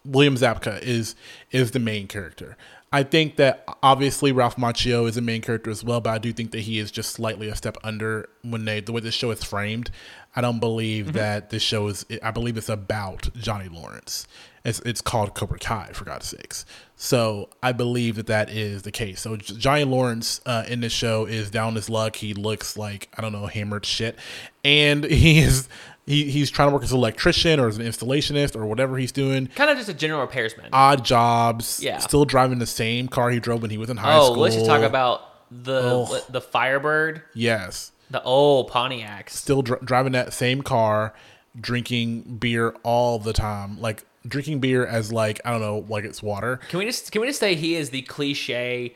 William 0.03 0.35
Zabka 0.35 0.81
is 0.81 1.15
is 1.51 1.71
the 1.71 1.79
main 1.79 2.07
character. 2.07 2.57
I 2.91 3.03
think 3.03 3.35
that 3.35 3.65
obviously 3.83 4.31
Ralph 4.31 4.55
Macchio 4.55 5.07
is 5.09 5.15
the 5.15 5.21
main 5.21 5.41
character 5.41 5.69
as 5.69 5.83
well, 5.83 5.99
but 5.99 6.11
I 6.11 6.17
do 6.19 6.31
think 6.31 6.51
that 6.51 6.61
he 6.61 6.79
is 6.79 6.89
just 6.89 7.11
slightly 7.11 7.49
a 7.49 7.55
step 7.55 7.77
under 7.83 8.29
when 8.43 8.63
they 8.63 8.79
the 8.79 8.93
way 8.93 9.01
the 9.01 9.11
show 9.11 9.31
is 9.31 9.43
framed. 9.43 9.91
I 10.35 10.41
don't 10.41 10.59
believe 10.59 11.13
that 11.13 11.49
this 11.49 11.63
show 11.63 11.87
is. 11.87 12.05
I 12.23 12.31
believe 12.31 12.57
it's 12.57 12.69
about 12.69 13.27
Johnny 13.35 13.67
Lawrence. 13.67 14.27
It's 14.63 14.79
it's 14.81 15.01
called 15.01 15.33
Cobra 15.33 15.59
Kai 15.59 15.89
for 15.93 16.05
God's 16.05 16.27
sakes. 16.27 16.65
So 16.95 17.49
I 17.61 17.73
believe 17.73 18.15
that 18.15 18.27
that 18.27 18.49
is 18.49 18.83
the 18.83 18.91
case. 18.91 19.19
So 19.21 19.35
Johnny 19.35 19.83
Lawrence 19.83 20.39
uh, 20.45 20.63
in 20.67 20.79
this 20.79 20.93
show 20.93 21.25
is 21.25 21.49
down 21.49 21.75
his 21.75 21.89
luck. 21.89 22.17
He 22.17 22.33
looks 22.33 22.77
like 22.77 23.09
I 23.17 23.21
don't 23.21 23.33
know 23.33 23.47
hammered 23.47 23.85
shit, 23.85 24.17
and 24.63 25.03
he 25.05 25.39
is 25.39 25.67
he, 26.07 26.31
he's 26.31 26.49
trying 26.49 26.69
to 26.69 26.73
work 26.73 26.83
as 26.83 26.91
an 26.93 26.97
electrician 26.97 27.59
or 27.59 27.67
as 27.67 27.77
an 27.77 27.85
installationist 27.85 28.55
or 28.55 28.65
whatever 28.65 28.97
he's 28.97 29.11
doing. 29.11 29.47
Kind 29.47 29.69
of 29.69 29.77
just 29.77 29.89
a 29.89 29.93
general 29.93 30.25
repairsman. 30.25 30.69
Odd 30.71 31.03
jobs. 31.05 31.83
Yeah. 31.83 31.99
Still 31.99 32.23
driving 32.25 32.59
the 32.59 32.65
same 32.65 33.09
car 33.09 33.29
he 33.29 33.39
drove 33.39 33.61
when 33.61 33.71
he 33.71 33.77
was 33.77 33.89
in 33.89 33.97
high 33.97 34.15
oh, 34.15 34.27
school. 34.27 34.37
Oh, 34.37 34.39
let's 34.39 34.55
just 34.55 34.65
talk 34.65 34.81
about 34.81 35.51
the 35.51 35.79
Oh. 35.81 36.19
the 36.29 36.41
Firebird, 36.41 37.21
yes. 37.33 37.91
the 38.09 38.23
old 38.23 38.71
Pontiacs. 38.71 39.31
Still 39.31 39.61
dr- 39.61 39.85
driving 39.85 40.13
that 40.13 40.33
same 40.33 40.61
car, 40.61 41.13
drinking 41.59 42.37
beer 42.37 42.73
all 42.83 43.19
the 43.19 43.33
time. 43.33 43.79
Like 43.79 44.05
drinking 44.25 44.59
beer 44.59 44.85
as 44.85 45.11
like 45.11 45.41
I 45.43 45.51
don't 45.51 45.61
know, 45.61 45.85
like 45.89 46.05
it's 46.05 46.23
water. 46.23 46.61
Can 46.69 46.79
we 46.79 46.85
just 46.85 47.11
can 47.11 47.21
we 47.21 47.27
just 47.27 47.39
say 47.39 47.55
he 47.55 47.75
is 47.75 47.89
the 47.89 48.01
cliche 48.03 48.95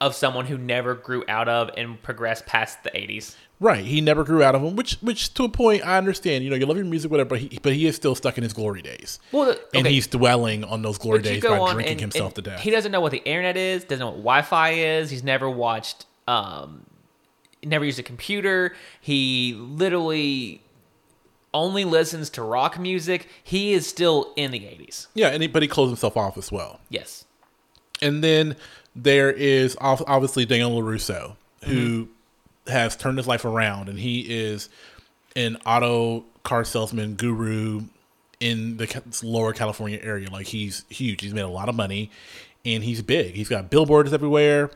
of 0.00 0.14
someone 0.14 0.44
who 0.46 0.58
never 0.58 0.94
grew 0.94 1.24
out 1.28 1.48
of 1.48 1.70
and 1.76 2.02
progressed 2.02 2.44
past 2.44 2.82
the 2.84 2.90
80s? 2.90 3.34
Right. 3.58 3.84
He 3.84 4.02
never 4.02 4.22
grew 4.22 4.42
out 4.42 4.54
of 4.54 4.60
them, 4.62 4.76
which 4.76 4.94
which 5.00 5.32
to 5.34 5.44
a 5.44 5.48
point 5.48 5.82
I 5.86 5.96
understand. 5.96 6.44
You 6.44 6.50
know, 6.50 6.56
you 6.56 6.66
love 6.66 6.76
your 6.76 6.84
music, 6.84 7.10
whatever, 7.10 7.30
but 7.30 7.38
he 7.38 7.58
but 7.62 7.72
he 7.72 7.86
is 7.86 7.96
still 7.96 8.14
stuck 8.14 8.36
in 8.36 8.42
his 8.42 8.52
glory 8.52 8.82
days. 8.82 9.18
Well, 9.32 9.46
the- 9.46 9.60
And 9.74 9.86
he's 9.86 10.06
dwelling 10.06 10.62
on 10.64 10.82
those 10.82 10.98
glory 10.98 11.22
days 11.22 11.42
by 11.42 11.56
drinking 11.72 11.92
and- 11.92 12.00
himself 12.00 12.34
and 12.36 12.44
to 12.44 12.50
death. 12.50 12.60
He 12.60 12.70
doesn't 12.70 12.92
know 12.92 13.00
what 13.00 13.12
the 13.12 13.24
internet 13.24 13.56
is, 13.56 13.84
doesn't 13.84 14.00
know 14.00 14.08
what 14.10 14.16
Wi-Fi 14.18 14.70
is. 14.72 15.08
He's 15.10 15.24
never 15.24 15.48
watched, 15.48 16.04
um, 16.28 16.84
never 17.64 17.84
used 17.86 17.98
a 17.98 18.02
computer. 18.02 18.74
He 19.00 19.54
literally 19.58 20.62
only 21.54 21.86
listens 21.86 22.28
to 22.30 22.42
rock 22.42 22.78
music. 22.78 23.26
He 23.42 23.72
is 23.72 23.86
still 23.86 24.34
in 24.36 24.50
the 24.50 24.60
80s. 24.60 25.06
yeah, 25.14 25.28
and 25.28 25.40
he, 25.40 25.48
but 25.48 25.62
he 25.62 25.68
closed 25.68 25.88
himself 25.88 26.14
off 26.16 26.36
as 26.36 26.52
well. 26.52 26.80
Yes. 26.90 27.24
And 28.02 28.22
then 28.22 28.56
there 28.94 29.30
is 29.30 29.74
obviously 29.80 30.44
Daniel 30.44 30.72
LaRusso, 30.72 31.36
who 31.64 31.72
Mm-hmm. 32.04 32.12
Has 32.68 32.96
turned 32.96 33.18
his 33.18 33.26
life 33.26 33.44
around, 33.44 33.88
and 33.88 33.98
he 33.98 34.20
is 34.20 34.68
an 35.34 35.56
auto 35.66 36.24
car 36.42 36.64
salesman 36.64 37.14
guru 37.14 37.82
in 38.40 38.76
the 38.76 39.02
lower 39.22 39.52
California 39.52 39.98
area. 40.02 40.30
Like 40.30 40.46
he's 40.46 40.84
huge. 40.88 41.22
He's 41.22 41.34
made 41.34 41.42
a 41.42 41.48
lot 41.48 41.68
of 41.68 41.74
money, 41.74 42.10
and 42.64 42.82
he's 42.84 43.02
big. 43.02 43.34
He's 43.34 43.48
got 43.48 43.70
billboards 43.70 44.12
everywhere. 44.12 44.70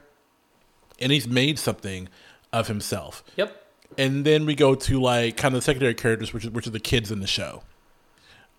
and 1.00 1.10
he's 1.10 1.26
made 1.26 1.58
something 1.58 2.08
of 2.52 2.68
himself. 2.68 3.24
Yep. 3.36 3.56
And 3.96 4.24
then 4.24 4.44
we 4.46 4.54
go 4.54 4.74
to 4.74 5.00
like 5.00 5.36
kind 5.36 5.54
of 5.54 5.60
the 5.60 5.64
secondary 5.64 5.94
characters, 5.94 6.32
which 6.32 6.44
is, 6.44 6.50
which 6.50 6.66
are 6.66 6.70
the 6.70 6.80
kids 6.80 7.10
in 7.10 7.20
the 7.20 7.26
show. 7.26 7.62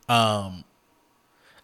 Um, 0.09 0.63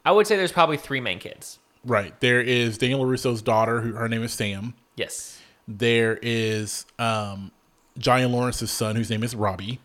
I 0.05 0.11
would 0.11 0.27
say 0.27 0.35
there's 0.37 0.51
probably 0.51 0.77
three 0.77 1.01
main 1.01 1.19
kids. 1.19 1.59
Right. 1.83 2.17
There 2.21 2.41
is 2.41 2.77
Daniel 2.77 3.03
LaRusso's 3.03 3.41
daughter, 3.41 3.81
who 3.81 3.93
her 3.93 4.07
name 4.07 4.23
is 4.23 4.33
Sam. 4.33 4.73
Yes. 4.95 5.39
There 5.67 6.17
is 6.21 6.85
um, 6.99 7.51
Johnny 7.97 8.25
Lawrence's 8.25 8.71
son, 8.71 8.95
whose 8.95 9.09
name 9.09 9.23
is 9.23 9.35
Robbie. 9.35 9.79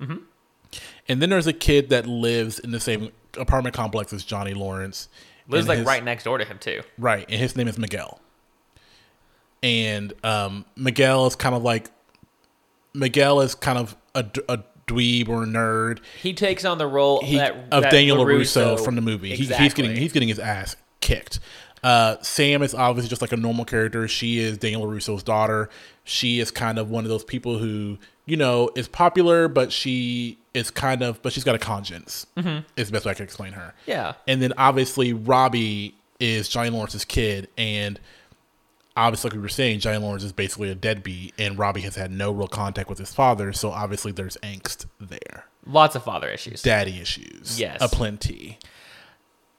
Mm-hmm. 0.00 0.18
And 1.08 1.22
then 1.22 1.30
there's 1.30 1.46
a 1.46 1.52
kid 1.52 1.90
that 1.90 2.06
lives 2.06 2.58
in 2.58 2.70
the 2.70 2.80
same 2.80 3.10
apartment 3.38 3.74
complex 3.74 4.12
as 4.12 4.24
Johnny 4.24 4.54
Lawrence. 4.54 5.08
Lives 5.48 5.68
like 5.68 5.78
his- 5.78 5.86
right 5.86 6.02
next 6.02 6.24
door 6.24 6.38
to 6.38 6.44
him 6.44 6.58
too. 6.58 6.82
Right, 6.98 7.24
and 7.28 7.40
his 7.40 7.56
name 7.56 7.68
is 7.68 7.78
Miguel. 7.78 8.20
And 9.62 10.12
um, 10.22 10.64
Miguel 10.76 11.26
is 11.26 11.34
kind 11.34 11.54
of 11.54 11.62
like 11.62 11.90
Miguel 12.94 13.40
is 13.40 13.54
kind 13.54 13.78
of 13.78 13.96
a 14.14 14.24
dweeb 14.86 15.28
or 15.28 15.42
a 15.42 15.46
nerd 15.46 16.00
He 16.20 16.32
takes 16.32 16.64
on 16.64 16.78
the 16.78 16.86
role 16.86 17.22
he, 17.22 17.36
that, 17.36 17.54
of 17.72 17.82
that 17.82 17.92
Daniel 17.92 18.18
LaRusso 18.18 18.82
from 18.82 18.94
the 18.94 19.02
movie. 19.02 19.34
He, 19.34 19.44
he's 19.44 19.74
getting 19.74 19.96
he's 19.96 20.12
getting 20.12 20.28
his 20.28 20.38
ass 20.38 20.76
kicked. 21.00 21.40
Uh, 21.82 22.16
Sam 22.22 22.62
is 22.62 22.74
obviously 22.74 23.08
just 23.08 23.22
like 23.22 23.32
a 23.32 23.36
normal 23.36 23.64
character. 23.64 24.08
She 24.08 24.38
is 24.38 24.58
Daniel 24.58 24.82
LaRusso's 24.86 25.22
daughter. 25.22 25.68
She 26.04 26.40
is 26.40 26.50
kind 26.50 26.78
of 26.78 26.90
one 26.90 27.04
of 27.04 27.10
those 27.10 27.24
people 27.24 27.58
who 27.58 27.98
you 28.24 28.36
know 28.36 28.70
is 28.74 28.88
popular, 28.88 29.46
but 29.48 29.70
she 29.72 30.38
is 30.54 30.70
kind 30.70 31.02
of 31.02 31.20
but 31.22 31.32
she's 31.32 31.44
got 31.44 31.54
a 31.54 31.58
conscience. 31.58 32.26
Mm-hmm. 32.36 32.64
Is 32.76 32.88
the 32.88 32.92
best 32.92 33.04
way 33.04 33.12
I 33.12 33.14
can 33.14 33.24
explain 33.24 33.52
her. 33.52 33.74
Yeah. 33.86 34.14
And 34.26 34.40
then 34.42 34.52
obviously 34.58 35.12
Robbie 35.12 35.94
is 36.18 36.48
Johnny 36.48 36.70
Lawrence's 36.70 37.04
kid, 37.04 37.48
and 37.58 38.00
obviously, 38.96 39.28
like 39.28 39.36
we 39.36 39.42
were 39.42 39.48
saying, 39.50 39.80
Johnny 39.80 39.98
Lawrence 39.98 40.24
is 40.24 40.32
basically 40.32 40.70
a 40.70 40.74
deadbeat, 40.74 41.34
and 41.38 41.58
Robbie 41.58 41.82
has 41.82 41.94
had 41.94 42.10
no 42.10 42.32
real 42.32 42.48
contact 42.48 42.88
with 42.88 42.98
his 42.98 43.12
father, 43.12 43.52
so 43.52 43.70
obviously 43.70 44.12
there's 44.12 44.38
angst 44.42 44.86
there, 44.98 45.44
Lots 45.66 45.94
of 45.94 46.02
father 46.04 46.28
issues. 46.30 46.62
daddy 46.62 46.98
issues, 47.00 47.60
Yes. 47.60 47.76
aplenty. 47.82 48.58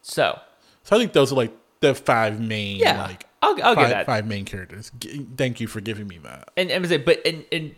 so 0.01 0.39
So 0.84 0.95
I 0.95 0.99
think 0.99 1.13
those 1.13 1.32
are 1.32 1.36
like 1.36 1.53
the 1.79 1.93
five 1.95 2.39
main, 2.39 2.77
Yeah, 2.77 3.01
like 3.03 3.25
I'll- 3.41 3.61
I'll 3.63 3.75
five, 3.75 3.89
that. 3.89 4.05
five 4.05 4.25
main 4.25 4.45
characters. 4.45 4.91
G- 4.99 5.25
thank 5.37 5.59
you 5.59 5.67
for 5.67 5.79
giving 5.81 6.07
me 6.07 6.17
that. 6.19 6.49
and 6.57 6.71
and 6.71 7.05
but 7.05 7.25
and, 7.25 7.45
and 7.51 7.75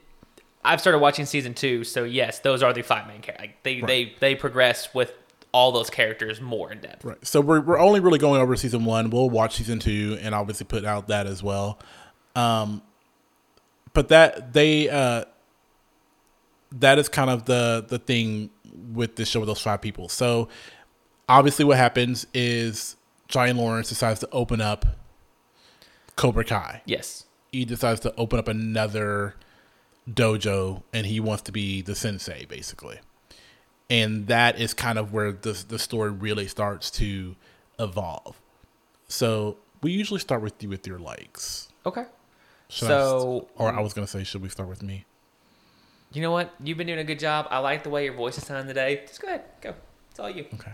I've 0.63 0.79
started 0.81 0.99
watching 0.99 1.25
season 1.25 1.53
two, 1.53 1.83
so 1.83 2.03
yes, 2.03 2.39
those 2.39 2.62
are 2.63 2.73
the 2.73 2.81
five 2.81 3.07
main 3.07 3.21
characters. 3.21 3.47
Like 3.47 3.63
they 3.63 3.81
they 3.81 4.13
they 4.19 4.35
progress 4.35 4.93
with 4.93 5.13
all 5.51 5.71
those 5.71 5.89
characters 5.89 6.39
more 6.39 6.71
in 6.71 6.79
depth. 6.79 7.03
Right. 7.03 7.17
So 7.25 7.41
we're 7.41 7.62
we're 7.62 7.79
only 7.79 7.99
really 7.99 8.19
going 8.19 8.41
over 8.41 8.55
season 8.55 8.85
one. 8.85 9.09
We'll 9.09 9.29
watch 9.29 9.55
season 9.55 9.79
two 9.79 10.17
and 10.21 10.35
obviously 10.35 10.65
put 10.65 10.85
out 10.85 11.07
that 11.07 11.27
as 11.27 11.41
well. 11.41 11.79
Um, 12.35 12.81
but 13.93 14.09
that 14.09 14.53
they 14.53 14.89
uh, 14.89 15.25
that 16.73 16.99
is 16.99 17.09
kind 17.09 17.29
of 17.29 17.45
the 17.45 17.85
the 17.88 17.97
thing 17.99 18.49
with 18.93 19.15
this 19.15 19.29
show 19.29 19.39
with 19.39 19.47
those 19.47 19.62
five 19.62 19.81
people. 19.81 20.09
So 20.09 20.49
obviously, 21.27 21.65
what 21.65 21.77
happens 21.77 22.27
is 22.33 22.95
Johnny 23.29 23.53
Lawrence 23.53 23.89
decides 23.89 24.19
to 24.21 24.29
open 24.31 24.59
up 24.59 24.85
Cobra 26.15 26.43
Kai. 26.43 26.81
Yes. 26.85 27.25
He 27.51 27.63
decides 27.63 27.99
to 28.01 28.13
open 28.15 28.37
up 28.39 28.47
another 28.47 29.35
dojo, 30.09 30.83
and 30.93 31.05
he 31.05 31.19
wants 31.19 31.43
to 31.43 31.51
be 31.51 31.81
the 31.81 31.95
sensei, 31.95 32.45
basically. 32.45 32.99
And 33.89 34.27
that 34.27 34.59
is 34.59 34.73
kind 34.73 34.99
of 34.99 35.13
where 35.13 35.31
the 35.31 35.63
the 35.67 35.79
story 35.79 36.11
really 36.11 36.47
starts 36.47 36.91
to 36.91 37.35
evolve. 37.79 38.39
So 39.07 39.57
we 39.81 39.91
usually 39.91 40.19
start 40.19 40.41
with 40.41 40.61
you 40.61 40.69
with 40.69 40.85
your 40.85 40.99
likes. 40.99 41.69
Okay. 41.85 42.05
Should 42.67 42.85
I 42.85 42.89
So- 42.89 43.19
st- 43.47 43.51
or 43.55 43.69
I 43.69 43.77
mm. 43.77 43.83
was 43.83 43.93
gonna 43.93 44.07
say, 44.07 44.23
should 44.23 44.41
we 44.41 44.49
start 44.49 44.69
with 44.69 44.83
me? 44.83 45.05
You 46.11 46.21
know 46.21 46.31
what? 46.31 46.53
You've 46.63 46.77
been 46.77 46.87
doing 46.87 46.99
a 46.99 47.03
good 47.03 47.19
job. 47.19 47.47
I 47.49 47.59
like 47.59 47.83
the 47.83 47.89
way 47.89 48.03
your 48.05 48.13
voice 48.13 48.37
is 48.37 48.45
sounding 48.45 48.67
today. 48.67 49.03
Just 49.07 49.21
go 49.21 49.27
ahead. 49.27 49.43
Go. 49.61 49.73
It's 50.11 50.19
all 50.19 50.29
you. 50.29 50.45
Okay. 50.55 50.73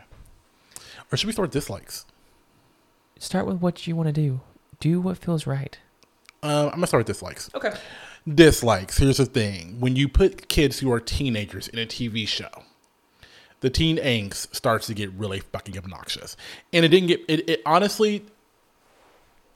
Or 1.11 1.17
should 1.17 1.27
we 1.27 1.33
start 1.33 1.49
with 1.49 1.53
dislikes? 1.53 2.05
Start 3.19 3.45
with 3.45 3.58
what 3.58 3.88
you 3.88 3.95
want 3.95 4.08
to 4.08 4.13
do. 4.13 4.41
Do 4.80 4.99
what 4.99 5.17
feels 5.17 5.47
right. 5.47 5.78
Um, 6.43 6.65
I'm 6.65 6.71
gonna 6.71 6.88
start 6.88 6.99
with 7.01 7.08
dislikes. 7.08 7.49
Okay. 7.56 7.73
Dislikes. 8.28 8.97
Here's 8.97 9.17
the 9.17 9.25
thing: 9.25 9.80
when 9.80 9.95
you 9.95 10.08
put 10.08 10.47
kids 10.49 10.80
who 10.80 10.91
are 10.91 10.99
teenagers 10.99 11.67
in 11.67 11.80
a 11.80 11.86
TV 11.86 12.28
show, 12.28 12.49
the 13.62 13.69
teen 13.69 13.97
angst 13.97 14.54
starts 14.54 14.88
to 14.88 14.93
get 14.93 15.12
really 15.13 15.39
fucking 15.39 15.78
obnoxious. 15.78 16.36
And 16.73 16.86
it 16.86 16.89
didn't 16.89 17.08
get 17.08 17.21
it. 17.28 17.49
it 17.49 17.62
honestly, 17.65 18.25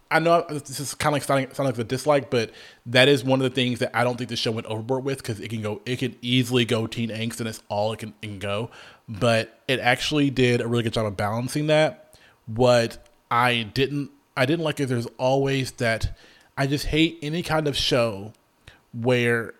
I 0.09 0.19
know 0.19 0.45
this 0.49 0.79
is 0.79 0.95
kind 0.95 1.13
of 1.13 1.21
like 1.21 1.23
sounding, 1.23 1.53
sounding 1.53 1.73
like 1.75 1.79
a 1.79 1.83
dislike, 1.83 2.29
but 2.31 2.51
that 2.87 3.07
is 3.07 3.23
one 3.23 3.39
of 3.39 3.43
the 3.43 3.53
things 3.53 3.79
that 3.79 3.95
I 3.95 4.03
don't 4.03 4.17
think 4.17 4.29
the 4.29 4.35
show 4.35 4.51
went 4.51 4.67
overboard 4.67 5.03
with 5.03 5.17
because 5.17 5.39
it 5.39 5.49
can 5.49 5.61
go, 5.61 5.81
it 5.85 5.99
can 5.99 6.15
easily 6.21 6.65
go 6.65 6.87
teen 6.87 7.09
angst, 7.09 7.39
and 7.39 7.47
it's 7.47 7.61
all 7.69 7.93
it 7.93 7.99
can, 7.99 8.13
it 8.21 8.27
can 8.27 8.39
go. 8.39 8.71
But 9.07 9.59
it 9.67 9.79
actually 9.79 10.29
did 10.29 10.61
a 10.61 10.67
really 10.67 10.83
good 10.83 10.93
job 10.93 11.05
of 11.05 11.15
balancing 11.15 11.67
that. 11.67 12.17
What 12.47 13.08
I 13.31 13.63
didn't, 13.73 14.11
I 14.35 14.45
didn't 14.45 14.63
like 14.65 14.79
it. 14.79 14.87
there's 14.87 15.07
always 15.17 15.71
that. 15.73 16.17
I 16.57 16.67
just 16.67 16.87
hate 16.87 17.19
any 17.21 17.41
kind 17.43 17.67
of 17.67 17.77
show 17.77 18.33
where 18.93 19.53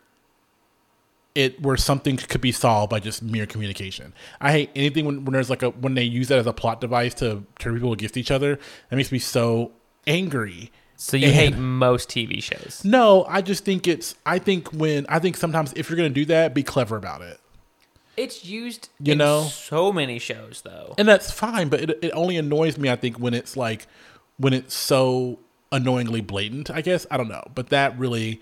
it 1.36 1.62
where 1.62 1.78
something 1.78 2.18
could 2.18 2.42
be 2.42 2.52
solved 2.52 2.90
by 2.90 3.00
just 3.00 3.22
mere 3.22 3.46
communication. 3.46 4.14
I 4.42 4.52
hate 4.52 4.70
anything 4.76 5.06
when, 5.06 5.24
when 5.26 5.34
there's 5.34 5.50
like 5.50 5.62
a 5.64 5.70
when 5.70 5.94
they 5.94 6.04
use 6.04 6.28
that 6.30 6.40
as 6.40 6.48
a 6.48 6.54
plot 6.54 6.82
device 6.82 7.14
to 7.16 7.44
turn 7.60 7.76
people 7.76 7.94
against 7.94 8.18
each 8.18 8.32
other. 8.32 8.58
That 8.90 8.96
makes 8.96 9.12
me 9.12 9.20
so 9.20 9.72
angry. 10.08 10.72
So 10.96 11.16
you 11.16 11.28
And- 11.28 11.36
hate 11.36 11.56
most 11.58 12.10
TV 12.10 12.42
shows. 12.44 12.82
No, 12.84 13.24
I 13.30 13.42
just 13.42 13.64
think 13.64 13.88
it's. 13.88 14.16
I 14.26 14.40
think 14.40 14.70
when 14.74 15.06
I 15.08 15.20
think 15.20 15.38
sometimes 15.38 15.72
if 15.78 15.90
you're 15.90 15.96
gonna 15.98 16.10
do 16.10 16.26
that, 16.26 16.54
be 16.54 16.64
clever 16.64 16.98
about 16.98 17.22
it, 17.22 17.40
It's 18.20 18.44
used 18.46 18.90
You 19.02 19.14
in 19.14 19.18
know? 19.20 19.44
so 19.44 19.92
many 19.94 20.20
shows 20.20 20.62
though. 20.64 20.94
and 20.98 21.08
that's 21.08 21.32
fine. 21.32 21.70
But 21.70 21.82
it 21.82 22.00
it 22.04 22.12
only 22.12 22.38
annoys 22.38 22.78
me. 22.78 22.90
I 22.90 22.96
think 22.96 23.18
when 23.18 23.34
it's 23.34 23.56
like 23.58 23.88
when 24.38 24.54
it's 24.54 24.74
so 24.76 25.40
annoyingly 25.72 26.22
blatant. 26.22 26.70
I 26.72 26.82
guess 26.82 27.06
I 27.12 27.18
don't 27.18 27.28
know, 27.30 27.44
but 27.56 27.70
that 27.70 27.98
really 27.98 28.42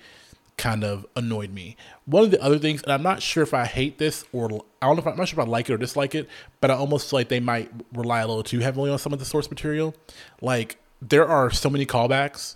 kind 0.57 0.83
of 0.83 1.05
annoyed 1.15 1.51
me. 1.51 1.75
One 2.05 2.23
of 2.23 2.31
the 2.31 2.41
other 2.41 2.57
things, 2.57 2.81
and 2.81 2.91
I'm 2.91 3.03
not 3.03 3.21
sure 3.21 3.43
if 3.43 3.53
I 3.53 3.65
hate 3.65 3.97
this 3.99 4.25
or 4.33 4.45
I 4.81 4.87
don't 4.87 4.95
know 4.95 5.01
if 5.01 5.07
I, 5.07 5.11
I'm 5.11 5.17
not 5.17 5.27
sure 5.27 5.39
if 5.39 5.45
I 5.47 5.49
like 5.49 5.69
it 5.69 5.73
or 5.73 5.77
dislike 5.77 6.15
it, 6.15 6.27
but 6.61 6.71
I 6.71 6.73
almost 6.73 7.09
feel 7.09 7.19
like 7.19 7.29
they 7.29 7.39
might 7.39 7.69
rely 7.93 8.21
a 8.21 8.27
little 8.27 8.41
too 8.43 8.59
heavily 8.59 8.89
on 8.89 8.97
some 8.97 9.13
of 9.13 9.19
the 9.19 9.25
source 9.25 9.49
material. 9.51 9.93
Like 10.41 10.77
there 11.01 11.27
are 11.27 11.51
so 11.51 11.69
many 11.69 11.85
callbacks, 11.85 12.55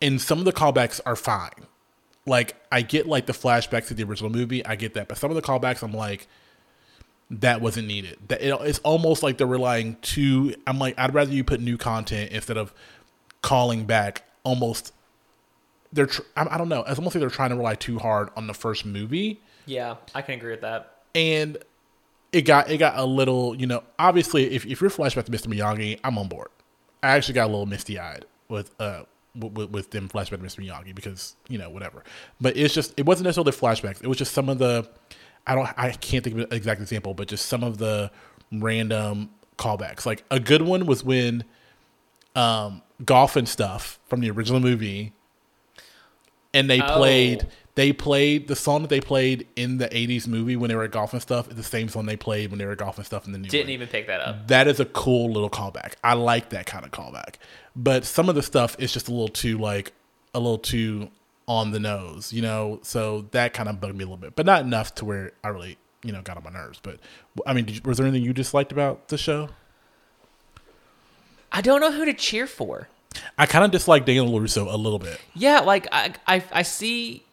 and 0.00 0.20
some 0.20 0.38
of 0.38 0.44
the 0.46 0.52
callbacks 0.52 1.00
are 1.04 1.16
fine. 1.16 1.66
Like 2.24 2.54
I 2.70 2.82
get 2.82 3.06
like 3.06 3.26
the 3.26 3.32
flashbacks 3.32 3.88
to 3.88 3.94
the 3.94 4.04
original 4.04 4.30
movie, 4.30 4.64
I 4.64 4.76
get 4.76 4.94
that, 4.94 5.08
but 5.08 5.18
some 5.18 5.30
of 5.30 5.34
the 5.34 5.42
callbacks 5.42 5.82
I'm 5.82 5.92
like, 5.92 6.28
that 7.30 7.60
wasn't 7.60 7.86
needed. 7.88 8.18
That 8.28 8.40
it, 8.42 8.56
it's 8.62 8.78
almost 8.80 9.22
like 9.22 9.38
they're 9.38 9.46
relying 9.46 9.96
too. 10.02 10.54
I'm 10.66 10.78
like, 10.78 10.98
I'd 10.98 11.14
rather 11.14 11.32
you 11.32 11.44
put 11.44 11.60
new 11.60 11.76
content 11.76 12.32
instead 12.32 12.56
of 12.56 12.72
calling 13.42 13.84
back 13.84 14.22
almost. 14.44 14.92
They're 15.92 16.06
tr- 16.06 16.22
I, 16.36 16.46
I 16.54 16.58
don't 16.58 16.68
know. 16.68 16.84
It's 16.86 16.98
almost 16.98 17.14
like 17.14 17.20
they're 17.20 17.30
trying 17.30 17.50
to 17.50 17.56
rely 17.56 17.74
too 17.74 17.98
hard 17.98 18.30
on 18.36 18.46
the 18.46 18.54
first 18.54 18.84
movie, 18.84 19.40
Yeah, 19.66 19.96
I 20.14 20.22
can 20.22 20.34
agree 20.34 20.50
with 20.50 20.60
that. 20.62 20.96
and 21.14 21.56
it 22.32 22.42
got 22.42 22.70
it 22.70 22.76
got 22.78 22.98
a 22.98 23.04
little. 23.04 23.54
You 23.54 23.66
know, 23.66 23.82
obviously, 23.98 24.50
if 24.52 24.66
if 24.66 24.80
you're 24.82 24.90
flashback 24.90 25.24
to 25.24 25.32
Mr. 25.32 25.46
Miyagi, 25.46 25.98
I'm 26.04 26.18
on 26.18 26.28
board. 26.28 26.48
I 27.02 27.08
actually 27.16 27.34
got 27.34 27.44
a 27.44 27.50
little 27.50 27.64
misty 27.66 27.98
eyed 27.98 28.26
with 28.50 28.70
uh 28.80 29.04
with, 29.34 29.70
with 29.70 29.90
them 29.92 30.08
flashback 30.10 30.30
to 30.30 30.38
Mr. 30.38 30.60
Miyagi 30.66 30.94
because 30.94 31.36
you 31.48 31.56
know 31.56 31.70
whatever. 31.70 32.04
But 32.38 32.56
it's 32.58 32.74
just 32.74 32.92
it 32.98 33.06
wasn't 33.06 33.24
necessarily 33.26 33.52
flashbacks. 33.52 34.02
It 34.02 34.08
was 34.08 34.18
just 34.18 34.32
some 34.34 34.48
of 34.50 34.58
the 34.58 34.86
I 35.48 35.54
don't 35.54 35.68
I 35.76 35.90
can't 35.92 36.22
think 36.22 36.36
of 36.36 36.42
an 36.42 36.56
exact 36.56 36.80
example, 36.80 37.14
but 37.14 37.26
just 37.28 37.46
some 37.46 37.64
of 37.64 37.78
the 37.78 38.10
random 38.52 39.30
callbacks. 39.56 40.06
Like 40.06 40.24
a 40.30 40.38
good 40.38 40.62
one 40.62 40.86
was 40.86 41.02
when 41.02 41.44
um 42.36 42.82
Golf 43.04 43.36
N' 43.36 43.46
Stuff 43.46 43.98
from 44.08 44.20
the 44.20 44.30
original 44.30 44.60
movie 44.60 45.12
and 46.54 46.68
they 46.68 46.80
Oh. 46.80 46.96
played 46.96 47.46
they 47.74 47.92
played 47.92 48.48
the 48.48 48.56
song 48.56 48.82
that 48.82 48.88
they 48.88 49.00
played 49.00 49.46
in 49.54 49.78
the 49.78 49.88
80s 49.94 50.26
movie 50.26 50.56
when 50.56 50.68
they 50.68 50.74
were 50.74 50.82
at 50.82 50.90
Golf 50.90 51.14
N' 51.14 51.20
Stuff 51.20 51.48
is 51.48 51.54
the 51.54 51.62
same 51.62 51.88
song 51.88 52.06
they 52.06 52.16
played 52.16 52.50
when 52.50 52.58
they 52.58 52.66
were 52.66 52.72
at 52.72 52.78
Golf 52.78 52.98
N' 52.98 53.04
Stuff 53.04 53.24
in 53.26 53.32
the 53.32 53.38
new 53.38 53.48
Didn't 53.48 53.66
one. 53.66 53.72
even 53.74 53.88
pick 53.88 54.08
that 54.08 54.20
up. 54.20 54.48
That 54.48 54.66
is 54.66 54.80
a 54.80 54.84
cool 54.84 55.30
little 55.30 55.48
callback. 55.50 55.92
I 56.02 56.14
like 56.14 56.50
that 56.50 56.66
kind 56.66 56.84
of 56.84 56.90
callback. 56.90 57.34
But 57.76 58.04
some 58.04 58.28
of 58.28 58.34
the 58.34 58.42
stuff 58.42 58.74
is 58.80 58.92
just 58.92 59.06
a 59.06 59.12
little 59.12 59.28
too 59.28 59.58
like 59.58 59.92
a 60.34 60.40
little 60.40 60.58
too 60.58 61.08
on 61.48 61.72
the 61.72 61.80
nose, 61.80 62.32
you 62.32 62.42
know. 62.42 62.78
So 62.82 63.26
that 63.32 63.54
kind 63.54 63.68
of 63.68 63.80
bugged 63.80 63.96
me 63.96 64.04
a 64.04 64.06
little 64.06 64.18
bit, 64.18 64.36
but 64.36 64.46
not 64.46 64.60
enough 64.62 64.94
to 64.96 65.04
where 65.04 65.32
I 65.42 65.48
really, 65.48 65.78
you 66.04 66.12
know, 66.12 66.22
got 66.22 66.36
on 66.36 66.44
my 66.44 66.50
nerves. 66.50 66.78
But 66.80 67.00
I 67.44 67.54
mean, 67.54 67.64
did 67.64 67.76
you, 67.76 67.82
was 67.84 67.96
there 67.98 68.06
anything 68.06 68.24
you 68.24 68.32
disliked 68.32 68.70
about 68.70 69.08
the 69.08 69.18
show? 69.18 69.48
I 71.50 71.62
don't 71.62 71.80
know 71.80 71.90
who 71.90 72.04
to 72.04 72.12
cheer 72.12 72.46
for. 72.46 72.88
I 73.38 73.46
kind 73.46 73.64
of 73.64 73.70
dislike 73.70 74.04
Daniel 74.04 74.28
Larusso 74.28 74.72
a 74.72 74.76
little 74.76 74.98
bit. 74.98 75.18
Yeah, 75.34 75.60
like 75.60 75.88
I, 75.90 76.12
I, 76.26 76.44
I 76.52 76.62
see, 76.62 77.24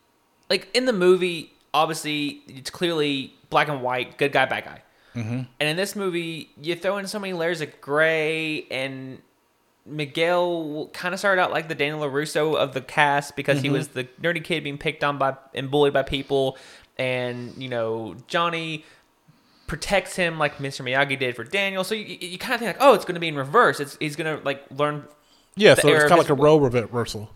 like 0.49 0.69
in 0.73 0.85
the 0.85 0.93
movie, 0.93 1.51
obviously 1.73 2.41
it's 2.47 2.69
clearly 2.69 3.33
black 3.49 3.67
and 3.67 3.81
white, 3.81 4.17
good 4.17 4.31
guy, 4.31 4.45
bad 4.45 4.63
guy. 4.63 4.81
Mm-hmm. 5.15 5.41
And 5.59 5.69
in 5.69 5.75
this 5.75 5.95
movie, 5.95 6.49
you 6.61 6.75
throw 6.75 6.97
in 6.97 7.07
so 7.07 7.19
many 7.19 7.33
layers 7.33 7.61
of 7.61 7.81
gray, 7.81 8.65
and 8.71 9.21
Miguel 9.85 10.89
kind 10.93 11.13
of 11.13 11.19
started 11.19 11.41
out 11.41 11.51
like 11.51 11.67
the 11.67 11.75
Daniel 11.75 11.99
LaRusso 11.99 12.55
of 12.55 12.73
the 12.73 12.81
cast 12.81 13.35
because 13.35 13.61
he 13.61 13.67
mm-hmm. 13.67 13.77
was 13.77 13.89
the 13.89 14.05
nerdy 14.21 14.43
kid 14.43 14.63
being 14.63 14.77
picked 14.77 15.03
on 15.03 15.17
by 15.17 15.35
and 15.53 15.69
bullied 15.69 15.93
by 15.93 16.01
people, 16.01 16.57
and 16.97 17.53
you 17.57 17.69
know 17.69 18.15
Johnny 18.27 18.83
protects 19.67 20.15
him 20.15 20.37
like 20.37 20.57
Mr. 20.57 20.83
Miyagi 20.83 21.17
did 21.17 21.35
for 21.35 21.43
Daniel. 21.43 21.83
So 21.83 21.95
you, 21.95 22.17
you 22.19 22.37
kind 22.37 22.55
of 22.55 22.61
think 22.61 22.77
like, 22.77 22.85
oh, 22.85 22.93
it's 22.93 23.05
going 23.05 23.15
to 23.15 23.19
be 23.19 23.27
in 23.27 23.35
reverse. 23.35 23.79
It's 23.79 23.97
he's 23.99 24.15
going 24.15 24.37
to 24.37 24.43
like 24.43 24.63
learn. 24.71 25.03
Yeah, 25.55 25.75
so 25.75 25.87
it's 25.87 26.03
kind 26.03 26.13
of 26.13 26.17
like 26.17 26.29
a 26.29 26.33
role 26.33 26.59
reversal. 26.59 27.29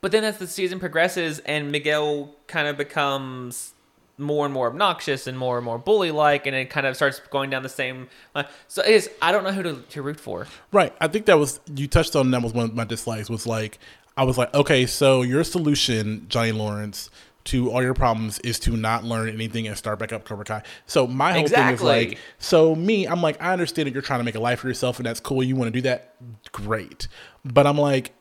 But 0.00 0.12
then 0.12 0.24
as 0.24 0.38
the 0.38 0.46
season 0.46 0.80
progresses 0.80 1.38
and 1.40 1.72
Miguel 1.72 2.34
kind 2.46 2.68
of 2.68 2.76
becomes 2.76 3.74
more 4.18 4.44
and 4.44 4.52
more 4.52 4.66
obnoxious 4.66 5.26
and 5.26 5.38
more 5.38 5.56
and 5.56 5.64
more 5.64 5.78
bully 5.78 6.10
like, 6.10 6.46
and 6.46 6.54
it 6.54 6.70
kind 6.70 6.86
of 6.86 6.96
starts 6.96 7.20
going 7.30 7.50
down 7.50 7.62
the 7.62 7.68
same. 7.68 8.08
line. 8.34 8.46
So 8.66 8.82
it 8.82 8.90
is. 8.90 9.10
I 9.22 9.32
don't 9.32 9.44
know 9.44 9.52
who 9.52 9.62
to, 9.62 9.74
to 9.76 10.02
root 10.02 10.20
for. 10.20 10.46
Right. 10.72 10.92
I 11.00 11.08
think 11.08 11.26
that 11.26 11.38
was 11.38 11.60
you 11.74 11.86
touched 11.86 12.16
on 12.16 12.30
that 12.32 12.42
was 12.42 12.52
one 12.52 12.66
of 12.66 12.74
my 12.74 12.84
dislikes 12.84 13.30
was 13.30 13.46
like 13.46 13.78
I 14.16 14.24
was 14.24 14.36
like, 14.36 14.52
okay, 14.52 14.84
so 14.84 15.22
your 15.22 15.44
solution, 15.44 16.26
Johnny 16.28 16.50
Lawrence, 16.50 17.08
to 17.44 17.70
all 17.70 17.82
your 17.82 17.94
problems 17.94 18.40
is 18.40 18.58
to 18.58 18.76
not 18.76 19.04
learn 19.04 19.28
anything 19.28 19.68
and 19.68 19.78
start 19.78 19.98
back 19.98 20.12
up 20.12 20.24
Cobra 20.24 20.44
Kai. 20.44 20.62
So 20.86 21.06
my 21.06 21.32
whole 21.32 21.46
thing 21.46 21.68
is 21.68 21.80
like 21.80 22.18
so 22.38 22.74
me, 22.74 23.06
I'm 23.06 23.22
like, 23.22 23.40
I 23.40 23.52
understand 23.52 23.86
that 23.86 23.92
you're 23.92 24.02
trying 24.02 24.20
to 24.20 24.24
make 24.24 24.34
a 24.34 24.40
life 24.40 24.60
for 24.60 24.68
yourself 24.68 24.98
and 24.98 25.06
that's 25.06 25.20
cool. 25.20 25.42
You 25.42 25.56
want 25.56 25.68
to 25.68 25.72
do 25.72 25.82
that, 25.82 26.16
great. 26.52 27.06
But 27.44 27.66
I'm 27.66 27.78
like, 27.78 28.12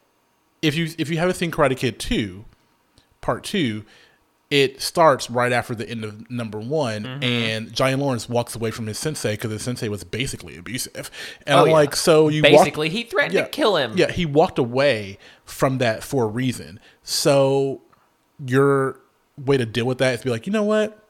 if 0.61 0.75
you 0.75 0.89
if 0.97 1.09
you 1.09 1.17
haven't 1.17 1.35
seen 1.35 1.51
Karate 1.51 1.75
Kid 1.75 1.99
2, 1.99 2.45
part 3.21 3.43
two, 3.43 3.83
it 4.49 4.81
starts 4.81 5.29
right 5.29 5.51
after 5.51 5.75
the 5.75 5.87
end 5.89 6.05
of 6.05 6.29
number 6.31 6.57
one, 6.59 7.03
Mm-hmm. 7.03 7.23
and 7.23 7.73
Johnny 7.73 7.95
Lawrence 7.95 8.29
walks 8.29 8.55
away 8.55 8.71
from 8.71 8.87
his 8.87 8.97
sensei 8.97 9.33
because 9.33 9.51
his 9.51 9.61
sensei 9.61 9.89
was 9.89 10.03
basically 10.05 10.57
abusive. 10.57 11.11
And 11.45 11.57
Oh, 11.59 11.61
I'm 11.63 11.67
yeah. 11.67 11.73
like, 11.73 11.95
so 11.95 12.29
you 12.29 12.41
Basically, 12.41 12.87
he 12.89 13.03
threatened 13.03 13.33
to 13.33 13.47
kill 13.49 13.75
him. 13.75 13.93
Yeah, 13.97 14.09
he 14.11 14.25
walked 14.25 14.57
away 14.57 15.17
from 15.43 15.79
that 15.79 16.01
for 16.03 16.23
a 16.23 16.27
reason. 16.27 16.79
So 17.03 17.81
your 18.45 18.99
way 19.37 19.57
to 19.57 19.65
deal 19.65 19.85
with 19.85 19.97
that 19.97 20.13
is 20.15 20.21
be 20.23 20.29
like, 20.29 20.47
you 20.47 20.53
know 20.53 20.63
what? 20.63 21.03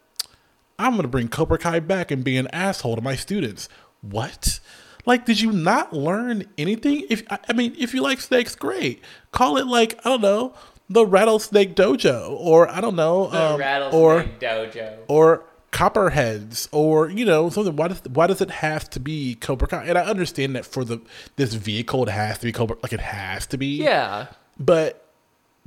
I'm 0.80 0.96
gonna 0.96 1.08
bring 1.08 1.28
Cobra 1.28 1.58
Kai 1.58 1.80
back 1.80 2.12
and 2.12 2.24
be 2.24 2.38
an 2.38 2.48
asshole 2.54 2.96
to 2.96 3.02
my 3.02 3.16
students. 3.16 3.68
What? 4.02 4.60
Like, 5.06 5.26
did 5.26 5.40
you 5.42 5.52
not 5.52 5.94
learn 5.94 6.46
anything? 6.58 7.06
If 7.10 7.24
I 7.32 7.40
I 7.50 7.54
mean, 7.54 7.76
if 7.80 7.94
you 7.94 8.02
like 8.02 8.20
snakes, 8.20 8.56
great. 8.56 9.02
Call 9.32 9.58
it 9.58 9.66
like 9.68 10.00
I 10.06 10.10
don't 10.10 10.22
know, 10.22 10.54
the 10.90 11.06
Rattlesnake 11.06 11.76
Dojo, 11.76 12.30
or 12.40 12.70
I 12.70 12.82
don't 12.82 12.96
know, 12.96 13.32
um, 13.32 13.62
or 13.94 14.24
Dojo. 14.40 14.98
or 15.08 15.44
Copperheads, 15.72 16.70
or 16.72 17.10
you 17.10 17.26
know 17.26 17.50
something. 17.50 17.76
Why 17.76 17.90
does 17.90 18.02
why 18.10 18.28
does 18.28 18.42
it 18.42 18.50
have 18.50 18.90
to 18.92 19.00
be 19.00 19.36
Cobra 19.36 19.68
Kai? 19.68 19.86
And 19.86 19.98
I 19.98 20.02
understand 20.02 20.56
that 20.56 20.66
for 20.66 20.84
the 20.86 21.02
this 21.36 21.54
vehicle, 21.54 22.04
it 22.04 22.10
has 22.10 22.40
to 22.40 22.46
be 22.46 22.52
Cobra. 22.52 22.78
Like 22.82 22.94
it 22.94 23.02
has 23.02 23.46
to 23.48 23.58
be. 23.58 23.84
Yeah. 23.84 24.28
But 24.60 25.04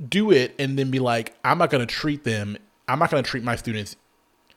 do 0.09 0.31
it 0.31 0.55
and 0.57 0.77
then 0.77 0.89
be 0.89 0.99
like, 0.99 1.35
I'm 1.45 1.59
not 1.59 1.69
gonna 1.69 1.85
treat 1.85 2.23
them. 2.23 2.57
I'm 2.87 2.99
not 2.99 3.11
gonna 3.11 3.23
treat 3.23 3.43
my 3.43 3.55
students 3.55 3.95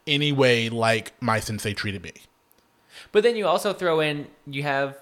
any 0.07 0.33
way 0.33 0.69
like 0.71 1.13
my 1.21 1.41
sensei 1.41 1.75
treated 1.75 2.03
me. 2.03 2.13
But 3.13 3.23
then 3.23 3.37
you 3.37 3.47
also 3.47 3.73
throw 3.73 4.01
in 4.01 4.27
you 4.47 4.63
have 4.63 4.97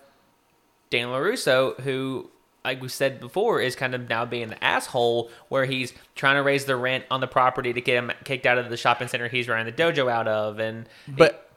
Dan 0.90 1.08
LaRusso, 1.08 1.80
who, 1.80 2.30
like 2.64 2.80
we 2.80 2.88
said 2.88 3.20
before, 3.20 3.60
is 3.60 3.74
kind 3.76 3.94
of 3.94 4.08
now 4.08 4.24
being 4.24 4.48
the 4.48 4.62
asshole 4.62 5.30
where 5.48 5.64
he's 5.64 5.92
trying 6.14 6.36
to 6.36 6.42
raise 6.42 6.64
the 6.64 6.76
rent 6.76 7.04
on 7.10 7.20
the 7.20 7.26
property 7.26 7.72
to 7.72 7.80
get 7.80 7.96
him 7.96 8.12
kicked 8.24 8.46
out 8.46 8.58
of 8.58 8.70
the 8.70 8.76
shopping 8.76 9.08
center 9.08 9.28
he's 9.28 9.48
running 9.48 9.66
the 9.66 9.72
dojo 9.72 10.10
out 10.10 10.28
of, 10.28 10.58
and 10.60 10.88
But 11.08 11.48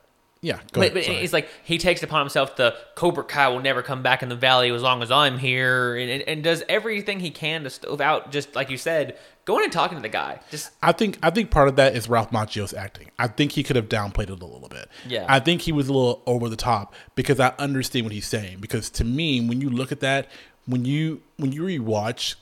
yeah, 0.41 0.57
go 0.73 0.81
but, 0.81 0.91
ahead. 0.91 0.93
but 0.93 1.03
it's 1.07 1.33
like 1.33 1.49
he 1.63 1.77
takes 1.79 2.03
upon 2.03 2.19
himself 2.21 2.55
the 2.55 2.75
Cobra 2.95 3.23
Kai 3.23 3.47
will 3.47 3.61
never 3.61 3.81
come 3.81 4.03
back 4.03 4.21
in 4.21 4.29
the 4.29 4.35
valley 4.35 4.69
as 4.71 4.81
long 4.83 5.01
as 5.01 5.09
I'm 5.11 5.37
here, 5.39 5.95
and, 5.95 6.09
and, 6.09 6.21
and 6.23 6.43
does 6.43 6.63
everything 6.69 7.19
he 7.19 7.31
can 7.31 7.63
to 7.63 7.69
stove 7.69 7.99
out, 8.01 8.31
just 8.31 8.53
like 8.55 8.69
you 8.69 8.77
said, 8.77 9.17
going 9.45 9.63
and 9.63 9.73
talking 9.73 9.97
to 9.97 10.01
the 10.03 10.09
guy. 10.09 10.39
Just 10.51 10.69
I 10.83 10.91
think 10.91 11.17
I 11.23 11.31
think 11.31 11.49
part 11.49 11.67
of 11.67 11.77
that 11.77 11.95
is 11.95 12.07
Ralph 12.07 12.29
Macchio's 12.31 12.73
acting. 12.75 13.09
I 13.17 13.27
think 13.27 13.53
he 13.53 13.63
could 13.63 13.75
have 13.75 13.89
downplayed 13.89 14.23
it 14.23 14.41
a 14.41 14.45
little 14.45 14.69
bit. 14.69 14.87
Yeah. 15.07 15.25
I 15.27 15.39
think 15.39 15.61
he 15.61 15.71
was 15.71 15.87
a 15.87 15.93
little 15.93 16.21
over 16.27 16.47
the 16.49 16.55
top 16.55 16.93
because 17.15 17.39
I 17.39 17.53
understand 17.57 18.05
what 18.05 18.13
he's 18.13 18.27
saying. 18.27 18.59
Because 18.59 18.89
to 18.91 19.03
me, 19.03 19.41
when 19.47 19.61
you 19.61 19.69
look 19.71 19.91
at 19.91 20.01
that, 20.01 20.27
when 20.65 20.85
you 20.85 21.21
when 21.37 21.51
you 21.51 21.63
rewatch 21.63 22.35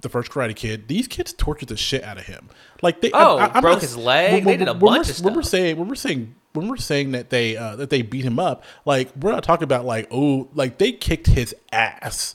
the 0.00 0.08
first 0.08 0.30
Karate 0.30 0.54
Kid, 0.54 0.86
these 0.88 1.08
kids 1.08 1.32
tortured 1.32 1.68
the 1.68 1.76
shit 1.76 2.04
out 2.04 2.18
of 2.18 2.26
him. 2.26 2.48
Like 2.82 3.00
they 3.00 3.10
Oh, 3.12 3.38
I'm 3.38 3.50
broke 3.62 3.74
not- 3.74 3.80
his 3.82 3.96
leg. 3.96 4.32
when- 4.32 4.44
They 4.44 4.56
did 4.56 4.68
a 4.68 4.72
when 4.72 4.80
bunch 4.80 5.08
we're, 5.08 5.12
of 5.14 5.20
When 5.24 5.34
we're 5.34 5.42
saying 5.42 5.76
when 5.76 5.88
we're 5.88 5.94
saying 5.94 6.34
when 6.52 6.68
we're 6.68 6.76
saying 6.76 7.12
that 7.12 7.30
they 7.30 7.56
uh, 7.56 7.76
that 7.76 7.90
they 7.90 8.02
beat 8.02 8.24
him 8.24 8.38
up, 8.38 8.64
like 8.84 9.14
we're 9.16 9.32
not 9.32 9.42
talking 9.42 9.64
about 9.64 9.84
like 9.84 10.06
oh 10.10 10.48
like 10.54 10.78
they 10.78 10.92
kicked 10.92 11.26
his 11.26 11.54
ass 11.72 12.34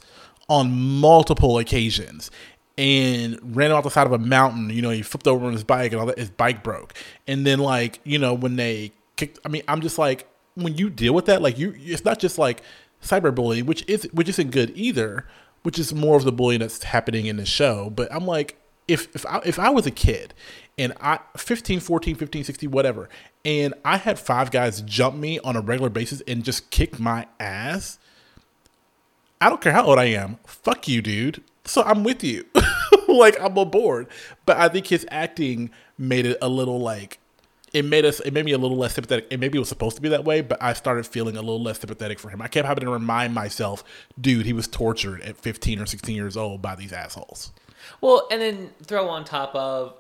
on 0.50 0.72
multiple 0.72 1.58
occasions 1.58 2.30
and 2.78 3.56
ran 3.56 3.72
off 3.72 3.84
the 3.84 3.90
side 3.90 4.08
of 4.08 4.14
a 4.14 4.18
mountain. 4.18 4.70
You 4.70 4.82
know, 4.82 4.90
he 4.90 5.02
flipped 5.02 5.28
over 5.28 5.46
on 5.46 5.54
his 5.54 5.64
bike 5.64 5.92
and 5.92 6.02
all 6.02 6.08
that. 6.08 6.18
His 6.18 6.30
bike 6.30 6.64
broke. 6.64 6.94
And 7.28 7.46
then 7.46 7.60
like 7.60 8.00
you 8.04 8.18
know 8.20 8.34
when 8.34 8.56
they 8.56 8.92
kicked, 9.16 9.40
I 9.46 9.50
mean, 9.50 9.64
I'm 9.68 9.82
just 9.82 9.98
like 9.98 10.28
when 10.56 10.76
you 10.78 10.90
deal 10.90 11.14
with 11.14 11.26
that, 11.26 11.42
like 11.42 11.58
you, 11.58 11.74
it's 11.78 12.06
not 12.06 12.20
just 12.20 12.38
like 12.38 12.62
cyberbullying, 13.04 13.66
which 13.66 13.88
is 13.88 14.08
which 14.14 14.30
isn't 14.30 14.52
good 14.52 14.72
either. 14.76 15.28
Which 15.62 15.80
is 15.80 15.94
more 15.94 16.18
of 16.18 16.26
the 16.26 16.34
bullying 16.34 16.60
that's 16.60 16.84
happening 16.84 17.26
in 17.26 17.38
the 17.38 17.46
show. 17.46 17.90
But 17.90 18.14
I'm 18.14 18.26
like, 18.26 18.58
if 18.88 19.14
if 19.16 19.26
I, 19.26 19.42
if 19.46 19.60
I 19.60 19.70
was 19.70 19.86
a 19.86 19.92
kid 19.92 20.34
and 20.78 20.94
I 21.00 21.20
15, 21.38 21.80
14, 21.80 22.16
15, 22.16 22.44
16, 22.44 22.72
whatever, 22.72 23.08
and 23.46 23.74
I 23.86 23.98
had 23.98 24.20
five 24.20 24.52
guys 24.52 24.82
jump 24.82 25.16
me 25.16 25.40
on 25.40 25.56
a 25.56 25.62
regular 25.62 25.90
basis 25.90 26.22
and 26.28 26.44
just 26.44 26.70
kick 26.70 27.00
my 27.00 27.28
ass, 27.40 27.98
I 29.40 29.50
don't 29.50 29.62
care 29.62 29.74
how 29.74 29.86
old 29.86 30.00
I 30.00 30.06
am. 30.06 30.38
Fuck 30.46 30.88
you, 30.88 31.02
dude. 31.02 31.44
So 31.66 31.82
I'm 31.84 32.04
with 32.04 32.24
you. 32.24 32.46
like 33.08 33.40
I'm 33.40 33.58
on 33.58 33.70
board. 33.70 34.08
But 34.46 34.58
I 34.58 34.70
think 34.70 34.88
his 34.88 35.06
acting 35.10 35.70
made 35.98 36.26
it 36.26 36.38
a 36.42 36.50
little 36.50 36.80
like 36.80 37.20
it 37.74 37.84
made 37.84 38.06
us 38.06 38.20
it 38.20 38.34
made 38.34 38.46
me 38.46 38.52
a 38.52 38.58
little 38.58 38.78
less 38.78 38.94
sympathetic. 38.94 39.28
And 39.32 39.42
maybe 39.42 39.58
it 39.58 39.60
was 39.60 39.70
supposed 39.70 39.96
to 39.96 40.02
be 40.02 40.10
that 40.10 40.24
way, 40.24 40.42
but 40.42 40.62
I 40.62 40.74
started 40.74 41.06
feeling 41.08 41.36
a 41.36 41.42
little 41.42 41.62
less 41.62 41.80
sympathetic 41.80 42.20
for 42.20 42.30
him. 42.30 42.42
I 42.42 42.48
kept 42.48 42.68
having 42.68 42.86
to 42.86 42.92
remind 42.92 43.34
myself, 43.34 43.84
dude, 44.20 44.46
he 44.46 44.54
was 44.54 44.68
tortured 44.68 45.22
at 45.22 45.38
15 45.38 45.80
or 45.80 45.86
16 45.86 46.16
years 46.16 46.38
old 46.38 46.62
by 46.62 46.76
these 46.76 46.94
assholes. 46.94 47.52
Well, 48.00 48.28
and 48.32 48.42
then 48.42 48.70
throw 48.84 49.10
on 49.10 49.26
top 49.26 49.54
of 49.56 49.96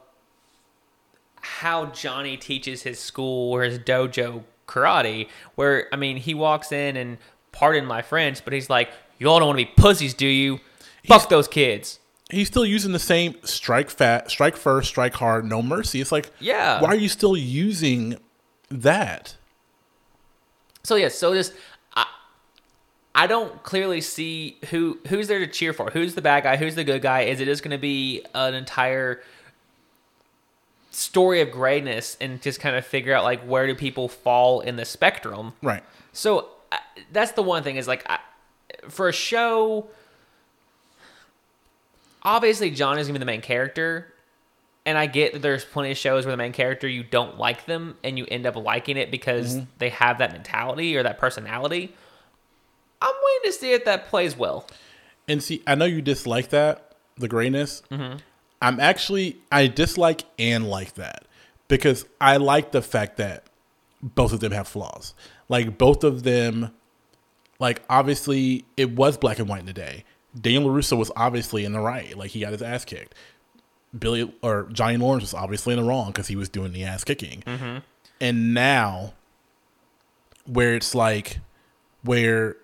how 1.41 1.87
Johnny 1.87 2.37
teaches 2.37 2.83
his 2.83 2.99
school 2.99 3.51
or 3.51 3.63
his 3.63 3.79
dojo 3.79 4.43
karate, 4.67 5.27
where 5.55 5.87
I 5.91 5.97
mean, 5.97 6.17
he 6.17 6.33
walks 6.33 6.71
in 6.71 6.95
and 6.95 7.17
pardon 7.51 7.85
my 7.85 8.01
French, 8.01 8.43
but 8.43 8.53
he's 8.53 8.69
like, 8.69 8.89
"You 9.17 9.29
all 9.29 9.39
don't 9.39 9.49
want 9.49 9.59
to 9.59 9.65
be 9.65 9.71
pussies, 9.75 10.13
do 10.13 10.27
you? 10.27 10.59
Fuck 11.07 11.29
those 11.29 11.47
kids." 11.47 11.99
He's 12.33 12.47
still 12.47 12.65
using 12.65 12.91
the 12.91 12.99
same 12.99 13.35
strike 13.43 13.89
fat, 13.89 14.29
strike 14.31 14.55
first, 14.57 14.89
strike 14.89 15.13
hard, 15.13 15.45
no 15.45 15.61
mercy. 15.61 16.01
It's 16.01 16.11
like, 16.11 16.31
Yeah. 16.39 16.81
why 16.81 16.89
are 16.89 16.95
you 16.95 17.09
still 17.09 17.37
using 17.37 18.17
that? 18.69 19.35
So 20.83 20.95
yeah, 20.95 21.09
so 21.09 21.33
just 21.33 21.53
I, 21.95 22.05
I 23.15 23.27
don't 23.27 23.61
clearly 23.63 24.01
see 24.01 24.57
who 24.71 24.97
who's 25.07 25.27
there 25.27 25.39
to 25.39 25.47
cheer 25.47 25.71
for. 25.73 25.91
Who's 25.91 26.15
the 26.15 26.21
bad 26.21 26.43
guy? 26.43 26.57
Who's 26.57 26.75
the 26.75 26.83
good 26.83 27.01
guy? 27.01 27.21
Is 27.21 27.39
it 27.39 27.45
just 27.45 27.63
going 27.63 27.71
to 27.71 27.77
be 27.77 28.25
an 28.33 28.53
entire 28.53 29.21
story 30.91 31.41
of 31.41 31.51
grayness 31.51 32.17
and 32.21 32.41
just 32.41 32.59
kind 32.59 32.75
of 32.75 32.85
figure 32.85 33.13
out 33.15 33.23
like 33.23 33.41
where 33.43 33.65
do 33.67 33.75
people 33.75 34.07
fall 34.09 34.59
in 34.59 34.75
the 34.75 34.85
spectrum? 34.85 35.53
Right. 35.61 35.83
So 36.11 36.49
I, 36.71 36.79
that's 37.11 37.31
the 37.31 37.43
one 37.43 37.63
thing 37.63 37.77
is 37.77 37.87
like 37.87 38.05
I, 38.09 38.19
for 38.89 39.07
a 39.07 39.13
show. 39.13 39.87
Obviously, 42.23 42.71
John 42.71 42.97
is 42.97 43.07
gonna 43.07 43.19
be 43.19 43.19
the 43.19 43.25
main 43.25 43.41
character, 43.41 44.13
and 44.85 44.97
I 44.97 45.05
get 45.05 45.33
that 45.33 45.41
there's 45.41 45.65
plenty 45.65 45.91
of 45.91 45.97
shows 45.97 46.25
where 46.25 46.33
the 46.33 46.37
main 46.37 46.53
character 46.53 46.87
you 46.87 47.03
don't 47.03 47.37
like 47.37 47.65
them 47.65 47.97
and 48.03 48.17
you 48.17 48.25
end 48.29 48.45
up 48.45 48.55
liking 48.55 48.97
it 48.97 49.11
because 49.11 49.59
they 49.77 49.89
have 49.89 50.17
that 50.17 50.31
mentality 50.31 50.95
or 50.97 51.03
that 51.03 51.17
personality. 51.17 51.93
I'm 53.01 53.13
waiting 53.23 53.51
to 53.51 53.57
see 53.57 53.73
if 53.73 53.85
that 53.85 54.07
plays 54.07 54.37
well. 54.37 54.67
And 55.27 55.41
see, 55.43 55.61
I 55.67 55.75
know 55.75 55.85
you 55.85 56.01
dislike 56.01 56.49
that, 56.49 56.95
the 57.17 57.27
grayness. 57.27 57.81
Mm-hmm. 57.91 58.17
I'm 58.61 58.79
actually, 58.79 59.37
I 59.51 59.67
dislike 59.67 60.23
and 60.39 60.69
like 60.69 60.93
that 60.95 61.25
because 61.67 62.05
I 62.21 62.37
like 62.37 62.71
the 62.71 62.81
fact 62.81 63.17
that 63.17 63.45
both 64.01 64.33
of 64.33 64.39
them 64.39 64.51
have 64.51 64.67
flaws. 64.67 65.13
Like, 65.49 65.77
both 65.77 66.03
of 66.03 66.23
them, 66.23 66.71
like, 67.59 67.81
obviously, 67.89 68.65
it 68.77 68.91
was 68.91 69.17
black 69.17 69.39
and 69.39 69.47
white 69.47 69.61
in 69.61 69.65
the 69.65 69.73
day. 69.73 70.05
Daniel 70.39 70.71
LaRusso 70.71 70.97
was 70.97 71.11
obviously 71.15 71.65
in 71.65 71.73
the 71.73 71.79
right. 71.79 72.17
Like, 72.17 72.31
he 72.31 72.39
got 72.39 72.51
his 72.51 72.61
ass 72.61 72.85
kicked. 72.85 73.13
Billy, 73.97 74.33
or 74.41 74.67
Johnny 74.71 74.97
Lawrence 74.97 75.23
was 75.23 75.33
obviously 75.33 75.73
in 75.73 75.81
the 75.81 75.87
wrong 75.87 76.07
because 76.07 76.27
he 76.27 76.35
was 76.35 76.49
doing 76.49 76.73
the 76.73 76.83
ass 76.83 77.03
kicking. 77.03 77.43
Mm-hmm. 77.45 77.77
And 78.19 78.53
now, 78.53 79.13
where 80.45 80.75
it's 80.75 80.95
like, 80.95 81.39
where 82.03 82.57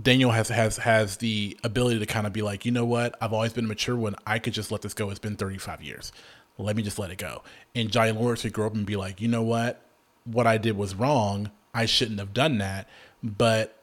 Daniel 0.00 0.30
has 0.30 0.48
has 0.48 0.78
has 0.78 1.18
the 1.18 1.56
ability 1.62 2.00
to 2.00 2.06
kind 2.06 2.26
of 2.26 2.32
be 2.32 2.42
like, 2.42 2.64
you 2.64 2.72
know 2.72 2.84
what? 2.84 3.16
I've 3.20 3.32
always 3.32 3.52
been 3.52 3.68
mature 3.68 3.96
when 3.96 4.16
I 4.26 4.38
could 4.38 4.52
just 4.52 4.72
let 4.72 4.82
this 4.82 4.94
go. 4.94 5.10
It's 5.10 5.18
been 5.18 5.36
35 5.36 5.82
years. 5.82 6.12
Let 6.58 6.76
me 6.76 6.82
just 6.82 6.98
let 6.98 7.10
it 7.10 7.18
go. 7.18 7.42
And 7.74 7.90
Johnny 7.90 8.12
Lawrence 8.12 8.42
could 8.42 8.52
grow 8.52 8.66
up 8.66 8.74
and 8.74 8.86
be 8.86 8.96
like, 8.96 9.20
you 9.20 9.28
know 9.28 9.42
what? 9.42 9.82
What 10.24 10.46
I 10.46 10.58
did 10.58 10.76
was 10.76 10.94
wrong. 10.94 11.50
I 11.72 11.86
shouldn't 11.86 12.18
have 12.18 12.32
done 12.32 12.58
that. 12.58 12.88
But 13.22 13.76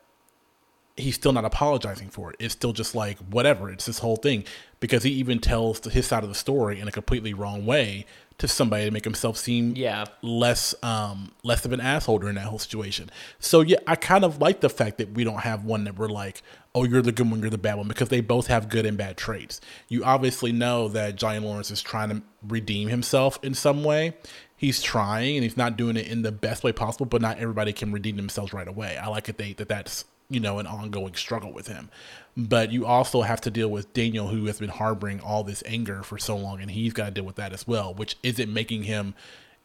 he's 0.97 1.15
still 1.15 1.33
not 1.33 1.45
apologizing 1.45 2.09
for 2.09 2.31
it. 2.31 2.35
It's 2.39 2.53
still 2.53 2.73
just 2.73 2.95
like 2.95 3.17
whatever. 3.19 3.69
It's 3.69 3.85
this 3.85 3.99
whole 3.99 4.17
thing 4.17 4.43
because 4.79 5.03
he 5.03 5.11
even 5.11 5.39
tells 5.39 5.79
his 5.85 6.05
side 6.07 6.23
of 6.23 6.29
the 6.29 6.35
story 6.35 6.79
in 6.79 6.87
a 6.87 6.91
completely 6.91 7.33
wrong 7.33 7.65
way 7.65 8.05
to 8.39 8.47
somebody 8.47 8.85
to 8.85 8.91
make 8.91 9.03
himself 9.03 9.37
seem 9.37 9.75
Yeah. 9.75 10.05
less 10.23 10.73
um 10.83 11.31
less 11.43 11.63
of 11.63 11.73
an 11.73 11.79
asshole 11.79 12.17
during 12.19 12.35
that 12.35 12.45
whole 12.45 12.57
situation. 12.59 13.11
So 13.39 13.61
yeah, 13.61 13.77
I 13.85 13.95
kind 13.95 14.25
of 14.25 14.39
like 14.41 14.61
the 14.61 14.69
fact 14.69 14.97
that 14.97 15.13
we 15.13 15.23
don't 15.23 15.41
have 15.41 15.63
one 15.63 15.83
that 15.83 15.97
we're 15.97 16.07
like, 16.09 16.41
oh, 16.73 16.83
you're 16.83 17.01
the 17.03 17.11
good 17.11 17.29
one, 17.29 17.41
you're 17.41 17.49
the 17.51 17.57
bad 17.59 17.75
one, 17.75 17.87
because 17.87 18.09
they 18.09 18.21
both 18.21 18.47
have 18.47 18.67
good 18.69 18.85
and 18.85 18.97
bad 18.97 19.17
traits. 19.17 19.61
You 19.89 20.03
obviously 20.03 20.51
know 20.51 20.87
that 20.89 21.15
Johnny 21.17 21.39
Lawrence 21.39 21.69
is 21.69 21.81
trying 21.81 22.09
to 22.09 22.21
redeem 22.47 22.87
himself 22.89 23.37
in 23.43 23.53
some 23.53 23.83
way. 23.83 24.15
He's 24.57 24.81
trying 24.81 25.35
and 25.37 25.43
he's 25.43 25.57
not 25.57 25.77
doing 25.77 25.95
it 25.97 26.07
in 26.07 26.21
the 26.23 26.31
best 26.31 26.63
way 26.63 26.71
possible, 26.71 27.05
but 27.05 27.21
not 27.21 27.37
everybody 27.39 27.73
can 27.73 27.91
redeem 27.91 28.15
themselves 28.15 28.53
right 28.53 28.67
away. 28.67 28.97
I 28.97 29.07
like 29.07 29.27
it 29.29 29.37
that 29.57 29.67
that's 29.67 30.05
you 30.31 30.39
know 30.39 30.59
an 30.59 30.67
ongoing 30.67 31.15
struggle 31.15 31.51
with 31.51 31.67
him. 31.67 31.89
But 32.37 32.71
you 32.71 32.85
also 32.85 33.21
have 33.21 33.41
to 33.41 33.51
deal 33.51 33.69
with 33.69 33.91
Daniel, 33.93 34.29
who 34.29 34.45
has 34.45 34.59
been 34.59 34.69
harboring 34.69 35.19
all 35.19 35.43
this 35.43 35.63
anger 35.65 36.01
for 36.01 36.17
so 36.17 36.37
long, 36.37 36.61
and 36.61 36.71
he's 36.71 36.93
got 36.93 37.05
to 37.05 37.11
deal 37.11 37.25
with 37.25 37.35
that 37.35 37.51
as 37.53 37.67
well, 37.67 37.93
which 37.93 38.15
isn't 38.23 38.51
making 38.51 38.83
him. 38.83 39.13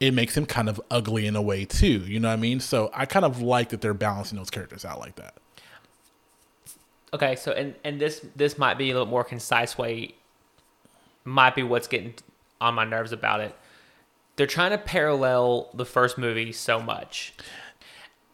It 0.01 0.13
makes 0.13 0.37
him 0.37 0.45
kind 0.45 0.69
of 0.69 0.81
ugly 0.91 1.27
in 1.27 1.37
a 1.37 1.43
way 1.43 1.65
too. 1.65 2.01
You 2.01 2.21
know 2.21 2.29
what 2.29 2.35
I 2.35 2.37
mean? 2.37 2.61
So 2.61 2.91
I 2.93 3.07
kind 3.07 3.25
of 3.25 3.41
like 3.41 3.71
that 3.71 3.81
they're 3.81 3.95
balancing 3.95 4.37
those 4.37 4.51
characters 4.51 4.85
out 4.85 4.99
like 4.99 5.17
that. 5.17 5.35
Okay, 7.15 7.37
so 7.37 7.53
and 7.53 7.75
and 7.85 8.01
this 8.01 8.25
this 8.35 8.59
might 8.59 8.77
be 8.77 8.91
a 8.91 8.93
little 8.93 9.07
more 9.07 9.25
concise 9.25 9.79
way. 9.79 10.15
Might 11.25 11.55
be 11.55 11.63
what's 11.63 11.89
getting 11.89 12.15
on 12.61 12.75
my 12.75 12.85
nerves 12.85 13.13
about 13.13 13.41
it. 13.41 13.55
They're 14.37 14.47
trying 14.47 14.73
to 14.73 14.79
parallel 14.79 15.71
the 15.73 15.87
first 15.87 16.19
movie 16.19 16.53
so 16.53 16.81
much, 16.81 17.33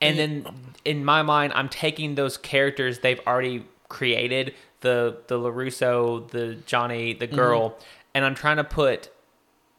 and 0.02 0.18
then 0.18 0.46
in 0.84 1.04
my 1.04 1.22
mind, 1.22 1.52
I'm 1.54 1.68
taking 1.68 2.14
those 2.14 2.36
characters 2.36 3.00
they've 3.00 3.20
already 3.26 3.64
created 3.88 4.54
the 4.80 5.18
the 5.28 5.38
Larusso, 5.38 6.28
the 6.30 6.56
Johnny, 6.66 7.14
the 7.14 7.26
mm-hmm. 7.26 7.36
girl, 7.36 7.78
and 8.14 8.24
I'm 8.24 8.34
trying 8.34 8.58
to 8.58 8.64
put 8.64 9.10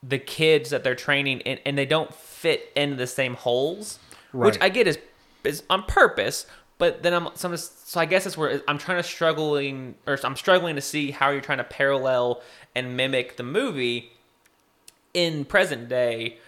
the 0.02 0.18
kids 0.18 0.72
that 0.72 0.84
they're 0.84 0.96
training 0.96 1.40
in, 1.42 1.60
and 1.66 1.78
they 1.78 1.86
don't 1.86 2.14
fit 2.14 2.72
into 2.76 2.96
the 2.96 3.08
same 3.08 3.36
holes, 3.36 4.00
which 4.32 4.58
I 4.60 4.70
get 4.70 4.88
is 4.88 4.98
is 5.44 5.64
on 5.70 5.84
purpose. 5.84 6.46
But 6.80 7.04
then 7.04 7.14
I'm 7.14 7.30
some 7.36 7.56
so 7.56 8.00
I 8.00 8.06
guess 8.06 8.24
that's 8.24 8.38
where 8.38 8.62
I'm 8.68 8.78
trying 8.78 8.98
to 8.98 9.04
struggling 9.04 9.96
or 10.08 10.18
I'm 10.24 10.36
struggling 10.36 10.76
to 10.76 10.82
see 10.82 11.12
how 11.12 11.30
you're 11.30 11.42
trying 11.42 11.60
to 11.60 11.64
parallel 11.64 12.42
and 12.76 12.98
mimic 12.98 13.38
the 13.38 13.44
movie 13.44 14.12
in 15.14 15.46
present 15.46 15.88
day, 15.88 16.40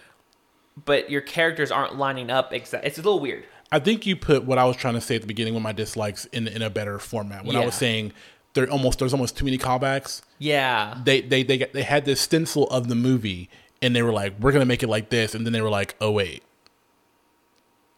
but 0.84 1.10
your 1.10 1.20
characters 1.20 1.70
aren't 1.70 1.96
lining 1.96 2.30
up 2.30 2.52
exactly. 2.52 2.88
It's 2.88 2.98
a 2.98 3.02
little 3.02 3.20
weird. 3.20 3.44
I 3.72 3.78
think 3.80 4.06
you 4.06 4.16
put 4.16 4.44
what 4.44 4.58
I 4.58 4.64
was 4.64 4.76
trying 4.76 4.94
to 4.94 5.00
say 5.00 5.16
at 5.16 5.22
the 5.22 5.26
beginning 5.26 5.54
with 5.54 5.62
my 5.62 5.72
dislikes 5.72 6.24
in 6.26 6.46
in 6.48 6.62
a 6.62 6.70
better 6.70 6.98
format. 6.98 7.44
When 7.44 7.56
I 7.56 7.64
was 7.64 7.74
saying 7.74 8.12
there 8.54 8.70
almost 8.70 8.98
there's 8.98 9.12
almost 9.12 9.36
too 9.36 9.44
many 9.44 9.58
callbacks. 9.58 10.22
Yeah, 10.38 10.98
They 11.04 11.20
they 11.20 11.42
they 11.42 11.58
they 11.58 11.82
had 11.82 12.04
this 12.04 12.20
stencil 12.20 12.68
of 12.68 12.88
the 12.88 12.94
movie 12.94 13.50
and 13.82 13.94
they 13.94 14.02
were 14.02 14.12
like, 14.12 14.34
we're 14.40 14.52
gonna 14.52 14.64
make 14.64 14.82
it 14.82 14.88
like 14.88 15.10
this, 15.10 15.34
and 15.34 15.44
then 15.44 15.52
they 15.52 15.60
were 15.60 15.70
like, 15.70 15.94
oh 16.00 16.10
wait, 16.10 16.42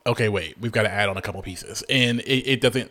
okay 0.06 0.28
wait, 0.28 0.58
we've 0.60 0.72
got 0.72 0.82
to 0.82 0.90
add 0.90 1.08
on 1.08 1.16
a 1.16 1.22
couple 1.22 1.40
pieces, 1.42 1.84
and 1.88 2.20
it, 2.20 2.52
it 2.52 2.60
doesn't 2.60 2.90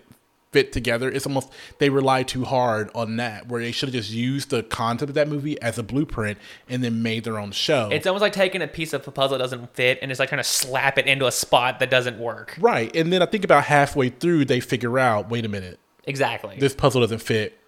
fit 0.58 0.72
together. 0.72 1.12
It's 1.12 1.28
almost 1.28 1.52
they 1.78 1.90
rely 1.90 2.24
too 2.24 2.44
hard 2.44 2.90
on 2.96 3.18
that, 3.18 3.48
where 3.48 3.62
they 3.62 3.72
should 3.72 3.90
have 3.90 3.94
just 3.94 4.12
used 4.12 4.50
the 4.50 4.64
concept 4.64 5.10
of 5.10 5.14
that 5.14 5.28
movie 5.28 5.62
as 5.62 5.78
a 5.78 5.84
blueprint 5.84 6.40
and 6.68 6.84
then 6.84 7.04
made 7.04 7.26
their 7.26 7.38
own 7.38 7.52
show. 7.52 7.90
it's 7.92 8.08
almost 8.08 8.24
like 8.24 8.34
taking 8.34 8.64
a 8.64 8.68
piece 8.68 8.92
of 8.92 9.08
a 9.08 9.12
puzzle 9.12 9.38
that 9.38 9.44
doesn't 9.44 9.76
fit 9.76 10.00
and 10.02 10.10
it's 10.10 10.20
like 10.20 10.30
trying 10.30 10.40
to 10.40 10.44
slap 10.44 10.98
it 10.98 11.06
into 11.06 11.28
a 11.28 11.32
spot 11.32 11.78
that 11.78 11.92
doesn't 11.92 12.18
work. 12.18 12.58
right, 12.60 12.96
and 12.96 13.14
then 13.14 13.22
I 13.22 13.28
think 13.28 13.44
about 13.44 13.66
halfway 13.66 14.10
through 14.10 14.46
they 14.46 14.60
figure 14.60 14.98
out, 14.98 15.30
wait 15.30 15.46
a 15.46 15.50
minute, 15.50 15.80
Exactly. 16.06 16.58
this 16.58 16.74
puzzle 16.74 17.02
doesn't 17.02 17.22
fit 17.22 17.60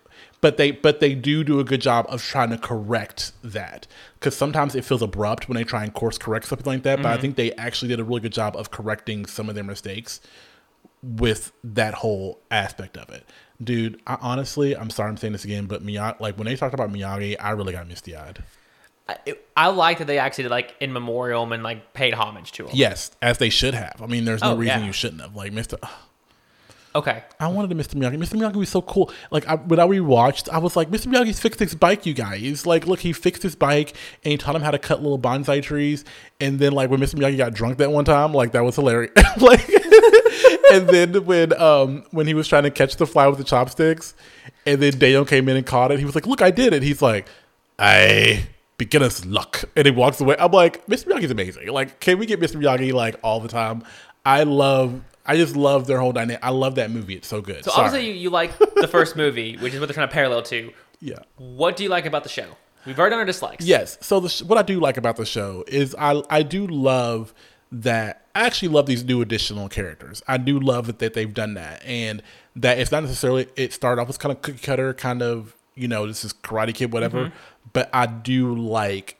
but 0.41 0.57
they 0.57 0.71
but 0.71 0.99
they 0.99 1.13
do 1.13 1.43
do 1.43 1.59
a 1.59 1.63
good 1.63 1.81
job 1.81 2.05
of 2.09 2.23
trying 2.23 2.49
to 2.49 2.57
correct 2.57 3.33
that 3.43 3.85
because 4.15 4.35
sometimes 4.35 4.73
it 4.73 4.85
feels 4.85 5.01
abrupt 5.01 5.47
when 5.47 5.55
they 5.55 5.63
try 5.63 5.83
and 5.83 5.93
course 5.93 6.17
correct 6.17 6.47
something 6.47 6.65
like 6.65 6.83
that 6.83 6.97
but 6.97 7.07
i 7.07 7.13
mm-hmm. 7.13 7.21
think 7.21 7.35
they 7.35 7.51
actually 7.53 7.89
did 7.89 7.99
a 7.99 8.03
really 8.03 8.21
good 8.21 8.31
job 8.31 8.55
of 8.55 8.71
correcting 8.71 9.25
some 9.25 9.49
of 9.49 9.55
their 9.55 9.63
mistakes 9.63 10.21
with 11.03 11.51
that 11.63 11.93
whole 11.93 12.39
aspect 12.51 12.97
of 12.97 13.09
it 13.09 13.25
dude 13.63 13.99
I, 14.07 14.17
honestly 14.21 14.75
i'm 14.75 14.89
sorry 14.89 15.09
i'm 15.09 15.17
saying 15.17 15.33
this 15.33 15.45
again 15.45 15.65
but 15.65 15.83
miyagi 15.83 16.19
like 16.19 16.37
when 16.37 16.45
they 16.45 16.55
talked 16.55 16.73
about 16.73 16.91
miyagi 16.91 17.35
i 17.39 17.51
really 17.51 17.73
got 17.73 17.87
misty-eyed 17.87 18.43
I, 19.07 19.17
I 19.57 19.67
like 19.69 19.97
that 19.97 20.07
they 20.07 20.19
actually 20.19 20.43
did 20.45 20.51
like 20.51 20.75
in 20.79 20.93
memoriam 20.93 21.51
and 21.51 21.63
like 21.63 21.93
paid 21.93 22.13
homage 22.13 22.51
to 22.53 22.65
him. 22.65 22.71
yes 22.73 23.11
as 23.21 23.37
they 23.37 23.49
should 23.49 23.73
have 23.73 24.01
i 24.01 24.05
mean 24.07 24.25
there's 24.25 24.41
no 24.41 24.51
Oh, 24.51 24.57
reason 24.57 24.81
yeah. 24.81 24.85
you 24.85 24.91
shouldn't 24.93 25.21
have 25.21 25.35
like 25.35 25.51
mr 25.51 25.77
Okay. 26.95 27.23
I 27.39 27.47
wanted 27.49 27.69
to 27.69 27.75
Mr. 27.75 27.93
Miyagi. 27.93 28.17
Mr. 28.17 28.33
Miyagi 28.33 28.55
was 28.55 28.69
so 28.69 28.81
cool. 28.81 29.11
Like 29.29 29.47
I, 29.47 29.55
when 29.55 29.79
I 29.79 29.85
rewatched, 29.85 30.49
I 30.49 30.57
was 30.57 30.75
like, 30.75 30.89
Mr. 30.89 31.05
Miyagi's 31.05 31.39
fixed 31.39 31.59
his 31.59 31.75
bike, 31.75 32.07
you 32.07 32.15
guys. 32.15 32.65
Like, 32.65 32.87
look, 32.87 32.99
he 32.99 33.13
fixed 33.13 33.43
his 33.43 33.55
bike 33.55 33.93
and 34.23 34.31
he 34.31 34.37
taught 34.37 34.55
him 34.55 34.63
how 34.63 34.71
to 34.71 34.79
cut 34.79 34.99
little 35.03 35.19
bonsai 35.19 35.61
trees. 35.61 36.03
And 36.41 36.57
then, 36.57 36.71
like 36.71 36.89
when 36.89 36.99
Mr. 36.99 37.13
Miyagi 37.13 37.37
got 37.37 37.53
drunk 37.53 37.77
that 37.77 37.91
one 37.91 38.05
time, 38.05 38.33
like 38.33 38.53
that 38.53 38.63
was 38.63 38.75
hilarious. 38.75 39.11
like, 39.39 39.69
and 40.72 40.88
then 40.88 41.26
when 41.26 41.59
um 41.59 42.03
when 42.11 42.28
he 42.28 42.34
was 42.34 42.47
trying 42.47 42.63
to 42.63 42.72
catch 42.72 42.95
the 42.97 43.05
fly 43.07 43.28
with 43.28 43.38
the 43.38 43.43
chopsticks, 43.43 44.13
and 44.65 44.82
then 44.82 44.97
Daniel 44.97 45.26
came 45.26 45.47
in 45.49 45.57
and 45.57 45.65
caught 45.65 45.91
it, 45.91 45.99
he 45.99 46.05
was 46.05 46.15
like, 46.15 46.26
"Look, 46.28 46.41
I 46.41 46.51
did 46.51 46.74
it." 46.74 46.84
He's 46.84 47.01
like, 47.01 47.28
"I." 47.78 48.47
Beginner's 48.78 49.26
luck, 49.26 49.65
and 49.76 49.86
he 49.86 49.91
walks 49.91 50.22
away. 50.22 50.38
I'm 50.39 50.53
like, 50.53 50.86
Mr. 50.88 51.07
Miyagi's 51.07 51.32
amazing. 51.32 51.67
Like, 51.67 51.99
can 51.99 52.17
we 52.17 52.26
get 52.26 52.39
Mr. 52.39 52.55
Miyagi 52.55 52.93
like 52.93 53.20
all 53.24 53.41
the 53.41 53.49
time? 53.49 53.84
I 54.26 54.43
love, 54.43 55.01
I 55.26 55.36
just 55.36 55.57
love 55.57 55.86
their 55.86 55.99
whole 55.99 56.13
dynamic. 56.13 56.39
I 56.41 56.51
love 56.51 56.76
that 56.76 56.89
movie. 56.89 57.15
It's 57.15 57.28
so 57.28 57.41
good. 57.41 57.65
So 57.65 57.72
Sorry. 57.72 57.88
obviously 57.88 58.07
you, 58.07 58.13
you 58.13 58.30
like 58.30 58.57
the 58.57 58.88
first 58.88 59.17
movie, 59.17 59.57
which 59.57 59.74
is 59.74 59.82
what 59.82 59.88
they're 59.88 59.93
trying 59.95 60.07
to 60.07 60.13
parallel 60.13 60.43
to. 60.43 60.72
yeah. 61.01 61.15
What 61.36 61.76
do 61.76 61.84
you 61.84 61.89
like 61.89 62.05
about 62.05 62.24
the 62.24 62.30
show? 62.30 62.47
We've 62.86 62.97
already 62.97 63.11
done 63.11 63.20
our 63.20 63.26
dislikes. 63.26 63.65
Yes. 63.65 63.97
So 63.99 64.22
the 64.22 64.30
sh- 64.30 64.43
what 64.43 64.57
I 64.57 64.61
do 64.61 64.80
like 64.80 64.95
about 64.95 65.17
the 65.17 65.26
show 65.26 65.65
is 65.67 65.93
I 65.99 66.24
I 66.30 66.41
do 66.43 66.65
love 66.65 67.34
that. 67.74 68.28
I 68.39 68.45
actually 68.45 68.69
love 68.69 68.85
these 68.85 69.03
new 69.03 69.21
additional 69.21 69.67
characters. 69.67 70.23
I 70.25 70.37
do 70.37 70.61
love 70.61 70.87
that, 70.87 70.99
that 70.99 71.13
they've 71.13 71.33
done 71.33 71.55
that, 71.55 71.83
and 71.85 72.23
that 72.55 72.79
it's 72.79 72.89
not 72.89 73.03
necessarily 73.03 73.47
it 73.57 73.73
started 73.73 74.01
off 74.01 74.07
as 74.07 74.17
kind 74.17 74.31
of 74.31 74.41
cookie 74.41 74.59
cutter, 74.59 74.93
kind 74.93 75.21
of 75.21 75.57
you 75.75 75.89
know 75.89 76.07
this 76.07 76.23
is 76.23 76.31
Karate 76.31 76.73
Kid, 76.73 76.93
whatever. 76.93 77.25
Mm-hmm. 77.25 77.35
But 77.73 77.89
I 77.91 78.05
do 78.05 78.55
like 78.55 79.17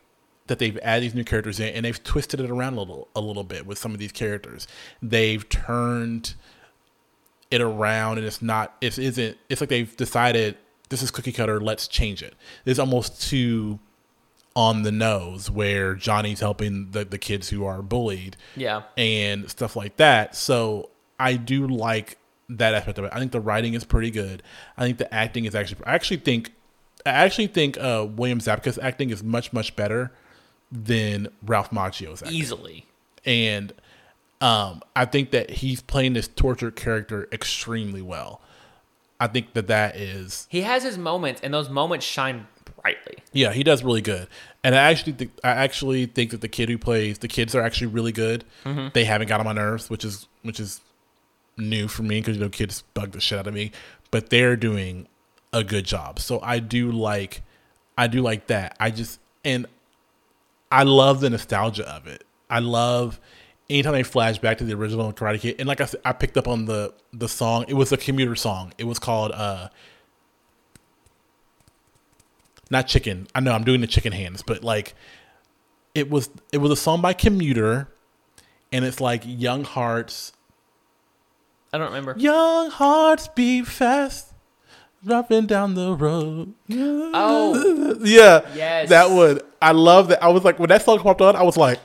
that 0.48 0.60
they've 0.60 0.78
added 0.78 1.04
these 1.04 1.16
new 1.16 1.26
characters 1.26 1.60
in, 1.60 1.68
and 1.76 1.84
they've 1.84 2.02
twisted 2.02 2.40
it 2.40 2.50
around 2.50 2.76
a 2.76 2.80
little 2.80 3.10
a 3.14 3.20
little 3.20 3.44
bit 3.44 3.66
with 3.66 3.78
some 3.78 3.92
of 3.92 4.00
these 4.00 4.14
characters. 4.14 4.70
They've 5.02 5.48
turned 5.50 6.36
it 7.52 7.60
around 7.60 8.20
and 8.20 8.28
it's 8.28 8.42
not 8.42 8.78
it 8.80 8.98
isn't 8.98 9.38
it's 9.50 9.60
like 9.60 9.70
they've 9.70 9.98
decided 9.98 10.56
this 10.90 11.02
is 11.02 11.10
cookie 11.10 11.32
cutter 11.32 11.60
let's 11.60 11.88
change 11.88 12.22
it 12.22 12.36
it's 12.64 12.78
almost 12.78 13.28
too 13.28 13.80
on 14.60 14.82
the 14.84 14.92
nose 14.92 15.50
where 15.50 15.96
johnny's 15.96 16.40
helping 16.42 16.92
the, 16.92 17.06
the 17.06 17.18
kids 17.18 17.48
who 17.50 17.64
are 17.66 17.82
bullied 17.82 18.36
Yeah. 18.58 18.82
and 18.98 19.50
stuff 19.50 19.76
like 19.76 19.96
that 19.98 20.36
so 20.36 20.90
i 21.20 21.36
do 21.36 21.66
like 21.68 22.18
that 22.50 22.74
aspect 22.74 22.98
of 22.98 23.06
it 23.06 23.12
i 23.14 23.20
think 23.20 23.32
the 23.32 23.40
writing 23.40 23.74
is 23.74 23.84
pretty 23.86 24.12
good 24.12 24.44
i 24.78 24.84
think 24.84 24.98
the 24.98 25.12
acting 25.14 25.46
is 25.46 25.56
actually 25.56 25.82
i 25.86 25.94
actually 25.96 26.18
think 26.18 26.52
i 27.06 27.12
actually 27.12 27.48
think 27.48 27.78
uh 27.78 28.06
william 28.10 28.40
zabka's 28.40 28.78
acting 28.80 29.12
is 29.12 29.24
much 29.24 29.54
much 29.54 29.76
better 29.76 30.12
than 30.72 31.28
ralph 31.46 31.70
macchio's 31.72 32.22
acting 32.22 32.38
Easily. 32.38 32.86
and 33.26 33.72
um, 34.42 34.82
I 34.96 35.04
think 35.04 35.32
that 35.32 35.50
he's 35.50 35.82
playing 35.82 36.14
this 36.14 36.30
tortured 36.30 36.78
character 36.78 37.28
extremely 37.34 38.02
well. 38.02 38.40
I 39.20 39.28
think 39.28 39.52
that 39.52 39.68
that 39.68 39.98
is 39.98 40.48
He 40.50 40.62
has 40.62 40.82
his 40.84 40.98
moments, 40.98 41.42
and 41.44 41.54
those 41.54 41.70
moments 41.70 42.06
shine 42.06 42.48
brightly. 42.82 43.18
yeah, 43.34 43.52
he 43.52 43.64
does 43.64 43.84
really 43.84 44.00
good. 44.00 44.30
And 44.64 44.76
I 44.76 44.92
actually 44.92 45.14
think 45.14 45.32
I 45.44 45.52
actually 45.52 46.06
think 46.06 46.32
that 46.32 46.42
the 46.42 46.48
kid 46.50 46.70
who 46.70 46.78
plays 46.78 47.20
the 47.20 47.28
kids 47.28 47.56
are 47.56 47.62
actually 47.62 47.88
really 47.88 48.12
good. 48.12 48.44
They 48.94 49.06
haven't 49.06 49.28
got 49.28 49.40
on 49.40 49.46
my 49.46 49.54
nerves, 49.54 49.90
which 49.90 50.04
is 50.04 50.28
which 50.42 50.60
is 50.60 50.82
new 51.58 51.88
for 51.88 52.04
me 52.04 52.20
because 52.20 52.36
you 52.38 52.42
know 52.44 52.50
kids 52.50 52.84
bug 52.94 53.12
the 53.12 53.20
shit 53.20 53.40
out 53.40 53.48
of 53.48 53.54
me, 53.54 53.72
but 54.12 54.30
they're 54.30 54.56
doing 54.56 55.08
a 55.54 55.64
good 55.64 55.86
job. 55.86 56.20
So 56.20 56.40
I 56.42 56.60
do 56.60 56.92
like 56.92 57.42
I 57.98 58.08
do 58.08 58.22
like 58.22 58.48
that. 58.48 58.76
I 58.80 58.92
just 58.92 59.20
and 59.46 59.66
I 60.72 60.84
love 60.84 61.22
the 61.22 61.30
nostalgia 61.30 61.88
of 61.90 62.08
it. 62.08 62.24
I 62.50 62.60
love 62.60 63.20
anytime 63.70 63.94
they 63.94 64.04
flash 64.04 64.40
back 64.40 64.58
to 64.58 64.64
the 64.64 64.74
original 64.74 65.12
Karate 65.14 65.40
Kid. 65.40 65.56
And 65.60 65.68
like 65.68 65.82
I 65.82 65.86
said, 65.86 66.02
I 66.04 66.14
picked 66.14 66.38
up 66.38 66.48
on 66.48 66.66
the 66.66 66.94
the 67.14 67.30
song. 67.30 67.66
It 67.68 67.76
was 67.76 67.92
a 67.92 67.98
commuter 67.98 68.36
song. 68.36 68.74
It 68.78 68.86
was 68.86 69.00
called 69.00 69.32
uh 69.32 69.70
not 72.70 72.88
chicken. 72.88 73.28
I 73.34 73.40
know 73.40 73.52
I'm 73.52 73.64
doing 73.64 73.82
the 73.82 73.88
chicken 73.88 74.12
hands, 74.14 74.44
but 74.46 74.64
like 74.64 74.96
it 75.96 76.10
was 76.10 76.30
it 76.52 76.58
was 76.60 76.72
a 76.72 76.76
song 76.76 77.02
by 77.02 77.14
Commuter 77.14 77.88
and 78.72 78.86
it's 78.86 79.02
like 79.02 79.24
young 79.26 79.64
hearts 79.64 80.34
I 81.74 81.78
don't 81.78 81.88
remember. 81.88 82.16
young 82.18 82.70
hearts 82.70 83.28
beat 83.30 83.66
fast 83.68 84.34
dropping 85.06 85.46
down 85.48 85.76
the 85.76 85.96
road. 85.96 86.54
Oh. 86.72 87.96
yeah. 88.04 88.42
Yes. 88.56 88.90
That 88.90 89.10
one. 89.12 89.40
I 89.62 89.72
love 89.72 90.10
that. 90.10 90.24
I 90.24 90.28
was 90.30 90.44
like 90.44 90.60
when 90.60 90.70
that 90.70 90.84
song 90.84 91.00
popped 91.00 91.22
on, 91.22 91.36
I 91.36 91.44
was 91.44 91.58
like 91.58 91.80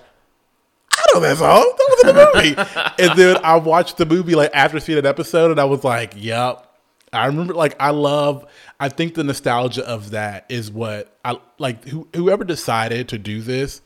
I 0.93 1.05
know 1.15 1.21
that 1.21 1.37
song. 1.39 1.61
That 1.77 1.89
was 1.91 2.01
in 2.11 2.17
the 2.17 2.31
movie. 2.35 2.83
and 3.11 3.19
then 3.19 3.37
I 3.45 3.57
watched 3.57 3.97
the 3.97 4.07
movie 4.07 4.35
like 4.35 4.51
after 4.55 4.79
seeing 4.81 4.99
an 4.99 5.07
episode 5.07 5.51
and 5.51 5.61
I 5.61 5.65
was 5.65 5.83
like, 5.85 6.13
Yep. 6.17 6.71
I 7.15 7.27
remember, 7.27 7.55
like, 7.55 7.77
I 7.81 7.91
love. 7.91 8.47
I 8.81 8.89
think 8.89 9.15
the 9.15 9.25
nostalgia 9.25 9.87
of 9.87 10.11
that 10.11 10.47
is 10.49 10.71
what 10.71 11.17
I 11.25 11.39
like. 11.59 11.87
Who, 11.89 12.09
whoever 12.15 12.45
decided 12.45 13.09
to 13.11 13.19
do 13.19 13.41
this, 13.41 13.81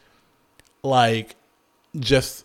like, 0.83 1.37
just 1.99 2.45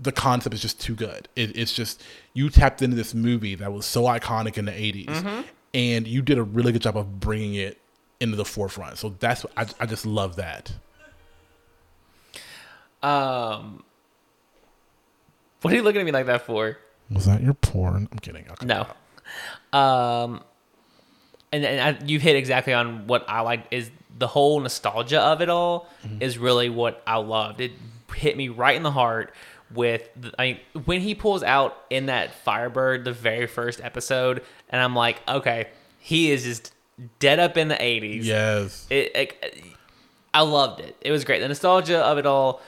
the 0.00 0.12
concept 0.12 0.54
is 0.54 0.62
just 0.62 0.80
too 0.80 0.94
good. 0.94 1.28
It, 1.36 1.56
it's 1.56 1.72
just 1.72 2.02
you 2.32 2.50
tapped 2.50 2.82
into 2.82 2.96
this 2.96 3.14
movie 3.14 3.54
that 3.56 3.72
was 3.72 3.84
so 3.86 4.04
iconic 4.04 4.56
in 4.56 4.64
the 4.64 4.72
80s 4.72 5.44
and 5.74 6.06
you 6.06 6.22
did 6.22 6.38
a 6.38 6.42
really 6.42 6.72
good 6.72 6.82
job 6.82 6.96
of 6.96 7.20
bringing 7.20 7.54
it 7.54 7.78
into 8.20 8.36
the 8.36 8.44
forefront. 8.44 8.98
So 8.98 9.14
that's 9.18 9.44
I, 9.56 9.66
I 9.80 9.86
just 9.86 10.06
love 10.06 10.36
that. 10.36 10.72
Um, 13.02 13.84
what 15.62 15.72
are 15.72 15.76
you 15.76 15.82
looking 15.82 16.00
at 16.00 16.04
me 16.04 16.12
like 16.12 16.26
that 16.26 16.46
for? 16.46 16.78
Was 17.10 17.26
that 17.26 17.42
your 17.42 17.54
porn? 17.54 18.08
I'm 18.10 18.18
kidding. 18.18 18.44
Okay. 18.50 18.66
No. 18.66 18.86
Um, 19.72 20.42
and, 21.52 21.64
and 21.64 21.96
I, 21.96 22.04
you 22.04 22.18
hit 22.18 22.36
exactly 22.36 22.72
on 22.72 23.06
what 23.06 23.24
I 23.28 23.40
like 23.40 23.66
is 23.70 23.90
the 24.18 24.26
whole 24.26 24.58
nostalgia 24.60 25.20
of 25.20 25.40
it 25.40 25.48
all 25.48 25.88
is 26.20 26.38
really 26.38 26.68
what 26.68 27.02
I 27.06 27.16
loved. 27.16 27.60
It 27.60 27.72
hit 28.14 28.36
me 28.36 28.48
right 28.48 28.76
in 28.76 28.82
the 28.82 28.90
heart 28.90 29.32
with 29.72 30.08
the, 30.16 30.32
I 30.38 30.44
mean, 30.44 30.84
when 30.86 31.00
he 31.00 31.14
pulls 31.14 31.42
out 31.42 31.76
in 31.90 32.06
that 32.06 32.34
Firebird 32.34 33.04
the 33.04 33.12
very 33.12 33.46
first 33.46 33.80
episode, 33.82 34.42
and 34.70 34.80
I'm 34.82 34.94
like, 34.94 35.20
okay, 35.28 35.68
he 35.98 36.30
is 36.30 36.44
just 36.44 36.72
dead 37.18 37.38
up 37.38 37.56
in 37.56 37.68
the 37.68 37.76
80s. 37.76 38.24
Yes. 38.24 38.86
It, 38.90 39.14
it, 39.14 39.64
I 40.32 40.42
loved 40.42 40.80
it. 40.80 40.96
It 41.00 41.12
was 41.12 41.24
great. 41.24 41.40
The 41.40 41.48
nostalgia 41.48 41.98
of 41.98 42.18
it 42.18 42.26
all. 42.26 42.60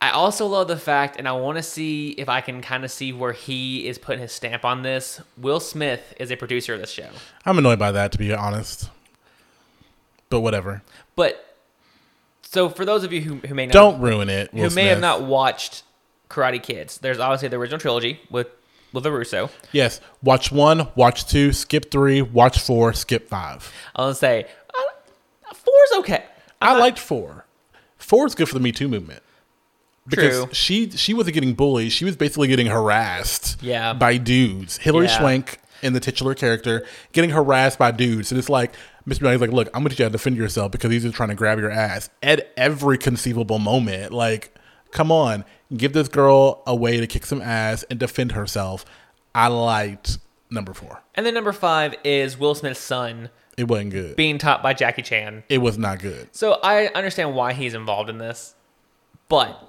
I 0.00 0.10
also 0.10 0.46
love 0.46 0.68
the 0.68 0.76
fact, 0.76 1.16
and 1.18 1.26
I 1.26 1.32
want 1.32 1.56
to 1.58 1.62
see 1.62 2.10
if 2.10 2.28
I 2.28 2.40
can 2.40 2.62
kind 2.62 2.84
of 2.84 2.90
see 2.90 3.12
where 3.12 3.32
he 3.32 3.88
is 3.88 3.98
putting 3.98 4.20
his 4.22 4.30
stamp 4.32 4.64
on 4.64 4.82
this. 4.82 5.20
Will 5.36 5.58
Smith 5.58 6.14
is 6.20 6.30
a 6.30 6.36
producer 6.36 6.74
of 6.74 6.80
this 6.80 6.90
show, 6.90 7.08
I'm 7.44 7.58
annoyed 7.58 7.80
by 7.80 7.90
that 7.92 8.12
to 8.12 8.18
be 8.18 8.32
honest. 8.32 8.90
But 10.30 10.40
whatever. 10.40 10.82
but 11.16 11.44
so 12.42 12.68
for 12.68 12.84
those 12.84 13.02
of 13.04 13.12
you 13.12 13.20
who, 13.22 13.34
who 13.46 13.54
may 13.54 13.66
not 13.66 13.72
Don't 13.72 14.00
ruin 14.00 14.28
it. 14.30 14.50
who 14.52 14.62
Will 14.62 14.70
may 14.70 14.86
have 14.86 15.00
not 15.00 15.22
watched 15.22 15.82
Karate 16.30 16.62
Kids, 16.62 16.98
there's 16.98 17.18
obviously 17.18 17.48
the 17.48 17.56
original 17.56 17.78
trilogy 17.80 18.20
with 18.30 18.46
with 18.92 19.02
the 19.04 19.12
Russo. 19.12 19.50
Yes. 19.72 20.00
Watch 20.22 20.50
one, 20.50 20.88
watch 20.94 21.26
two, 21.26 21.52
skip 21.52 21.90
three, 21.90 22.22
watch 22.22 22.58
four, 22.58 22.92
skip 22.94 23.28
five. 23.28 23.70
I'll 23.96 24.14
say 24.14 24.46
uh, 24.74 25.54
four's 25.54 25.92
okay. 25.98 26.24
I'm 26.62 26.70
I 26.70 26.72
not- 26.74 26.80
liked 26.80 26.98
four. 26.98 27.44
Four 27.98 28.26
is 28.26 28.34
good 28.34 28.48
for 28.48 28.54
the 28.54 28.60
Me 28.60 28.70
Too 28.72 28.88
movement. 28.88 29.22
Because 30.08 30.44
True. 30.44 30.48
she 30.52 30.90
she 30.90 31.14
wasn't 31.14 31.34
getting 31.34 31.54
bullied. 31.54 31.92
She 31.92 32.04
was 32.04 32.16
basically 32.16 32.48
getting 32.48 32.66
harassed 32.66 33.58
Yeah. 33.62 33.92
by 33.92 34.16
dudes. 34.16 34.78
Hilary 34.78 35.06
Yeah. 35.06 35.18
Swank 35.18 35.58
in 35.82 35.92
the 35.92 36.00
titular 36.00 36.34
character 36.34 36.84
getting 37.12 37.30
harassed 37.30 37.78
by 37.78 37.90
dudes. 37.90 38.32
And 38.32 38.38
it's 38.38 38.48
like 38.48 38.72
Mr. 39.06 39.20
Miyagi's 39.20 39.40
like, 39.40 39.52
look, 39.52 39.68
I'm 39.68 39.80
gonna 39.82 39.90
teach 39.90 39.98
you 40.00 40.04
how 40.04 40.08
to 40.08 40.12
defend 40.12 40.36
yourself 40.36 40.72
because 40.72 40.90
he's 40.90 41.02
just 41.02 41.14
trying 41.14 41.28
to 41.30 41.34
grab 41.34 41.58
your 41.58 41.70
ass 41.70 42.10
at 42.22 42.52
every 42.56 42.98
conceivable 42.98 43.58
moment. 43.58 44.12
Like, 44.12 44.54
come 44.90 45.12
on, 45.12 45.44
give 45.76 45.92
this 45.92 46.08
girl 46.08 46.62
a 46.66 46.74
way 46.74 46.98
to 46.98 47.06
kick 47.06 47.24
some 47.26 47.40
ass 47.42 47.84
and 47.90 47.98
defend 47.98 48.32
herself. 48.32 48.84
I 49.34 49.46
liked 49.48 50.18
number 50.50 50.74
four. 50.74 51.02
And 51.14 51.24
then 51.26 51.34
number 51.34 51.52
five 51.52 51.94
is 52.04 52.38
Will 52.38 52.54
Smith's 52.54 52.80
son 52.80 53.28
It 53.56 53.68
wasn't 53.68 53.90
good. 53.90 54.16
being 54.16 54.38
taught 54.38 54.62
by 54.62 54.72
Jackie 54.74 55.02
Chan. 55.02 55.44
It 55.48 55.58
was 55.58 55.76
not 55.78 56.00
good. 56.00 56.28
So 56.34 56.58
I 56.62 56.86
understand 56.88 57.34
why 57.34 57.52
he's 57.52 57.74
involved 57.74 58.08
in 58.10 58.18
this, 58.18 58.54
but 59.28 59.67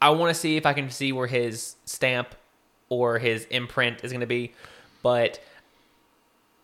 I 0.00 0.10
want 0.10 0.34
to 0.34 0.40
see 0.40 0.56
if 0.56 0.66
I 0.66 0.72
can 0.72 0.90
see 0.90 1.12
where 1.12 1.26
his 1.26 1.76
stamp 1.84 2.34
or 2.88 3.18
his 3.18 3.46
imprint 3.50 4.04
is 4.04 4.12
going 4.12 4.20
to 4.20 4.26
be. 4.26 4.52
But 5.02 5.40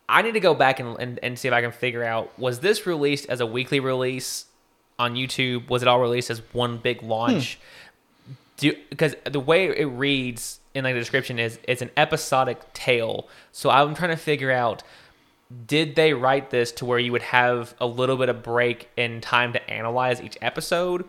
I 0.09 0.23
need 0.23 0.33
to 0.33 0.41
go 0.41 0.55
back 0.55 0.81
and, 0.81 0.97
and, 0.99 1.19
and 1.23 1.39
see 1.39 1.49
if 1.49 1.55
I 1.55 1.61
can 1.61 1.73
figure 1.73 2.05
out 2.05 2.37
was 2.39 2.61
this 2.61 2.87
released 2.87 3.27
as 3.29 3.41
a 3.41 3.47
weekly 3.47 3.81
release 3.81 4.47
on 4.99 5.15
YouTube? 5.15 5.69
Was 5.69 5.83
it 5.83 5.89
all 5.89 6.01
released 6.01 6.31
as 6.31 6.41
one 6.53 6.79
big 6.79 7.03
launch? 7.03 7.59
Do 8.57 8.73
because 8.91 9.17
the 9.25 9.41
way 9.41 9.67
it 9.67 9.87
reads 9.87 10.61
in 10.75 10.85
like 10.85 10.95
the 10.95 11.01
description 11.01 11.39
is 11.39 11.59
it's 11.65 11.83
an 11.83 11.91
episodic 11.97 12.73
tale. 12.73 13.29
So 13.53 13.71
I'm 13.71 13.95
trying 13.95 14.11
to 14.11 14.17
figure 14.17 14.53
out 14.53 14.83
did 15.67 15.95
they 15.95 16.15
write 16.15 16.51
this 16.51 16.73
to 16.73 16.85
where 16.85 16.99
you 16.99 17.13
would 17.13 17.23
have 17.23 17.75
a 17.81 17.87
little 17.87 18.17
bit 18.17 18.29
of 18.29 18.43
break 18.43 18.89
in 18.97 19.21
time 19.21 19.53
to 19.53 19.71
analyze 19.71 20.21
each 20.21 20.39
episode? 20.41 21.05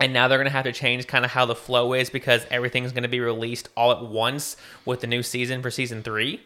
And 0.00 0.12
now 0.12 0.28
they're 0.28 0.38
going 0.38 0.46
to 0.46 0.52
have 0.52 0.64
to 0.64 0.72
change 0.72 1.06
kind 1.06 1.24
of 1.24 1.32
how 1.32 1.44
the 1.44 1.56
flow 1.56 1.92
is 1.92 2.08
because 2.08 2.46
everything's 2.50 2.92
going 2.92 3.02
to 3.02 3.08
be 3.08 3.20
released 3.20 3.68
all 3.76 3.90
at 3.90 4.04
once 4.04 4.56
with 4.84 5.00
the 5.00 5.06
new 5.08 5.22
season 5.22 5.60
for 5.60 5.70
season 5.70 6.02
three. 6.02 6.40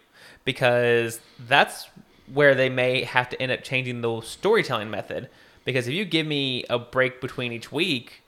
Because 0.45 1.21
that's 1.39 1.89
where 2.33 2.55
they 2.55 2.69
may 2.71 3.05
have 3.05 3.29
to 3.29 3.41
end 3.41 3.53
up 3.53 3.63
changing 3.63 4.01
the 4.01 4.23
storytelling 4.23 4.91
method. 4.91 5.29
Because 5.65 5.87
if 5.87 5.95
you 5.95 6.05
give 6.05 6.27
me 6.27 6.65
a 6.71 6.79
break 6.79 7.21
between 7.21 7.53
each 7.53 7.71
week 7.71 8.23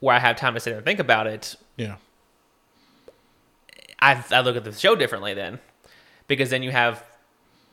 where 0.00 0.16
I 0.16 0.18
have 0.18 0.36
time 0.36 0.54
to 0.54 0.60
sit 0.60 0.74
and 0.74 0.84
think 0.84 0.98
about 0.98 1.26
it, 1.26 1.54
Yeah. 1.76 1.96
I, 4.00 4.24
I 4.32 4.40
look 4.40 4.56
at 4.56 4.64
the 4.64 4.72
show 4.72 4.96
differently 4.96 5.32
then 5.34 5.60
because 6.26 6.50
then 6.50 6.62
you 6.62 6.72
have 6.72 7.04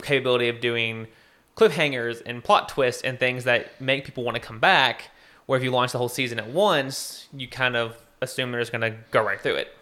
capability 0.03 0.47
of 0.47 0.59
doing 0.59 1.07
cliffhangers 1.55 2.21
and 2.25 2.43
plot 2.43 2.69
twists 2.69 3.01
and 3.01 3.19
things 3.19 3.45
that 3.45 3.81
make 3.81 4.05
people 4.05 4.23
want 4.23 4.35
to 4.35 4.41
come 4.41 4.59
back 4.59 5.09
where 5.49 5.57
if 5.57 5.63
you 5.63 5.71
launch 5.71 5.91
the 5.91 5.97
whole 5.97 6.09
season 6.09 6.37
at 6.39 6.47
once 6.47 7.27
you 7.33 7.47
kind 7.47 7.75
of 7.75 7.97
assume 8.21 8.51
they're 8.51 8.61
just 8.61 8.71
going 8.71 8.81
to 8.81 8.95
go 9.09 9.23
right 9.23 9.41
through 9.41 9.55
it 9.55 9.75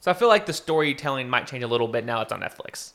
so 0.00 0.10
i 0.10 0.14
feel 0.14 0.28
like 0.28 0.46
the 0.46 0.52
storytelling 0.52 1.28
might 1.28 1.46
change 1.46 1.62
a 1.62 1.66
little 1.68 1.88
bit 1.88 2.04
now 2.04 2.22
it's 2.22 2.32
on 2.32 2.40
netflix 2.40 2.92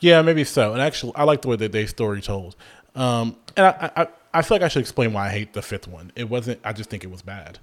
Yeah, 0.00 0.20
maybe 0.20 0.42
so. 0.42 0.72
And 0.72 0.82
actually, 0.82 1.12
I 1.14 1.22
like 1.22 1.42
the 1.42 1.48
way 1.48 1.54
that 1.56 1.70
they 1.70 1.86
story 1.86 2.20
told. 2.20 2.56
Um, 2.96 3.36
and 3.56 3.66
I, 3.66 3.90
I, 3.96 4.08
I 4.34 4.42
feel 4.42 4.56
like 4.56 4.62
I 4.62 4.68
should 4.68 4.80
explain 4.80 5.12
why 5.12 5.28
I 5.28 5.30
hate 5.30 5.52
the 5.52 5.62
fifth 5.62 5.86
one. 5.86 6.10
It 6.16 6.28
wasn't. 6.28 6.58
I 6.64 6.72
just 6.72 6.90
think 6.90 7.04
it 7.04 7.10
was 7.10 7.22
bad. 7.22 7.60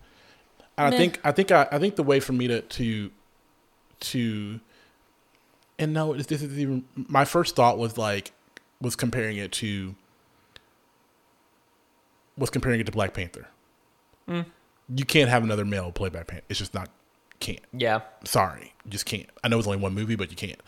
And 0.78 0.96
I 0.96 0.98
think 0.98 1.20
I 1.26 1.34
think 1.34 1.52
I, 1.52 1.68
I 1.70 1.80
think 1.80 1.98
the 1.98 2.04
way 2.04 2.22
for 2.22 2.32
me 2.32 2.48
to 2.48 2.62
to 2.62 3.12
to 4.00 4.60
and 5.78 5.94
no, 5.94 6.14
this 6.14 6.28
this 6.28 6.42
is 6.42 6.58
even 6.58 6.86
my 6.96 7.26
first 7.26 7.58
thought 7.58 7.78
was 7.78 7.98
like 7.98 8.32
was 8.80 8.96
comparing 8.96 9.36
it 9.36 9.52
to 9.52 9.96
was 12.38 12.50
comparing 12.50 12.80
it 12.80 12.86
to 12.86 12.92
Black 12.94 13.14
Panther. 13.14 13.48
You 14.96 15.06
can't 15.06 15.30
have 15.30 15.44
another 15.44 15.66
male 15.66 15.92
play 15.92 16.10
Black 16.10 16.28
Panther. 16.28 16.46
It's 16.50 16.60
just 16.60 16.74
not 16.74 16.90
can't. 17.40 17.62
yeah 17.72 18.02
Sorry, 18.26 18.74
you 18.84 18.92
just 18.92 19.06
can't. 19.06 19.28
I 19.44 19.48
know 19.48 19.58
it's 19.58 19.68
only 19.68 19.80
one 19.80 19.94
movie, 19.94 20.16
but 20.16 20.30
you 20.30 20.36
can't. 20.36 20.60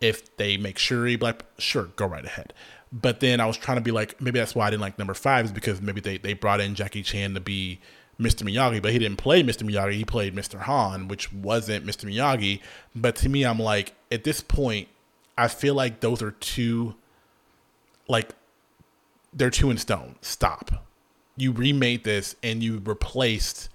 If 0.00 0.36
they 0.36 0.56
make 0.56 0.78
Shuri 0.78 1.16
black, 1.16 1.44
sure, 1.58 1.84
go 1.96 2.06
right 2.06 2.24
ahead. 2.24 2.52
But 2.92 3.20
then 3.20 3.40
I 3.40 3.46
was 3.46 3.56
trying 3.56 3.76
to 3.78 3.82
be 3.82 3.90
like, 3.90 4.20
maybe 4.20 4.38
that's 4.38 4.54
why 4.54 4.66
I 4.66 4.70
didn't 4.70 4.82
like 4.82 4.98
number 4.98 5.14
five 5.14 5.46
is 5.46 5.52
because 5.52 5.80
maybe 5.80 6.00
they, 6.00 6.18
they 6.18 6.34
brought 6.34 6.60
in 6.60 6.74
Jackie 6.74 7.02
Chan 7.02 7.34
to 7.34 7.40
be 7.40 7.80
Mr. 8.20 8.42
Miyagi, 8.44 8.80
but 8.80 8.92
he 8.92 8.98
didn't 8.98 9.18
play 9.18 9.42
Mr. 9.42 9.68
Miyagi. 9.68 9.92
He 9.92 10.04
played 10.04 10.34
Mr. 10.34 10.60
Han, 10.60 11.08
which 11.08 11.32
wasn't 11.32 11.86
Mr. 11.86 12.10
Miyagi. 12.10 12.60
But 12.94 13.16
to 13.16 13.28
me, 13.28 13.44
I'm 13.44 13.58
like, 13.58 13.94
at 14.10 14.24
this 14.24 14.40
point, 14.40 14.88
I 15.36 15.48
feel 15.48 15.74
like 15.74 16.00
those 16.00 16.22
are 16.22 16.32
two, 16.32 16.94
like, 18.08 18.34
they're 19.32 19.50
two 19.50 19.70
in 19.70 19.78
stone. 19.78 20.16
Stop. 20.20 20.86
You 21.38 21.52
remade 21.52 22.04
this 22.04 22.36
and 22.42 22.62
you 22.62 22.82
replaced 22.84 23.68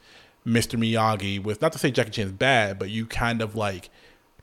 Mr. 0.46 0.78
Miyagi 0.78 1.42
with 1.42 1.62
not 1.62 1.72
to 1.74 1.80
say 1.80 1.92
Jackie 1.92 2.12
Chan's 2.12 2.32
bad, 2.32 2.78
but 2.78 2.90
you 2.90 3.06
kind 3.06 3.42
of 3.42 3.56
like 3.56 3.90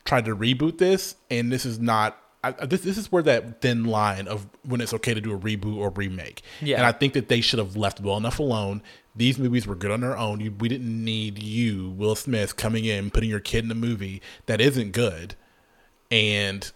tried 0.05 0.25
to 0.25 0.37
reboot 0.37 0.79
this, 0.79 1.17
and 1.31 1.53
this 1.53 1.65
is 1.65 1.79
not. 1.79 2.17
I, 2.43 2.53
this 2.53 2.81
this 2.81 2.97
is 2.97 3.13
where 3.13 3.23
that 3.25 3.61
thin 3.61 3.85
line 3.85 4.27
of 4.27 4.47
when 4.65 4.81
it's 4.81 4.95
okay 4.95 5.13
to 5.13 5.21
do 5.21 5.33
a 5.35 5.39
reboot 5.39 5.77
or 5.77 5.91
remake. 5.91 6.41
Yeah. 6.63 6.79
and 6.79 6.87
I 6.87 6.93
think 6.93 7.13
that 7.13 7.29
they 7.29 7.43
should 7.43 7.59
have 7.59 7.77
left 7.77 8.01
well 8.01 8.17
enough 8.17 8.39
alone. 8.39 8.83
These 9.15 9.39
movies 9.39 9.67
were 9.67 9.75
good 9.75 9.91
on 9.91 10.01
their 10.01 10.17
own. 10.17 10.41
You, 10.41 10.53
we 10.53 10.69
didn't 10.69 11.05
need 11.05 11.43
you, 11.43 11.91
Will 11.91 12.15
Smith, 12.15 12.57
coming 12.57 12.87
in 12.87 13.11
putting 13.11 13.29
your 13.29 13.41
kid 13.41 13.65
in 13.65 13.71
a 13.71 13.75
movie 13.75 14.23
that 14.47 14.61
isn't 14.61 14.93
good, 14.93 15.35
and 16.11 16.73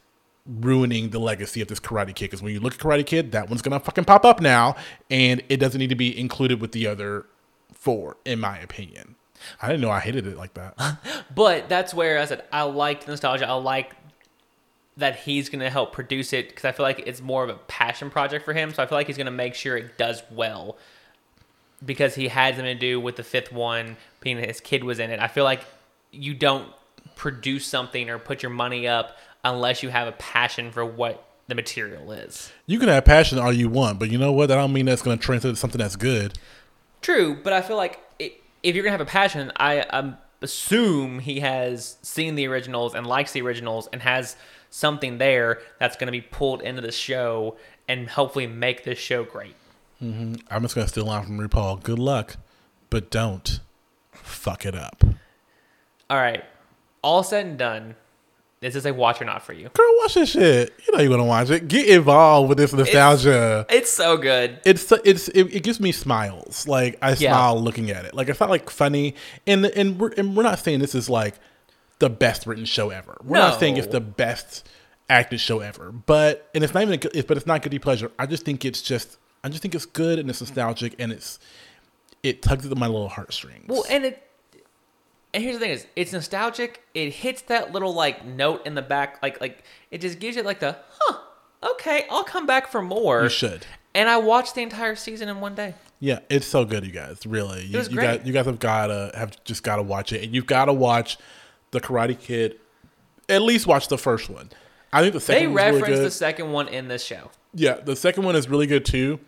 ruining 0.47 1.11
the 1.11 1.19
legacy 1.19 1.61
of 1.61 1.69
this 1.69 1.81
Karate 1.81 2.15
Kid. 2.15 2.27
Because 2.27 2.43
when 2.43 2.53
you 2.53 2.61
look 2.61 2.75
at 2.75 2.81
Karate 2.81 3.07
Kid, 3.07 3.33
that 3.33 3.49
one's 3.49 3.63
gonna 3.63 3.81
fucking 3.81 4.05
pop 4.05 4.25
up 4.25 4.41
now, 4.41 4.77
and 5.11 5.43
it 5.49 5.59
doesn't 5.59 5.79
need 5.79 5.91
to 5.91 5.95
be 5.95 6.19
included 6.19 6.61
with 6.61 6.73
the 6.73 6.87
other 6.87 7.27
four, 7.73 8.17
in 8.25 8.41
my 8.41 8.59
opinion. 8.59 9.17
I 9.61 9.69
didn't 9.69 9.83
know 9.83 9.91
I 9.91 10.01
hated 10.01 10.27
it 10.27 10.37
like 10.37 10.55
that. 10.55 10.77
But 11.35 11.69
that's 11.69 11.93
where 11.93 12.19
I 12.19 12.25
said 12.27 12.45
I 12.53 12.63
liked 12.63 13.09
nostalgia. 13.09 13.49
I 13.49 13.55
like 13.55 13.95
that 14.97 15.17
he's 15.17 15.49
going 15.49 15.61
to 15.61 15.71
help 15.71 15.93
produce 15.93 16.33
it 16.33 16.49
because 16.49 16.65
I 16.65 16.73
feel 16.73 16.85
like 16.85 17.03
it's 17.07 17.21
more 17.21 17.43
of 17.43 17.51
a 17.51 17.55
passion 17.67 18.11
project 18.11 18.45
for 18.45 18.53
him. 18.53 18.73
So 18.73 18.83
I 18.83 18.87
feel 18.87 18.97
like 18.97 19.09
he's 19.09 19.17
going 19.17 19.27
to 19.27 19.33
make 19.33 19.55
sure 19.55 19.77
it 19.77 19.99
does 19.99 20.23
well 20.31 20.77
because 21.85 22.15
he 22.15 22.29
had 22.29 22.55
something 22.55 22.73
to 22.73 22.79
do 22.79 23.01
with 23.01 23.17
the 23.17 23.25
fifth 23.25 23.53
one, 23.53 23.97
being 24.21 24.37
that 24.37 24.47
his 24.47 24.61
kid 24.61 24.85
was 24.85 25.01
in 25.01 25.11
it. 25.11 25.19
I 25.19 25.27
feel 25.27 25.45
like 25.45 25.63
you 26.13 26.35
don't 26.35 26.69
produce 27.17 27.67
something 27.67 28.09
or 28.09 28.19
put 28.19 28.43
your 28.43 28.51
money 28.51 28.87
up 28.87 29.17
unless 29.45 29.83
you 29.83 29.91
have 29.91 30.09
a 30.09 30.13
passion 30.13 30.73
for 30.73 30.85
what 30.85 31.25
the 31.47 31.55
material 31.55 32.11
is. 32.13 32.51
You 32.67 32.79
can 32.79 32.89
have 32.89 33.05
passion 33.05 33.39
all 33.39 33.53
you 33.53 33.69
want, 33.69 33.99
but 33.99 34.11
you 34.11 34.19
know 34.19 34.33
what? 34.33 34.49
That 34.49 34.57
don't 34.57 34.73
mean 34.73 34.87
that's 34.87 35.03
gonna 35.03 35.17
translate 35.17 35.55
to 35.55 35.61
something 35.61 35.79
that's 35.79 35.97
good. 35.97 36.39
True, 37.03 37.37
but 37.43 37.53
I 37.53 37.61
feel 37.61 37.77
like 37.77 38.01
i 38.21 38.33
if 38.63 38.75
you're 38.75 38.83
gonna 38.83 38.93
have 38.93 39.01
a 39.01 39.05
passion, 39.05 39.53
I 39.57 39.81
um, 39.81 40.17
assume 40.41 41.19
he 41.19 41.41
has 41.41 41.97
seen 42.03 42.35
the 42.35 42.47
originals 42.47 42.95
and 42.95 43.07
likes 43.07 43.33
the 43.33 43.43
originals 43.43 43.89
and 43.93 44.01
has 44.03 44.37
something 44.71 45.19
there 45.19 45.61
that's 45.79 45.97
going 45.97 46.07
to 46.07 46.13
be 46.13 46.21
pulled 46.21 46.61
into 46.63 46.83
the 46.83 46.91
show 46.91 47.57
and 47.87 48.09
hopefully 48.09 48.47
make 48.47 48.85
this 48.85 48.99
show 48.99 49.23
great. 49.23 49.55
I'm 50.01 50.63
just 50.63 50.75
gonna 50.75 50.89
steal 50.89 51.05
a 51.05 51.07
line 51.07 51.25
from 51.25 51.39
RuPaul. 51.39 51.83
Good 51.83 51.99
luck, 51.99 52.37
but 52.91 53.11
don't 53.11 53.61
fuck 54.13 54.67
it 54.67 54.75
up. 54.75 55.03
All 56.11 56.19
right, 56.19 56.45
all 57.03 57.23
said 57.23 57.47
and 57.47 57.59
done, 57.59 57.95
this 58.65 58.75
is 58.75 58.87
a 58.87 58.95
watch 58.95 59.21
or 59.21 59.25
not 59.25 59.43
for 59.43 59.53
you. 59.53 59.69
Girl, 59.75 59.91
watch 59.99 60.15
this 60.15 60.31
shit. 60.31 60.73
You 60.87 60.97
know 60.97 61.03
you 61.03 61.11
wanna 61.11 61.25
watch 61.25 61.51
it. 61.51 61.69
Get 61.69 61.87
involved 61.89 62.49
with 62.49 62.59
this 62.59 62.73
nostalgia. 62.73 63.67
It's 63.69 63.91
so 63.91 64.17
good. 64.17 64.61
It's 64.65 64.91
it's 65.05 65.29
it, 65.29 65.55
it 65.55 65.63
gives 65.63 65.81
me 65.81 65.93
smiles. 65.93 66.67
Like 66.67 66.99
I 67.03 67.11
Yeah. 67.11 67.31
smile 67.33 67.61
looking 67.61 67.91
at 67.91 68.05
it. 68.05 68.15
Like 68.15 68.29
it's 68.29 68.41
not 68.41 68.51
like 68.51 68.71
funny. 68.71 69.15
And 69.47 69.67
and 69.67 69.99
we're 70.01 70.13
and 70.17 70.37
we're 70.37 70.43
not 70.43 70.59
saying 70.59 70.81
this 70.81 70.95
is 70.95 71.11
like 71.11 71.35
the 71.99 72.11
best 72.11 72.47
written 72.47 72.65
show 72.65 72.91
ever. 72.91 73.19
We're 73.23 73.39
not 73.39 73.61
saying 73.61 73.77
it's 73.77 73.87
the 73.89 74.01
best 74.01 74.67
acted 75.09 75.41
show 75.41 75.61
ever. 75.61 75.93
But 75.93 76.49
and 76.55 76.65
it's 76.65 76.73
not 76.75 76.83
even 76.83 76.95
a 76.95 77.23
but 77.23 77.37
it's 77.37 77.47
not 77.47 77.63
guilty 77.63 77.79
pleasure. 77.79 78.11
I 78.19 78.27
just 78.27 78.45
think 78.45 78.65
it's 78.65 78.83
just 78.83 79.19
I 79.45 79.49
just 79.51 79.61
think 79.63 79.75
it's 79.75 79.87
good 79.87 80.19
and 80.19 80.31
it's 80.31 80.41
nostalgic 80.41 80.95
and 80.99 81.13
it's 81.13 81.39
it 82.23 82.41
tugs 82.41 82.65
at 82.67 82.77
my 82.79 82.87
little 82.87 83.11
heartstrings. 83.11 83.67
Well, 83.69 83.85
and 83.91 84.07
it. 84.07 84.21
And 85.35 85.43
here's 85.43 85.57
the 85.57 85.61
thing: 85.61 85.71
is 85.73 85.87
it's 85.97 86.13
nostalgic. 86.13 86.83
It 86.95 87.11
hits 87.11 87.43
that 87.43 87.73
little 87.73 87.93
like 87.93 88.25
note 88.25 88.65
in 88.67 88.75
the 88.75 88.83
back, 88.83 89.19
like 89.23 89.41
like 89.41 89.65
it 89.91 90.01
just 90.01 90.19
gives 90.21 90.37
it 90.37 90.47
like 90.47 90.61
the 90.61 90.77
huh. 91.01 91.19
Okay, 91.73 92.07
I'll 92.11 92.25
come 92.25 92.47
back 92.47 92.69
for 92.69 92.81
more. 92.83 93.25
you 93.25 93.29
should. 93.29 93.67
And 93.95 94.09
I 94.09 94.19
watched 94.19 94.55
the 94.55 94.63
entire 94.63 94.97
season 94.97 95.29
in 95.29 95.41
one 95.41 95.55
day. 95.55 95.75
Yeah, 96.01 96.19
it's 96.29 96.47
so 96.47 96.65
good, 96.65 96.85
you 96.85 96.93
guys. 96.93 97.27
Really, 97.27 97.65
you, 97.65 97.79
was 97.79 97.89
you 97.89 97.97
great. 97.97 98.19
guys, 98.19 98.27
you 98.27 98.33
guys 98.33 98.47
have 98.47 98.59
gotta 98.59 99.11
have 99.15 99.43
just 99.45 99.63
gotta 99.63 99.83
watch 99.83 100.13
it, 100.13 100.23
and 100.23 100.35
you've 100.35 100.47
gotta 100.47 100.73
watch 100.73 101.19
the 101.73 101.81
Karate 101.81 102.19
Kid. 102.19 102.59
At 103.29 103.43
least 103.43 103.67
watch 103.67 103.89
the 103.89 103.99
first 103.99 104.29
one. 104.31 104.51
I 104.93 105.01
think 105.01 105.15
the 105.15 105.19
They 105.19 105.25
second 105.25 105.55
really 105.55 105.73
reference 105.73 105.97
good. 105.97 106.07
the 106.07 106.11
second 106.11 106.53
one 106.53 106.69
in 106.69 106.89
this 106.89 107.03
show. 107.05 107.31
Yeah, 107.55 107.75
the 107.75 107.97
second 107.97 108.25
one 108.25 108.37
is 108.37 108.49
really 108.49 108.67
good 108.67 108.85
too. 108.85 109.19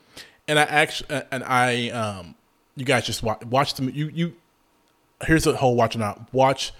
And 0.47 0.59
I 0.59 0.63
actually, 0.63 1.23
and 1.33 1.43
I, 1.43 1.89
um, 1.89 2.35
you 2.77 2.85
guys 2.85 3.05
just 3.07 3.23
watch, 3.23 3.45
watch 3.47 3.75
them. 3.75 3.91
You, 3.93 4.09
you, 4.15 4.35
here's 5.25 5.45
the 5.45 5.57
whole 5.57 5.75
watch 5.77 5.97
or 5.97 5.99
not. 6.01 6.33
Watch 6.33 6.73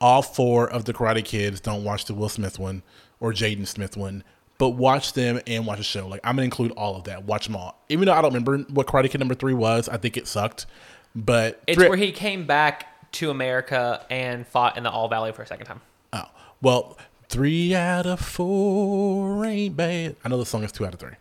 all 0.00 0.22
four 0.22 0.68
of 0.68 0.84
the 0.84 0.92
Karate 0.92 1.24
Kids. 1.24 1.60
Don't 1.60 1.84
watch 1.84 2.04
the 2.06 2.14
Will 2.14 2.28
Smith 2.28 2.58
one 2.58 2.82
or 3.20 3.32
Jaden 3.32 3.66
Smith 3.66 3.96
one, 3.96 4.24
but 4.58 4.70
watch 4.70 5.12
them 5.12 5.40
and 5.46 5.66
watch 5.66 5.78
the 5.78 5.84
show. 5.84 6.06
Like 6.06 6.20
I'm 6.24 6.36
gonna 6.36 6.44
include 6.44 6.72
all 6.72 6.96
of 6.96 7.04
that. 7.04 7.24
Watch 7.24 7.46
them 7.46 7.56
all. 7.56 7.82
Even 7.88 8.06
though 8.06 8.14
I 8.14 8.22
don't 8.22 8.32
remember 8.32 8.58
what 8.72 8.86
Karate 8.86 9.10
Kid 9.10 9.18
number 9.18 9.34
three 9.34 9.54
was, 9.54 9.88
I 9.88 9.96
think 9.96 10.16
it 10.16 10.26
sucked. 10.26 10.66
But 11.14 11.62
It's 11.66 11.76
three- 11.76 11.88
where 11.88 11.98
he 11.98 12.12
came 12.12 12.46
back 12.46 12.86
to 13.12 13.30
America 13.30 14.06
and 14.10 14.46
fought 14.46 14.76
in 14.76 14.84
the 14.84 14.90
All 14.90 15.08
Valley 15.08 15.32
for 15.32 15.42
a 15.42 15.46
second 15.46 15.66
time. 15.66 15.80
Oh 16.12 16.24
well, 16.62 16.96
three 17.28 17.74
out 17.74 18.06
of 18.06 18.20
four 18.20 19.44
ain't 19.44 19.76
bad. 19.76 20.16
I 20.24 20.28
know 20.28 20.38
the 20.38 20.46
song 20.46 20.62
is 20.64 20.72
two 20.72 20.86
out 20.86 20.94
of 20.94 21.00
three, 21.00 21.14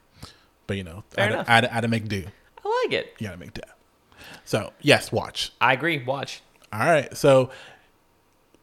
but 0.67 0.78
you 0.78 0.84
know, 0.84 1.03
Fair 1.09 1.26
I, 1.26 1.28
enough. 1.28 1.49
I, 1.49 1.57
I, 1.59 1.67
had 1.67 1.82
to 1.82 1.88
make 1.88 2.07
do. 2.07 2.24
I 2.63 2.84
like 2.86 2.93
it. 2.93 3.13
You 3.20 3.28
gotta 3.28 3.39
make 3.39 3.53
do. 3.53 3.61
So 4.45 4.72
yes, 4.82 5.11
watch. 5.11 5.51
I 5.59 5.74
agree. 5.74 6.03
Watch. 6.03 6.41
All 6.72 6.80
right. 6.80 7.15
So 7.17 7.49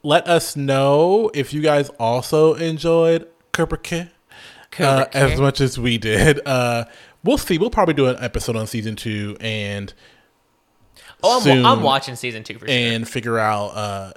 let 0.03 0.27
us 0.29 0.57
know 0.57 1.31
if 1.35 1.53
you 1.53 1.61
guys 1.63 1.89
also 1.99 2.55
enjoyed 2.55 3.27
Kai 3.53 4.09
uh, 4.79 5.07
as 5.13 5.41
much 5.41 5.61
as 5.61 5.79
we 5.79 5.99
did. 5.99 6.41
Uh, 6.47 6.85
we'll 7.25 7.39
see. 7.39 7.59
We'll 7.59 7.71
probably 7.71 7.95
do 7.95 8.07
an 8.07 8.17
episode 8.21 8.57
on 8.57 8.67
season 8.67 8.97
two 8.97 9.37
and 9.41 9.93
Oh, 11.23 11.43
I'm, 11.51 11.65
I'm 11.65 11.83
watching 11.83 12.15
season 12.15 12.45
two 12.45 12.59
for 12.59 12.67
sure. 12.69 12.75
and 12.77 13.09
figure 13.09 13.39
out 13.39 13.69
uh, 13.69 14.13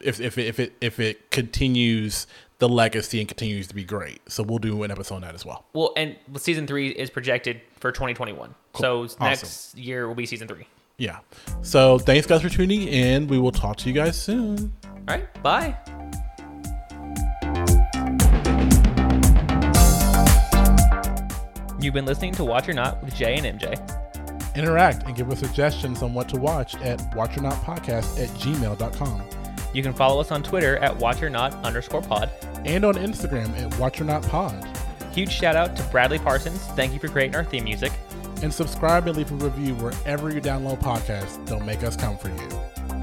if 0.00 0.18
if 0.20 0.38
it, 0.38 0.46
if 0.46 0.58
it 0.58 0.72
if 0.80 0.98
it 0.98 1.30
continues 1.30 2.26
the 2.58 2.68
legacy 2.68 3.20
and 3.20 3.28
continues 3.28 3.68
to 3.68 3.74
be 3.74 3.84
great. 3.84 4.20
So 4.30 4.42
we'll 4.42 4.58
do 4.58 4.82
an 4.82 4.90
episode 4.90 5.16
on 5.16 5.20
that 5.22 5.34
as 5.34 5.44
well. 5.44 5.66
Well, 5.74 5.92
and 5.96 6.16
season 6.38 6.66
three 6.66 6.88
is 6.88 7.10
projected 7.10 7.60
for 7.78 7.92
2021. 7.92 8.54
So 8.76 9.06
next 9.20 9.76
year 9.76 10.08
will 10.08 10.14
be 10.14 10.26
season 10.26 10.48
three. 10.48 10.66
Yeah. 10.98 11.18
So 11.62 11.98
thanks 11.98 12.26
guys 12.26 12.42
for 12.42 12.48
tuning 12.48 12.82
in. 12.82 13.28
We 13.28 13.38
will 13.38 13.52
talk 13.52 13.76
to 13.78 13.88
you 13.88 13.94
guys 13.94 14.20
soon. 14.20 14.72
All 14.84 14.92
right. 15.06 15.42
Bye. 15.42 15.76
You've 21.80 21.94
been 21.94 22.06
listening 22.06 22.32
to 22.34 22.44
Watch 22.44 22.68
or 22.68 22.72
Not 22.72 23.02
with 23.04 23.14
Jay 23.14 23.36
and 23.36 23.60
MJ. 23.60 23.76
Interact 24.56 25.04
and 25.06 25.14
give 25.14 25.30
us 25.30 25.38
suggestions 25.38 26.02
on 26.02 26.12
what 26.12 26.28
to 26.30 26.36
watch 26.36 26.74
at 26.76 26.98
watchornotpodcast 27.12 28.20
at 28.20 28.28
gmail.com 28.30 29.22
You 29.72 29.82
can 29.84 29.92
follow 29.92 30.20
us 30.20 30.32
on 30.32 30.42
Twitter 30.42 30.78
at 30.78 30.96
Watch 30.96 31.22
or 31.22 31.30
Not 31.30 31.54
underscore 31.64 32.02
pod. 32.02 32.30
and 32.64 32.84
on 32.84 32.94
Instagram 32.94 33.56
at 33.56 33.70
watchornotpod. 33.74 34.76
Huge 35.14 35.30
shout 35.30 35.54
out 35.54 35.76
to 35.76 35.82
Bradley 35.84 36.18
Parsons. 36.18 36.60
Thank 36.74 36.92
you 36.92 36.98
for 36.98 37.06
creating 37.08 37.36
our 37.36 37.44
theme 37.44 37.62
music. 37.64 37.92
And 38.42 38.54
subscribe 38.54 39.06
and 39.08 39.16
leave 39.16 39.32
a 39.32 39.34
review 39.34 39.74
wherever 39.74 40.30
you 40.30 40.40
download 40.40 40.80
podcasts. 40.80 41.44
Don't 41.46 41.66
make 41.66 41.82
us 41.82 41.96
come 41.96 42.16
for 42.16 42.28
you. 42.28 42.97